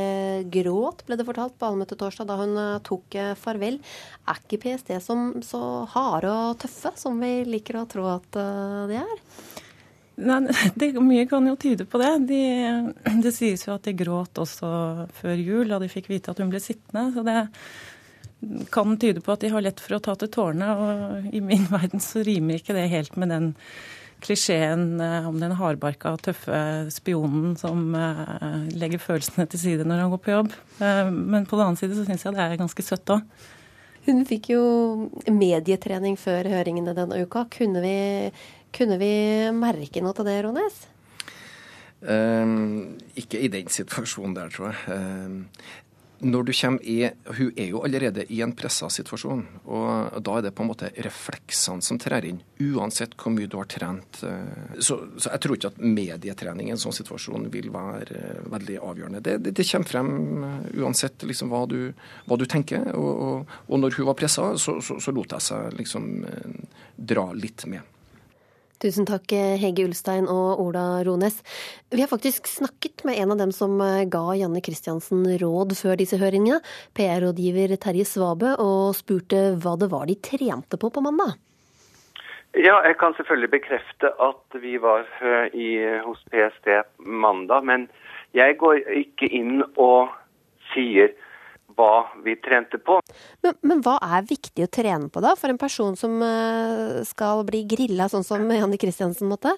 gråt, 0.52 1.04
ble 1.06 1.18
det 1.18 1.26
fortalt 1.28 1.56
på 1.58 1.68
allmøtet 1.68 2.00
torsdag 2.00 2.30
da 2.30 2.38
hun 2.40 2.56
eh, 2.60 2.78
tok 2.86 3.16
eh, 3.18 3.34
farvel. 3.36 3.76
Er 4.24 4.40
ikke 4.40 4.62
PST 4.62 4.94
som 5.04 5.28
så 5.44 5.60
harde 5.92 6.32
og 6.32 6.56
tøffe 6.62 6.94
som 6.96 7.20
vi 7.20 7.42
liker 7.48 7.82
å 7.82 7.86
tro 7.90 8.06
at 8.14 8.38
eh, 8.40 8.82
de 8.92 9.00
er? 9.02 9.18
Nei, 10.16 10.38
det, 10.80 10.94
Mye 11.04 11.26
kan 11.28 11.44
jo 11.48 11.58
tyde 11.60 11.84
på 11.88 12.00
det. 12.00 12.12
De, 12.30 12.40
det 13.24 13.34
sies 13.36 13.66
jo 13.66 13.74
at 13.76 13.84
de 13.84 13.96
gråt 13.96 14.40
også 14.40 14.70
før 15.20 15.36
jul 15.36 15.74
da 15.74 15.80
de 15.82 15.92
fikk 15.92 16.08
vite 16.14 16.32
at 16.32 16.40
hun 16.40 16.52
ble 16.52 16.62
sittende. 16.62 17.10
Så 17.12 17.26
det 17.26 17.42
kan 18.72 18.96
tyde 19.00 19.20
på 19.24 19.34
at 19.34 19.44
de 19.44 19.52
har 19.52 19.64
lett 19.64 19.80
for 19.82 19.98
å 19.98 20.02
ta 20.08 20.16
til 20.16 20.32
tårene. 20.32 20.72
Og 20.72 21.36
i 21.36 21.44
min 21.44 21.68
verden 21.68 22.00
så 22.00 22.24
rimer 22.24 22.60
ikke 22.60 22.76
det 22.76 22.88
helt 22.92 23.20
med 23.20 23.32
den 23.34 23.52
klisjeen 24.24 25.00
eh, 25.02 25.28
om 25.28 25.40
den 25.40 25.56
hardbarka, 25.58 26.14
tøffe 26.22 26.60
spionen 26.94 27.56
som 27.60 27.90
eh, 27.94 28.70
legger 28.76 29.02
følelsene 29.02 29.48
til 29.50 29.62
side 29.62 29.86
når 29.88 30.04
han 30.04 30.14
går 30.14 30.22
på 30.24 30.34
jobb. 30.34 30.54
Eh, 30.80 31.04
men 31.12 31.46
på 31.46 31.58
den 31.58 31.68
annen 31.68 31.80
side 31.80 31.98
så 31.98 32.06
syns 32.06 32.26
jeg 32.26 32.36
det 32.36 32.44
er 32.46 32.60
ganske 32.60 32.86
søtt 32.86 33.14
òg. 33.16 33.24
Hun 34.06 34.22
fikk 34.26 34.52
jo 34.52 34.62
medietrening 35.34 36.14
før 36.20 36.46
høringene 36.46 36.94
denne 36.94 37.24
uka. 37.26 37.48
Kunne 37.50 37.82
vi 37.82 37.96
kunne 38.76 38.98
vi 39.00 39.14
merke 39.56 40.02
noe 40.04 40.12
til 40.16 40.26
det, 40.28 40.36
Rones? 40.44 40.84
Um, 42.06 42.98
ikke 43.16 43.40
i 43.40 43.48
den 43.48 43.70
situasjonen 43.72 44.34
der, 44.36 44.50
tror 44.52 44.68
jeg. 44.68 44.92
Um, 44.92 45.38
når 46.18 46.42
du 46.42 46.52
kommer 46.56 46.82
i 46.82 47.10
Hun 47.36 47.50
er 47.56 47.68
jo 47.70 47.82
allerede 47.84 48.24
i 48.32 48.40
en 48.40 48.52
pressa 48.56 48.88
situasjon. 48.92 49.42
Og 49.64 50.20
da 50.24 50.36
er 50.38 50.46
det 50.46 50.52
på 50.56 50.64
en 50.64 50.70
måte 50.70 50.90
refleksene 51.04 51.84
som 51.84 51.98
trer 52.00 52.24
inn, 52.28 52.40
uansett 52.62 53.16
hvor 53.20 53.34
mye 53.34 53.48
du 53.50 53.58
har 53.58 53.68
trent. 53.70 54.22
Eh, 54.24 54.78
så, 54.80 54.98
så 55.18 55.32
jeg 55.34 55.42
tror 55.44 55.56
ikke 55.56 55.72
at 55.74 55.82
medietrening 55.82 56.70
i 56.70 56.74
en 56.74 56.80
sånn 56.80 56.96
situasjon 56.96 57.48
vil 57.52 57.68
være 57.74 58.20
eh, 58.20 58.44
veldig 58.52 58.78
avgjørende. 58.80 59.22
Det, 59.24 59.36
det, 59.44 59.54
det 59.58 59.68
kommer 59.68 59.92
frem 59.92 60.12
eh, 60.48 60.70
uansett 60.82 61.26
liksom 61.28 61.52
hva, 61.52 61.64
du, 61.70 61.80
hva, 62.26 62.38
du, 62.40 62.46
tenker. 62.48 62.88
Og, 62.96 63.12
og, 63.26 63.58
og 63.68 63.82
når 63.82 63.98
hun 63.98 64.08
var 64.10 64.18
pressa, 64.18 64.52
så, 64.60 64.78
så, 64.84 65.00
så 65.02 65.14
lot 65.14 65.36
jeg 65.36 65.48
seg 65.50 65.76
liksom 65.76 66.08
dra 66.96 67.28
litt 67.36 67.66
med. 67.68 67.95
Tusen 68.76 69.06
takk, 69.08 69.32
Hege 69.32 69.86
Ulstein 69.88 70.26
og 70.28 70.60
Ola 70.60 71.00
Rones. 71.06 71.38
Vi 71.88 72.02
har 72.02 72.10
faktisk 72.10 72.44
snakket 72.50 73.06
med 73.08 73.16
en 73.22 73.32
av 73.32 73.38
dem 73.40 73.52
som 73.56 73.78
eh, 73.80 74.04
ga 74.04 74.34
Janne 74.36 74.60
Kristiansen 74.60 75.22
råd 75.40 75.72
før 75.78 75.96
disse 75.96 76.18
høringene, 76.20 76.58
PR-rådgiver 76.92 77.72
Terje 77.80 78.04
Svabø, 78.04 78.52
og 78.60 78.92
spurte 78.98 79.54
hva 79.64 79.78
det 79.80 79.88
var 79.94 80.04
de 80.10 80.18
trente 80.20 80.76
på 80.76 80.92
på 80.92 81.04
mandag. 81.06 81.38
Ja, 82.52 82.82
jeg 82.84 82.98
kan 83.00 83.16
selvfølgelig 83.16 83.54
bekrefte 83.56 84.12
at 84.28 84.60
vi 84.60 84.76
var 84.84 85.08
eh, 85.24 85.56
i, 85.56 85.70
hos 86.04 86.20
PST 86.28 86.68
mandag, 87.00 87.64
men 87.64 87.88
jeg 88.36 88.58
går 88.60 88.84
ikke 89.06 89.32
inn 89.32 89.62
og 89.80 90.12
sier 90.74 91.16
hva 91.76 92.06
vi 92.24 92.36
trente 92.42 92.78
på. 92.78 93.00
Men, 93.44 93.56
men, 93.62 93.82
hva 93.84 93.96
er 94.02 94.26
viktig 94.28 94.66
å 94.66 94.72
trene 94.72 95.10
på 95.12 95.22
da, 95.24 95.34
for 95.38 95.52
en 95.52 95.60
person 95.60 95.96
som 95.98 96.18
uh, 96.22 97.02
skal 97.06 97.44
bli 97.48 97.64
grilla, 97.68 98.08
sånn 98.12 98.26
som 98.26 98.44
Janne 98.50 98.80
Kristiansen 98.80 99.30
måtte? 99.30 99.54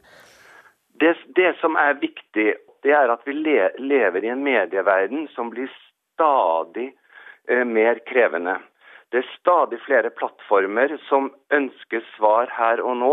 Det, 0.99 1.15
det, 1.39 1.53
som 1.61 1.79
er 1.79 1.99
viktig, 2.01 2.49
det 2.83 2.95
er 2.95 3.13
at 3.13 3.23
vi 3.27 3.37
le, 3.39 3.71
lever 3.79 4.27
i 4.27 4.33
en 4.33 4.43
medieverden 4.43 5.29
som 5.35 5.53
blir 5.55 5.71
stadig 6.19 6.91
eh, 7.49 7.65
mer 7.65 8.03
krevende. 8.11 8.59
Det 9.13 9.23
er 9.23 9.35
stadig 9.39 9.79
flere 9.87 10.11
plattformer 10.11 10.99
som 11.07 11.31
ønsker 11.55 12.03
svar 12.17 12.51
her 12.53 12.83
og 12.83 12.99
nå. 13.01 13.13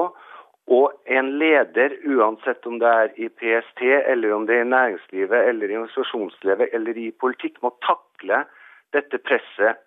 Og 0.66 0.95
en 1.06 1.30
leder, 1.38 1.93
uansett 2.10 2.66
om 2.66 2.80
det 2.82 2.89
er 2.89 3.12
i 3.22 3.30
PST, 3.30 3.84
eller 3.86 4.34
om 4.34 4.47
det 4.49 4.58
er 4.58 4.66
i 4.66 4.72
næringslivet, 4.72 5.49
eller 5.51 5.70
i 5.70 5.78
organisasjonslivet, 5.78 6.74
eller 6.74 6.97
i 6.97 7.12
politikk, 7.22 7.62
må 7.62 7.70
takle 7.86 8.41
dette 8.96 9.20
presset 9.24 9.82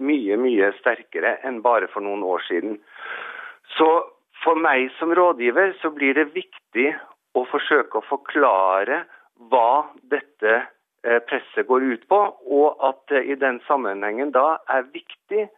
mye, 0.00 0.36
mye 0.40 0.72
sterkere 0.80 1.36
enn 1.46 1.60
bare 1.64 1.88
for 1.92 2.04
noen 2.04 2.22
år 2.24 2.44
siden. 2.48 2.78
Så 3.76 3.88
for 4.42 4.58
meg 4.58 4.90
som 4.98 5.12
rådgiver 5.14 5.74
så 5.82 5.92
blir 5.94 6.16
det 6.18 6.32
viktig 6.34 6.92
å 7.38 7.44
forsøke 7.48 8.00
å 8.00 8.06
forklare 8.08 9.02
hva 9.50 9.84
dette 10.12 10.54
eh, 10.54 11.20
presset 11.28 11.66
går 11.68 11.84
ut 11.94 12.06
på, 12.10 12.20
og 12.58 12.84
at 12.88 13.00
det 13.12 13.24
i 13.32 13.38
den 13.38 13.60
sammenhengen 13.68 14.32
da 14.34 14.58
er 14.70 14.88
viktig 14.92 15.48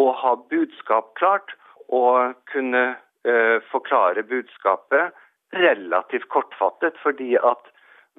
å 0.00 0.10
ha 0.20 0.34
budskap 0.50 1.12
klart 1.18 1.54
og 1.92 2.34
kunne 2.50 2.96
uh, 3.28 3.58
forklare 3.70 4.24
budskapet 4.26 5.14
relativt 5.54 6.26
kortfattet, 6.32 6.96
fordi 7.02 7.36
at 7.36 7.68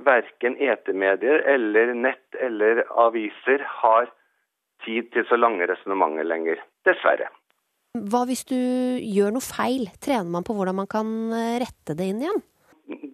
verken 0.07 0.55
etemedier 0.61 1.43
eller 1.49 1.93
nett 1.95 2.37
eller 2.39 2.83
aviser 2.99 3.63
har 3.81 4.07
tid 4.85 5.11
til 5.13 5.25
så 5.29 5.39
lange 5.39 5.67
resonnementer 5.69 6.27
lenger. 6.27 6.61
Dessverre. 6.87 7.31
Hva 7.95 8.25
hvis 8.27 8.43
du 8.47 8.57
gjør 8.99 9.35
noe 9.35 9.45
feil? 9.45 9.87
Trener 10.03 10.31
man 10.31 10.45
på 10.47 10.55
hvordan 10.57 10.79
man 10.81 10.89
kan 10.91 11.11
eh, 11.33 11.59
rette 11.63 11.95
det 11.95 12.09
inn 12.11 12.23
igjen? 12.25 12.41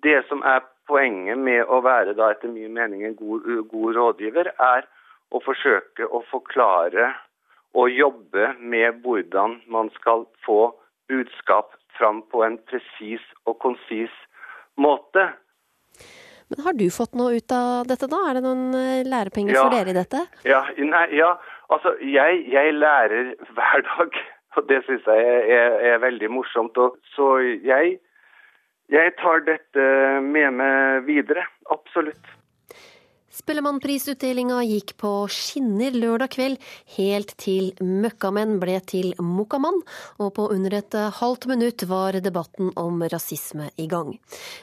Det 0.04 0.20
som 0.28 0.42
er 0.48 0.64
poenget 0.90 1.40
med 1.40 1.64
å 1.70 1.80
være 1.86 2.16
da 2.18 2.32
etter 2.34 2.52
min 2.52 2.74
mening 2.76 3.06
en 3.06 3.16
god, 3.16 3.46
god 3.72 4.00
rådgiver, 4.00 4.52
er 4.58 4.88
å 5.32 5.40
forsøke 5.46 6.08
å 6.10 6.24
forklare 6.32 7.12
og 7.78 7.94
jobbe 7.94 8.50
med 8.60 9.00
hvordan 9.06 9.62
man 9.72 9.92
skal 9.96 10.26
få 10.46 10.74
budskap 11.12 11.78
fram 11.98 12.24
på 12.32 12.44
en 12.44 12.58
presis 12.68 13.24
og 13.46 13.60
konsis 13.64 14.12
måte. 14.76 15.30
Men 16.52 16.66
Har 16.66 16.76
du 16.76 16.88
fått 16.92 17.16
noe 17.16 17.38
ut 17.40 17.54
av 17.56 17.88
dette, 17.88 18.10
da? 18.12 18.20
Er 18.28 18.40
det 18.40 18.44
noen 18.44 18.76
eh, 18.76 19.08
lærepenger 19.08 19.56
ja, 19.56 19.64
for 19.64 19.76
dere 19.76 19.94
i 19.94 19.96
dette? 19.96 20.26
Ja, 20.48 20.66
nei, 20.84 21.06
ja. 21.16 21.30
Altså 21.72 21.96
jeg, 22.04 22.44
jeg, 22.52 22.74
lærer 22.74 23.34
hver 23.56 23.88
dag. 23.88 24.22
Og 24.60 24.68
det 24.68 24.82
syns 24.84 25.08
jeg 25.08 25.24
er, 25.56 25.78
er, 25.94 25.98
veldig 26.04 26.28
morsomt. 26.32 26.78
Og, 26.78 27.00
så 27.16 27.38
jeg, 27.64 27.98
jeg 28.92 29.16
tar 29.22 29.46
dette 29.48 29.88
med 30.28 30.60
meg 30.60 31.08
videre. 31.08 31.48
Absolutt. 31.72 32.38
Spellemannprisutdelinga 33.32 34.58
gikk 34.68 34.92
på 35.00 35.10
skinner 35.32 35.96
lørdag 35.96 36.34
kveld, 36.34 36.58
helt 36.98 37.32
til 37.40 37.70
Møkkamenn 37.80 38.58
ble 38.60 38.76
til 38.84 39.14
Mokkamann, 39.24 39.80
og 40.20 40.34
på 40.36 40.50
under 40.52 40.76
et 40.82 40.98
halvt 41.22 41.48
minutt 41.48 41.86
var 41.88 42.20
debatten 42.20 42.74
om 42.76 43.00
rasisme 43.14 43.70
i 43.80 43.88
gang. 43.88 44.18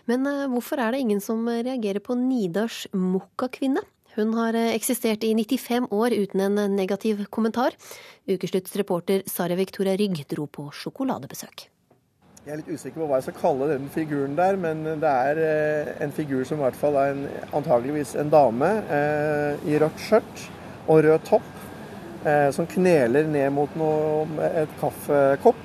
Men 0.05 0.29
eh, 0.29 0.45
hvorfor 0.53 0.85
er 0.85 0.93
det 0.93 1.01
ingen 1.01 1.25
som 1.25 1.49
reagerer 1.49 2.05
på 2.05 2.19
Nidars 2.21 2.85
Mokkakvinne? 2.93 3.87
Hun 4.17 4.35
har 4.39 4.57
eh, 4.57 4.75
eksistert 4.75 5.25
i 5.25 5.35
95 5.35 5.91
år 5.95 6.15
uten 6.17 6.45
en 6.47 6.77
negativ 6.77 7.27
kommentar. 7.31 7.77
Ukeslutts 8.29 8.77
reporter 8.77 9.23
Sara 9.27 9.59
Victoria 9.59 9.97
Rygg 9.97 10.25
dro 10.31 10.47
på 10.47 10.71
sjokoladebesøk. 10.75 11.69
Jeg 12.49 12.55
er 12.55 12.61
litt 12.63 12.71
usikker 12.81 13.03
på 13.03 13.07
hva 13.11 13.19
jeg 13.19 13.27
skal 13.27 13.41
kalle 13.43 13.67
den 13.75 13.89
figuren 13.93 14.37
der, 14.39 14.57
men 14.57 14.79
det 15.03 15.11
er 15.11 15.41
eh, 15.43 15.89
en 16.01 16.15
figur 16.17 16.47
som 16.49 16.63
i 16.63 16.65
hvert 16.65 16.79
fall 16.81 16.97
er 16.97 17.11
en, 17.13 17.27
antageligvis 17.59 18.15
en 18.17 18.31
dame 18.33 18.71
eh, 18.89 19.67
i 19.69 19.77
rødt 19.83 20.01
skjørt 20.01 20.45
og 20.89 21.03
rød 21.05 21.27
topp, 21.29 21.51
eh, 22.25 22.49
som 22.57 22.71
kneler 22.71 23.29
ned 23.29 23.53
mot 23.53 23.77
noe, 23.77 24.49
et 24.49 24.73
kaffekopp. 24.81 25.61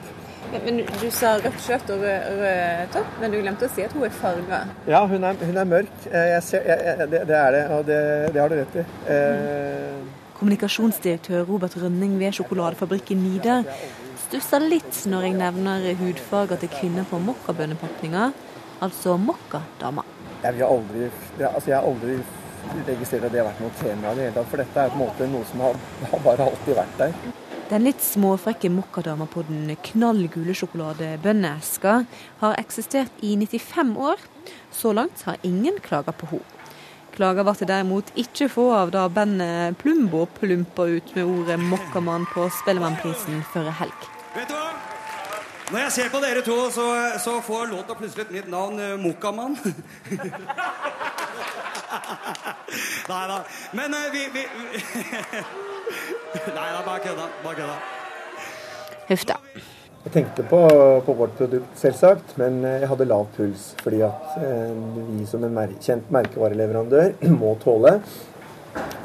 Men, 0.54 0.82
Du 1.01 1.08
sa 1.14 1.36
rødt 1.41 1.62
skjørt 1.64 1.89
og 1.93 2.04
rød, 2.04 2.28
rød, 2.39 2.91
topp, 2.93 3.16
men 3.22 3.34
du 3.34 3.39
glemte 3.41 3.68
å 3.68 3.74
si 3.74 3.86
at 3.86 3.93
hun 3.95 4.06
er 4.06 4.14
farga? 4.14 4.60
Ja, 4.89 5.04
hun 5.10 5.26
er, 5.26 5.39
hun 5.41 5.58
er 5.58 5.70
mørk. 5.70 5.93
Eh, 6.12 6.28
jeg 6.36 6.43
ser, 6.49 6.68
jeg, 6.70 7.08
det, 7.12 7.24
det, 7.30 7.39
er 7.39 7.56
det, 7.58 7.64
og 7.74 7.86
det, 7.89 7.99
det 8.36 8.43
har 8.43 8.54
du 8.54 8.60
rett 8.60 8.78
i. 8.78 8.86
Eh, 9.16 10.22
Kommunikasjonsdirektør 10.38 11.45
Robert 11.47 11.76
Rønning 11.80 12.18
ved 12.20 12.36
sjokoladefabrikken 12.38 13.22
Nidar 13.24 13.68
stusser 14.26 14.64
litt 14.66 15.04
når 15.10 15.28
jeg 15.30 15.38
nevner 15.39 15.86
hudfarger 15.99 16.60
til 16.62 16.72
kvinner 16.74 17.06
på 17.10 17.20
mokkabønnepakninga, 17.24 18.32
altså 18.84 19.18
mokkadama. 19.22 20.06
Jeg, 20.43 20.60
aldri, 20.68 21.08
altså 21.39 21.70
jeg 21.70 21.78
har 21.78 21.88
aldri 21.88 22.18
registrert 22.88 23.28
at 23.28 23.32
det 23.34 23.41
har 23.41 23.47
vært 23.51 23.62
noe 23.64 23.78
tema 23.80 24.12
i 24.12 24.18
det 24.18 24.28
hele 24.28 24.36
tatt, 24.39 24.49
for 24.51 24.64
dette 24.64 24.84
er 24.84 24.91
på 24.91 24.99
en 24.99 25.04
måte 25.06 25.30
noe 25.32 25.47
som 25.49 25.64
har, 25.68 25.80
har 26.12 26.24
bare 26.26 26.49
alltid 26.49 26.78
vært 26.80 26.99
der. 26.99 27.16
Den 27.74 27.88
litt 27.88 28.03
småfrekke 28.05 28.69
mokkadama 28.69 29.26
på 29.26 29.41
den 29.47 29.71
knallgule 29.88 30.53
sjokoladebønneeska 30.53 31.93
har 32.43 32.59
eksistert 32.61 33.24
i 33.26 33.32
95 33.34 33.95
år. 33.97 34.21
Så 34.69 34.91
langt 34.93 35.24
har 35.26 35.41
ingen 35.41 35.82
klager 35.82 36.13
på 36.13 36.30
henne. 36.36 36.69
Klager 37.17 37.45
ble 37.49 37.65
derimot 37.65 38.13
ikke 38.13 38.45
få 38.49 38.67
av 38.78 38.93
da 38.93 39.07
bandet 39.09 39.82
Plumbo 39.82 40.28
plumpa 40.38 40.86
ut 40.86 41.15
med 41.17 41.26
ordet 41.26 41.59
'mokkamann' 41.59 42.30
på 42.30 42.45
Spellemannprisen 42.61 43.41
før 43.53 43.74
helg. 43.82 44.09
Vet 44.38 44.49
du 44.49 44.53
hva? 44.53 44.93
Når 45.74 45.80
jeg 45.80 45.91
ser 45.91 46.09
på 46.13 46.19
dere 46.21 46.41
to, 46.45 46.55
så, 46.69 46.84
så 47.17 47.32
får 47.41 47.71
låta 47.71 47.95
plutselig 47.97 48.28
et 48.28 48.34
nytt 48.36 48.49
navn. 48.53 48.78
Uh, 48.78 48.93
Mokamann. 49.01 49.57
Nei 53.09 53.24
da. 53.32 53.39
Men 53.74 53.95
uh, 53.97 54.05
vi, 54.13 54.21
vi 54.36 54.43
Nei 56.57 56.69
da, 56.76 56.84
bare 56.86 56.99
kødda. 57.07 57.26
Bare 57.41 57.55
kødda. 57.57 57.78
Huff 59.07 59.26
da. 59.32 59.39
Jeg 60.03 60.11
tenkte 60.11 60.45
på, 60.45 60.59
på, 61.07 61.15
vårt 61.15 61.34
produkt, 61.39 61.74
selvsagt, 61.80 62.36
men 62.38 62.59
eh, 62.67 62.82
jeg 62.84 62.89
hadde 62.91 63.07
lav 63.07 63.26
puls. 63.38 63.69
Fordi 63.82 64.01
at 64.03 64.38
eh, 64.43 64.74
vi 65.09 65.26
som 65.26 65.45
en 65.47 65.55
mer 65.55 65.74
kjent 65.82 66.09
merkevareleverandør 66.11 67.13
må 67.41 67.55
tåle 67.63 67.95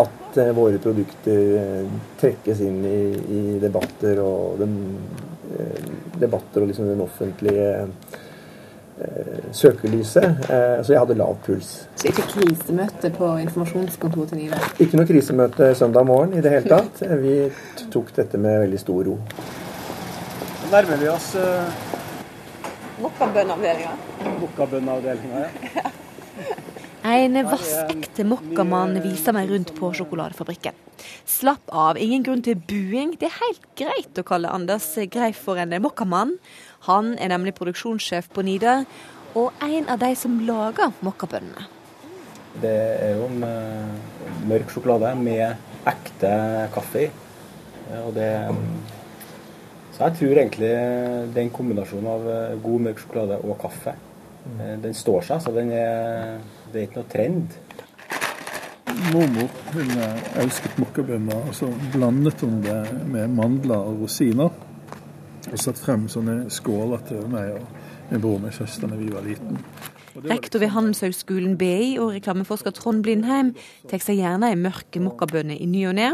at 0.02 0.38
eh, 0.42 0.50
våre 0.56 0.80
produkter 0.82 1.54
eh, 1.62 1.96
trekkes 2.18 2.62
inn 2.66 2.82
i, 2.88 3.00
i 3.14 3.42
debatter 3.62 4.18
og 4.24 4.58
den, 4.62 4.74
eh, 4.98 5.27
debatter 6.20 6.64
og 6.64 6.70
liksom 6.70 6.88
den 6.90 7.00
offentlige 7.04 7.68
søkelyset. 9.54 10.40
Så 10.82 10.90
jeg 10.90 10.98
hadde 10.98 11.14
lav 11.14 11.36
puls. 11.44 11.68
Så 11.96 12.08
ikke 12.10 12.24
krisemøte 12.32 13.12
på 13.14 13.28
informasjonskontoret 13.44 14.32
til 14.32 14.40
Nive? 14.40 14.58
Ikke 14.82 14.98
noe 14.98 15.06
krisemøte 15.06 15.70
søndag 15.78 16.08
morgen 16.08 16.34
i 16.34 16.42
det 16.42 16.56
hele 16.56 16.72
tatt. 16.72 17.04
Vi 17.22 17.36
tok 17.94 18.10
dette 18.16 18.40
med 18.42 18.64
veldig 18.64 18.82
stor 18.82 19.06
ro. 19.06 19.14
Nærmer 20.72 20.98
vi 21.00 21.12
oss 21.12 21.30
uh... 21.38 21.86
Mokkabønnavdelinga. 22.98 23.94
Mokkabønnavdelinga, 24.42 25.46
ja. 25.46 25.94
En 27.06 27.38
vaskeekte 27.46 28.24
mokkamann 28.26 28.96
viser 29.04 29.34
meg 29.36 29.52
rundt 29.52 29.70
på 29.76 29.90
sjokoladefabrikken. 29.94 30.74
Slapp 31.28 31.70
av, 31.70 31.98
ingen 32.00 32.24
grunn 32.26 32.42
til 32.42 32.58
buing. 32.58 33.14
Det 33.20 33.28
er 33.28 33.36
helt 33.38 33.68
greit 33.78 34.18
å 34.18 34.24
kalle 34.26 34.50
Anders 34.50 34.88
Greif 35.12 35.38
for 35.46 35.60
en 35.62 35.76
mokkamann. 35.82 36.34
Han 36.88 37.14
er 37.22 37.30
nemlig 37.30 37.54
produksjonssjef 37.58 38.30
på 38.34 38.42
Nidar, 38.42 38.84
og 39.38 39.54
en 39.62 39.86
av 39.92 40.02
de 40.02 40.10
som 40.18 40.40
lager 40.42 40.90
mokkabønnene. 41.06 41.68
Det 42.58 42.74
er 42.74 43.14
jo 43.14 43.28
en 43.28 43.46
uh, 43.46 44.44
mørk 44.50 44.72
sjokolade 44.74 45.14
med 45.20 45.86
ekte 45.86 46.34
kaffe 46.74 47.06
i. 47.06 47.08
Og 48.02 48.10
det 48.16 48.32
Så 49.94 50.04
jeg 50.04 50.18
tror 50.18 50.38
egentlig 50.42 50.74
den 51.34 51.48
kombinasjonen 51.50 52.08
av 52.12 52.26
eh, 52.30 52.58
god 52.62 52.82
mørk 52.84 53.00
sjokolade 53.02 53.38
og 53.42 53.56
kaffe, 53.58 53.94
den 54.82 54.94
står 54.94 55.24
seg. 55.26 55.40
Så 55.42 55.50
den 55.56 55.72
er 55.74 56.36
det 56.72 56.80
er 56.80 56.86
ikke 56.88 57.00
noe 57.00 57.10
trend. 57.12 57.58
Mormor 59.12 59.50
hun 59.74 59.92
elsket 60.42 60.78
mokkabønner, 60.80 61.44
og 61.48 61.54
så 61.56 61.68
blandet 61.92 62.40
hun 62.44 62.62
det 62.64 62.78
med 63.08 63.28
mandler 63.36 63.78
og 63.78 64.02
rosiner. 64.04 64.50
Og 65.48 65.60
satt 65.60 65.78
frem 65.80 66.08
sånne 66.12 66.48
skåler 66.52 67.04
til 67.08 67.28
meg 67.32 67.54
og 67.56 68.10
min 68.10 68.20
bror 68.20 68.36
og 68.38 68.42
min 68.46 68.52
søster 68.52 68.90
da 68.90 68.98
vi 68.98 69.08
var 69.12 69.24
liten. 69.24 69.60
Rektor 70.24 70.58
ved 70.58 70.72
Handelshøgskolen 70.74 71.54
BI 71.58 71.98
og 72.02 72.10
reklameforsker 72.16 72.74
Trond 72.74 73.04
Blindheim 73.06 73.52
tar 73.90 74.02
seg 74.02 74.18
gjerne 74.18 74.50
ei 74.50 74.56
mørk 74.58 74.98
mokkabønne 75.02 75.54
i 75.54 75.66
ny 75.70 75.84
og 75.90 75.94
ne, 75.98 76.08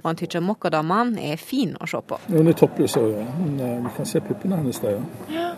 og 0.00 0.08
han 0.08 0.18
tykker 0.18 0.42
mokkadama 0.42 1.04
er 1.22 1.38
fin 1.38 1.76
å 1.78 1.86
se 1.90 2.00
på. 2.02 2.18
Hun 2.32 2.50
er 2.50 2.58
toppløs 2.58 2.96
ja. 2.98 3.04
Eh, 3.04 3.76
vi 3.84 3.92
kan 3.96 4.08
se 4.10 4.22
puppene 4.24 4.58
hennes 4.58 4.80
der, 4.82 4.98
ja. 5.30 5.52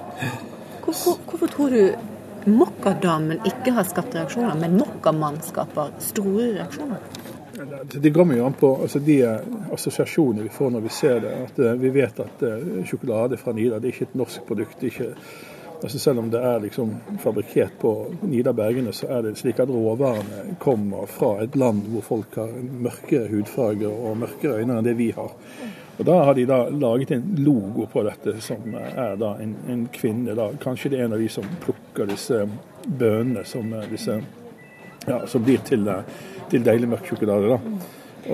Hvorfor, 0.84 1.16
hvorfor 1.24 1.50
tror 1.50 1.72
du 1.72 1.80
Mokkadamen 2.46 3.40
ikke 3.44 3.72
har 3.74 3.86
skapt 3.88 4.14
reaksjoner, 4.14 4.54
men 4.60 4.76
Mokkamann 4.78 5.40
skaper 5.42 5.96
store 5.98 6.52
reaksjoner? 6.54 7.02
Det 7.92 8.10
går 8.10 8.34
jo 8.36 8.46
an 8.46 8.54
på 8.54 8.70
altså 8.82 9.00
de 9.02 9.16
assosiasjonene 9.72 10.44
vi 10.44 10.52
får 10.52 10.70
når 10.70 10.84
vi 10.84 10.92
ser 10.92 11.20
det. 11.24 11.32
at 11.46 11.58
uh, 11.58 11.72
Vi 11.80 11.90
vet 11.90 12.20
at 12.20 12.42
uh, 12.42 12.84
sjokolade 12.86 13.36
fra 13.40 13.54
Nidar 13.56 13.80
det 13.80 13.88
er 13.88 13.94
ikke 13.96 14.10
et 14.10 14.18
norsk 14.20 14.44
produkt. 14.46 14.84
Ikke, 14.84 15.08
altså 15.82 15.98
selv 15.98 16.20
om 16.22 16.30
det 16.30 16.42
er 16.44 16.60
liksom 16.62 16.92
fabrikkert 17.22 17.78
på 17.80 17.94
Nidarbergene, 18.22 18.92
så 18.92 19.08
er 19.16 19.26
det 19.26 19.38
slik 19.40 19.58
at 19.64 19.72
råvarene 19.72 20.56
kommer 20.62 21.08
fra 21.10 21.38
et 21.42 21.56
land 21.56 21.88
hvor 21.90 22.06
folk 22.12 22.38
har 22.38 22.52
mørkere 22.86 23.30
hudfarger 23.32 23.90
og 23.90 24.20
mørkere 24.22 24.60
øyne 24.60 24.78
enn 24.78 24.86
det 24.86 24.96
vi 25.00 25.10
har. 25.16 25.34
Og 25.96 26.04
Da 26.04 26.16
har 26.24 26.34
de 26.34 26.44
da 26.46 26.58
laget 26.68 27.10
en 27.16 27.34
logo 27.38 27.86
på 27.92 28.02
dette, 28.04 28.36
som 28.44 28.74
er 28.76 29.16
da 29.16 29.34
en, 29.40 29.54
en 29.68 29.86
kvinne. 29.92 30.34
da, 30.36 30.50
Kanskje 30.60 30.92
det 30.92 31.00
er 31.00 31.04
en 31.08 31.16
av 31.16 31.22
de 31.22 31.28
som 31.32 31.46
plukker 31.62 32.10
disse 32.10 32.42
bønene 32.86 33.44
som, 33.48 33.72
disse, 33.90 34.18
ja, 35.06 35.22
som 35.26 35.44
blir 35.44 35.62
til, 35.64 35.88
til 36.52 36.66
deilig 36.66 36.90
mørk 36.92 37.08
sjokolade. 37.08 37.56
da. 37.56 37.60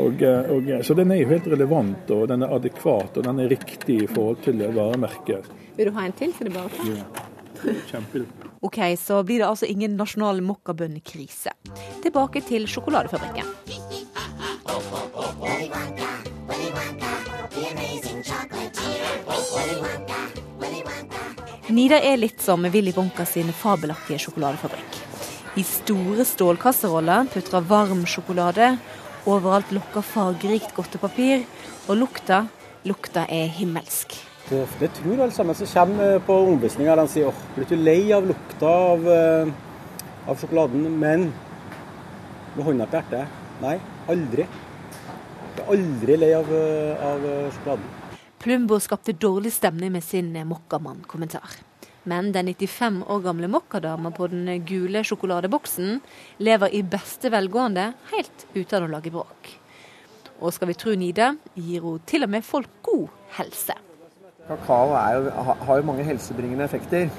Og, 0.02 0.22
og, 0.24 0.70
så 0.84 0.96
den 0.96 1.12
er 1.12 1.20
jo 1.20 1.32
helt 1.34 1.46
relevant, 1.52 2.10
og 2.16 2.24
den 2.30 2.42
er 2.42 2.54
adekvat 2.56 3.18
og 3.20 3.26
den 3.26 3.42
er 3.44 3.52
riktig 3.52 3.98
i 4.06 4.08
forhold 4.08 4.40
til 4.44 4.64
varemerket. 4.72 5.50
Vil 5.76 5.90
du 5.90 5.94
ha 5.96 6.06
en 6.08 6.16
til, 6.16 6.32
så 6.34 6.48
det 6.48 6.54
bare 6.56 6.72
å? 6.72 6.88
Ja. 6.88 7.28
Kjempelig. 7.90 8.26
Ok, 8.62 8.78
så 8.98 9.22
blir 9.26 9.42
det 9.42 9.46
altså 9.48 9.66
ingen 9.66 9.96
nasjonal 9.98 10.40
mokkabønnekrise. 10.46 11.54
Tilbake 12.02 12.42
til 12.46 12.66
sjokoladefabrikken. 12.70 13.46
Nida 21.72 21.96
er 22.04 22.18
litt 22.20 22.42
som 22.44 22.66
Willy 22.68 22.92
Wonka 22.92 23.24
sin 23.24 23.48
fabelaktige 23.56 24.18
sjokoladefabrikk. 24.20 24.96
I 25.56 25.62
store 25.64 26.26
stålkasseroller 26.28 27.30
putrer 27.32 27.64
varm 27.64 28.02
sjokolade. 28.04 28.74
Overalt 29.24 29.72
lokker 29.72 30.04
fargerikt 30.04 30.74
godtepapir. 30.76 31.46
Og 31.86 31.96
lukta, 31.96 32.42
lukta 32.84 33.24
er 33.24 33.48
himmelsk. 33.56 34.18
Det, 34.50 34.66
det 34.82 34.90
tror 34.98 35.22
alle 35.22 35.32
sammen 35.32 35.56
som 35.56 35.70
kommer 35.72 36.20
på 36.26 36.36
omvisninga. 36.50 36.98
De 37.00 37.08
sier 37.08 37.30
åh, 37.30 37.40
blir 37.56 37.70
du 37.70 37.78
lei 37.80 38.12
av 38.12 38.28
lukta 38.28 38.74
av, 38.92 39.08
eh, 39.16 39.56
av 40.28 40.44
sjokoladen? 40.44 40.84
Men 41.00 41.30
med 42.52 42.68
hånda 42.68 42.90
på 42.90 43.00
hjertet, 43.00 43.40
nei, 43.64 43.78
aldri. 44.12 44.44
Jeg 44.44 45.64
er 45.64 45.74
aldri 45.78 46.20
lei 46.20 46.32
av, 46.36 46.52
eh, 46.52 47.08
av 47.08 47.28
sjokoladen. 47.56 48.01
Plumbo 48.42 48.80
skapte 48.80 49.12
dårlig 49.12 49.52
stemning 49.52 49.92
med 49.92 50.02
sin 50.04 50.32
mokkamann-kommentar. 50.48 51.50
Men 52.02 52.32
den 52.32 52.46
95 52.46 53.04
år 53.06 53.20
gamle 53.20 53.46
mokkadama 53.48 54.10
på 54.10 54.26
den 54.26 54.64
gule 54.66 55.04
sjokoladeboksen 55.06 56.00
lever 56.42 56.74
i 56.74 56.80
beste 56.82 57.30
velgående 57.30 57.92
helt 58.10 58.46
uten 58.56 58.88
å 58.88 58.90
lage 58.90 59.12
bråk. 59.14 59.52
Og 60.42 60.50
skal 60.56 60.72
vi 60.72 60.74
tro 60.74 60.96
Nide, 60.98 61.36
gir 61.54 61.86
hun 61.86 62.02
til 62.02 62.26
og 62.26 62.34
med 62.34 62.42
folk 62.42 62.82
god 62.82 63.06
helse. 63.38 63.78
Kakao 64.48 64.90
jo, 64.90 65.30
har 65.62 65.78
jo 65.78 65.88
mange 65.92 66.10
helsebringende 66.10 66.66
effekter. 66.66 67.14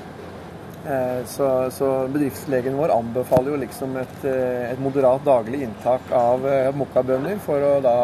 Eh, 0.84 1.24
så, 1.24 1.71
så, 1.71 1.95
bedriftslegen 2.11 2.76
vår 2.76 2.91
anbefaler 2.99 3.55
jo 3.55 3.63
liksom 3.63 3.95
et, 4.03 4.24
eh, 4.28 4.74
et 4.74 4.84
moderat 4.84 5.24
daglig 5.24 5.63
inntak 5.63 6.11
av 6.11 6.43
eh, 6.43 6.74
mokkabønner 6.76 7.39
for 7.47 7.63
å 7.63 7.78
da 7.86 7.97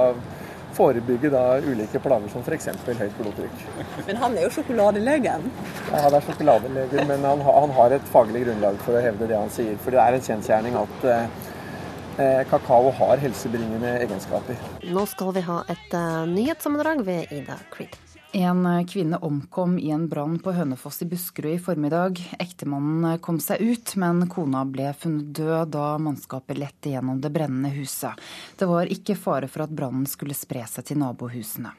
forebygge 0.79 1.31
da 1.33 1.43
ulike 1.59 1.99
plager 2.03 2.31
som 2.31 2.45
f.eks. 2.45 2.69
høyt 2.87 3.19
blodtrykk. 3.19 3.63
Men 4.07 4.21
han 4.23 4.37
er 4.37 4.47
jo 4.47 4.55
sjokoladelegen? 4.57 5.47
Ja, 5.91 6.05
han 6.05 6.17
er 6.17 6.25
sjokoladelegen, 6.25 7.07
men 7.11 7.27
han, 7.27 7.43
han, 7.45 7.75
har 7.79 7.95
et 7.95 8.11
faglig 8.13 8.45
grunnlag 8.47 8.79
for 8.85 8.97
å 8.97 9.03
hevde 9.03 9.29
det 9.29 9.37
han 9.37 9.53
sier. 9.53 9.77
For 9.83 9.95
det 9.95 10.03
er 10.03 10.17
en 10.17 10.27
kjensgjerning 10.29 10.77
at 10.79 11.07
eh, 11.13 12.43
kakao 12.49 12.91
har 12.99 13.23
helsebringende 13.23 13.97
egenskaper. 14.05 14.59
Nå 14.89 15.07
skal 15.11 15.33
vi 15.35 15.45
ha 15.47 15.63
et 15.71 15.95
uh, 15.95 16.23
nyhetssammendrag 16.29 17.03
ved 17.07 17.35
Ida 17.35 17.59
Creed. 17.73 17.97
En 18.31 18.87
kvinne 18.87 19.17
omkom 19.17 19.79
i 19.79 19.89
en 19.89 20.03
brann 20.09 20.35
på 20.39 20.51
Hønefoss 20.53 21.01
i 21.01 21.05
Buskerud 21.09 21.55
i 21.55 21.59
formiddag. 21.59 22.19
Ektemannen 22.37 23.17
kom 23.25 23.39
seg 23.41 23.57
ut, 23.57 23.95
men 23.97 24.27
kona 24.29 24.61
ble 24.69 24.91
funnet 24.93 25.31
død 25.33 25.71
da 25.73 25.85
mannskapet 25.97 26.59
lette 26.61 26.91
gjennom 26.93 27.17
det 27.23 27.31
brennende 27.33 27.71
huset. 27.73 28.21
Det 28.55 28.67
var 28.69 28.91
ikke 28.93 29.15
fare 29.17 29.49
for 29.49 29.65
at 29.65 29.73
brannen 29.73 30.05
skulle 30.05 30.37
spre 30.37 30.61
seg 30.69 30.85
til 30.85 31.01
nabohusene. 31.01 31.73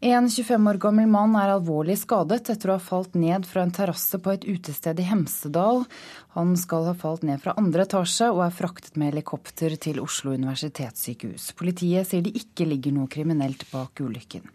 En 0.00 0.30
25 0.30 0.70
år 0.70 0.80
gammel 0.80 1.08
mann 1.12 1.36
er 1.36 1.52
alvorlig 1.52 1.98
skadet 2.00 2.48
etter 2.54 2.72
å 2.72 2.78
ha 2.78 2.84
falt 2.86 3.12
ned 3.16 3.44
fra 3.48 3.66
en 3.66 3.76
terrasse 3.76 4.16
på 4.16 4.32
et 4.32 4.44
utested 4.48 5.00
i 5.00 5.08
Hemsedal. 5.08 5.84
Han 6.36 6.56
skal 6.56 6.88
ha 6.88 6.96
falt 6.96 7.24
ned 7.28 7.44
fra 7.44 7.58
andre 7.60 7.84
etasje 7.84 8.30
og 8.32 8.40
er 8.46 8.56
fraktet 8.56 8.96
med 8.96 9.12
helikopter 9.12 9.76
til 9.76 10.00
Oslo 10.00 10.32
universitetssykehus. 10.32 11.52
Politiet 11.60 12.08
sier 12.08 12.24
det 12.24 12.36
ikke 12.40 12.68
ligger 12.72 12.96
noe 12.96 13.12
kriminelt 13.12 13.68
bak 13.72 14.00
ulykken. 14.00 14.48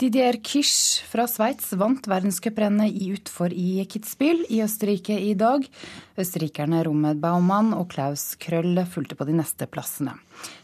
Didier 0.00 0.38
Kisch 0.40 1.02
fra 1.04 1.26
Sveits 1.28 1.74
vant 1.76 2.06
verdenscuprennet 2.08 2.94
i 2.96 3.10
utfor 3.12 3.52
i 3.52 3.82
Kitzbühel 3.84 4.46
i 4.48 4.62
Østerrike 4.64 5.18
i 5.20 5.34
dag. 5.36 5.66
Østerrikerne 6.16 6.78
Romed 6.86 7.20
Baumann 7.20 7.74
og 7.76 7.90
Klaus 7.92 8.30
Krøll 8.40 8.80
fulgte 8.88 9.18
på 9.18 9.26
de 9.28 9.34
neste 9.36 9.68
plassene. 9.68 10.14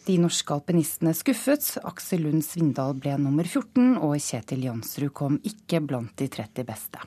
De 0.06 0.16
norske 0.22 0.56
alpinistene 0.56 1.12
skuffet. 1.12 1.68
Aksel 1.84 2.24
Lund 2.24 2.46
Svindal 2.48 2.96
ble 2.96 3.18
nummer 3.20 3.44
14, 3.44 3.98
og 4.00 4.16
Kjetil 4.24 4.64
Jansrud 4.70 5.12
kom 5.20 5.36
ikke 5.44 5.82
blant 5.84 6.16
de 6.16 6.30
30 6.32 6.64
beste. 6.72 7.04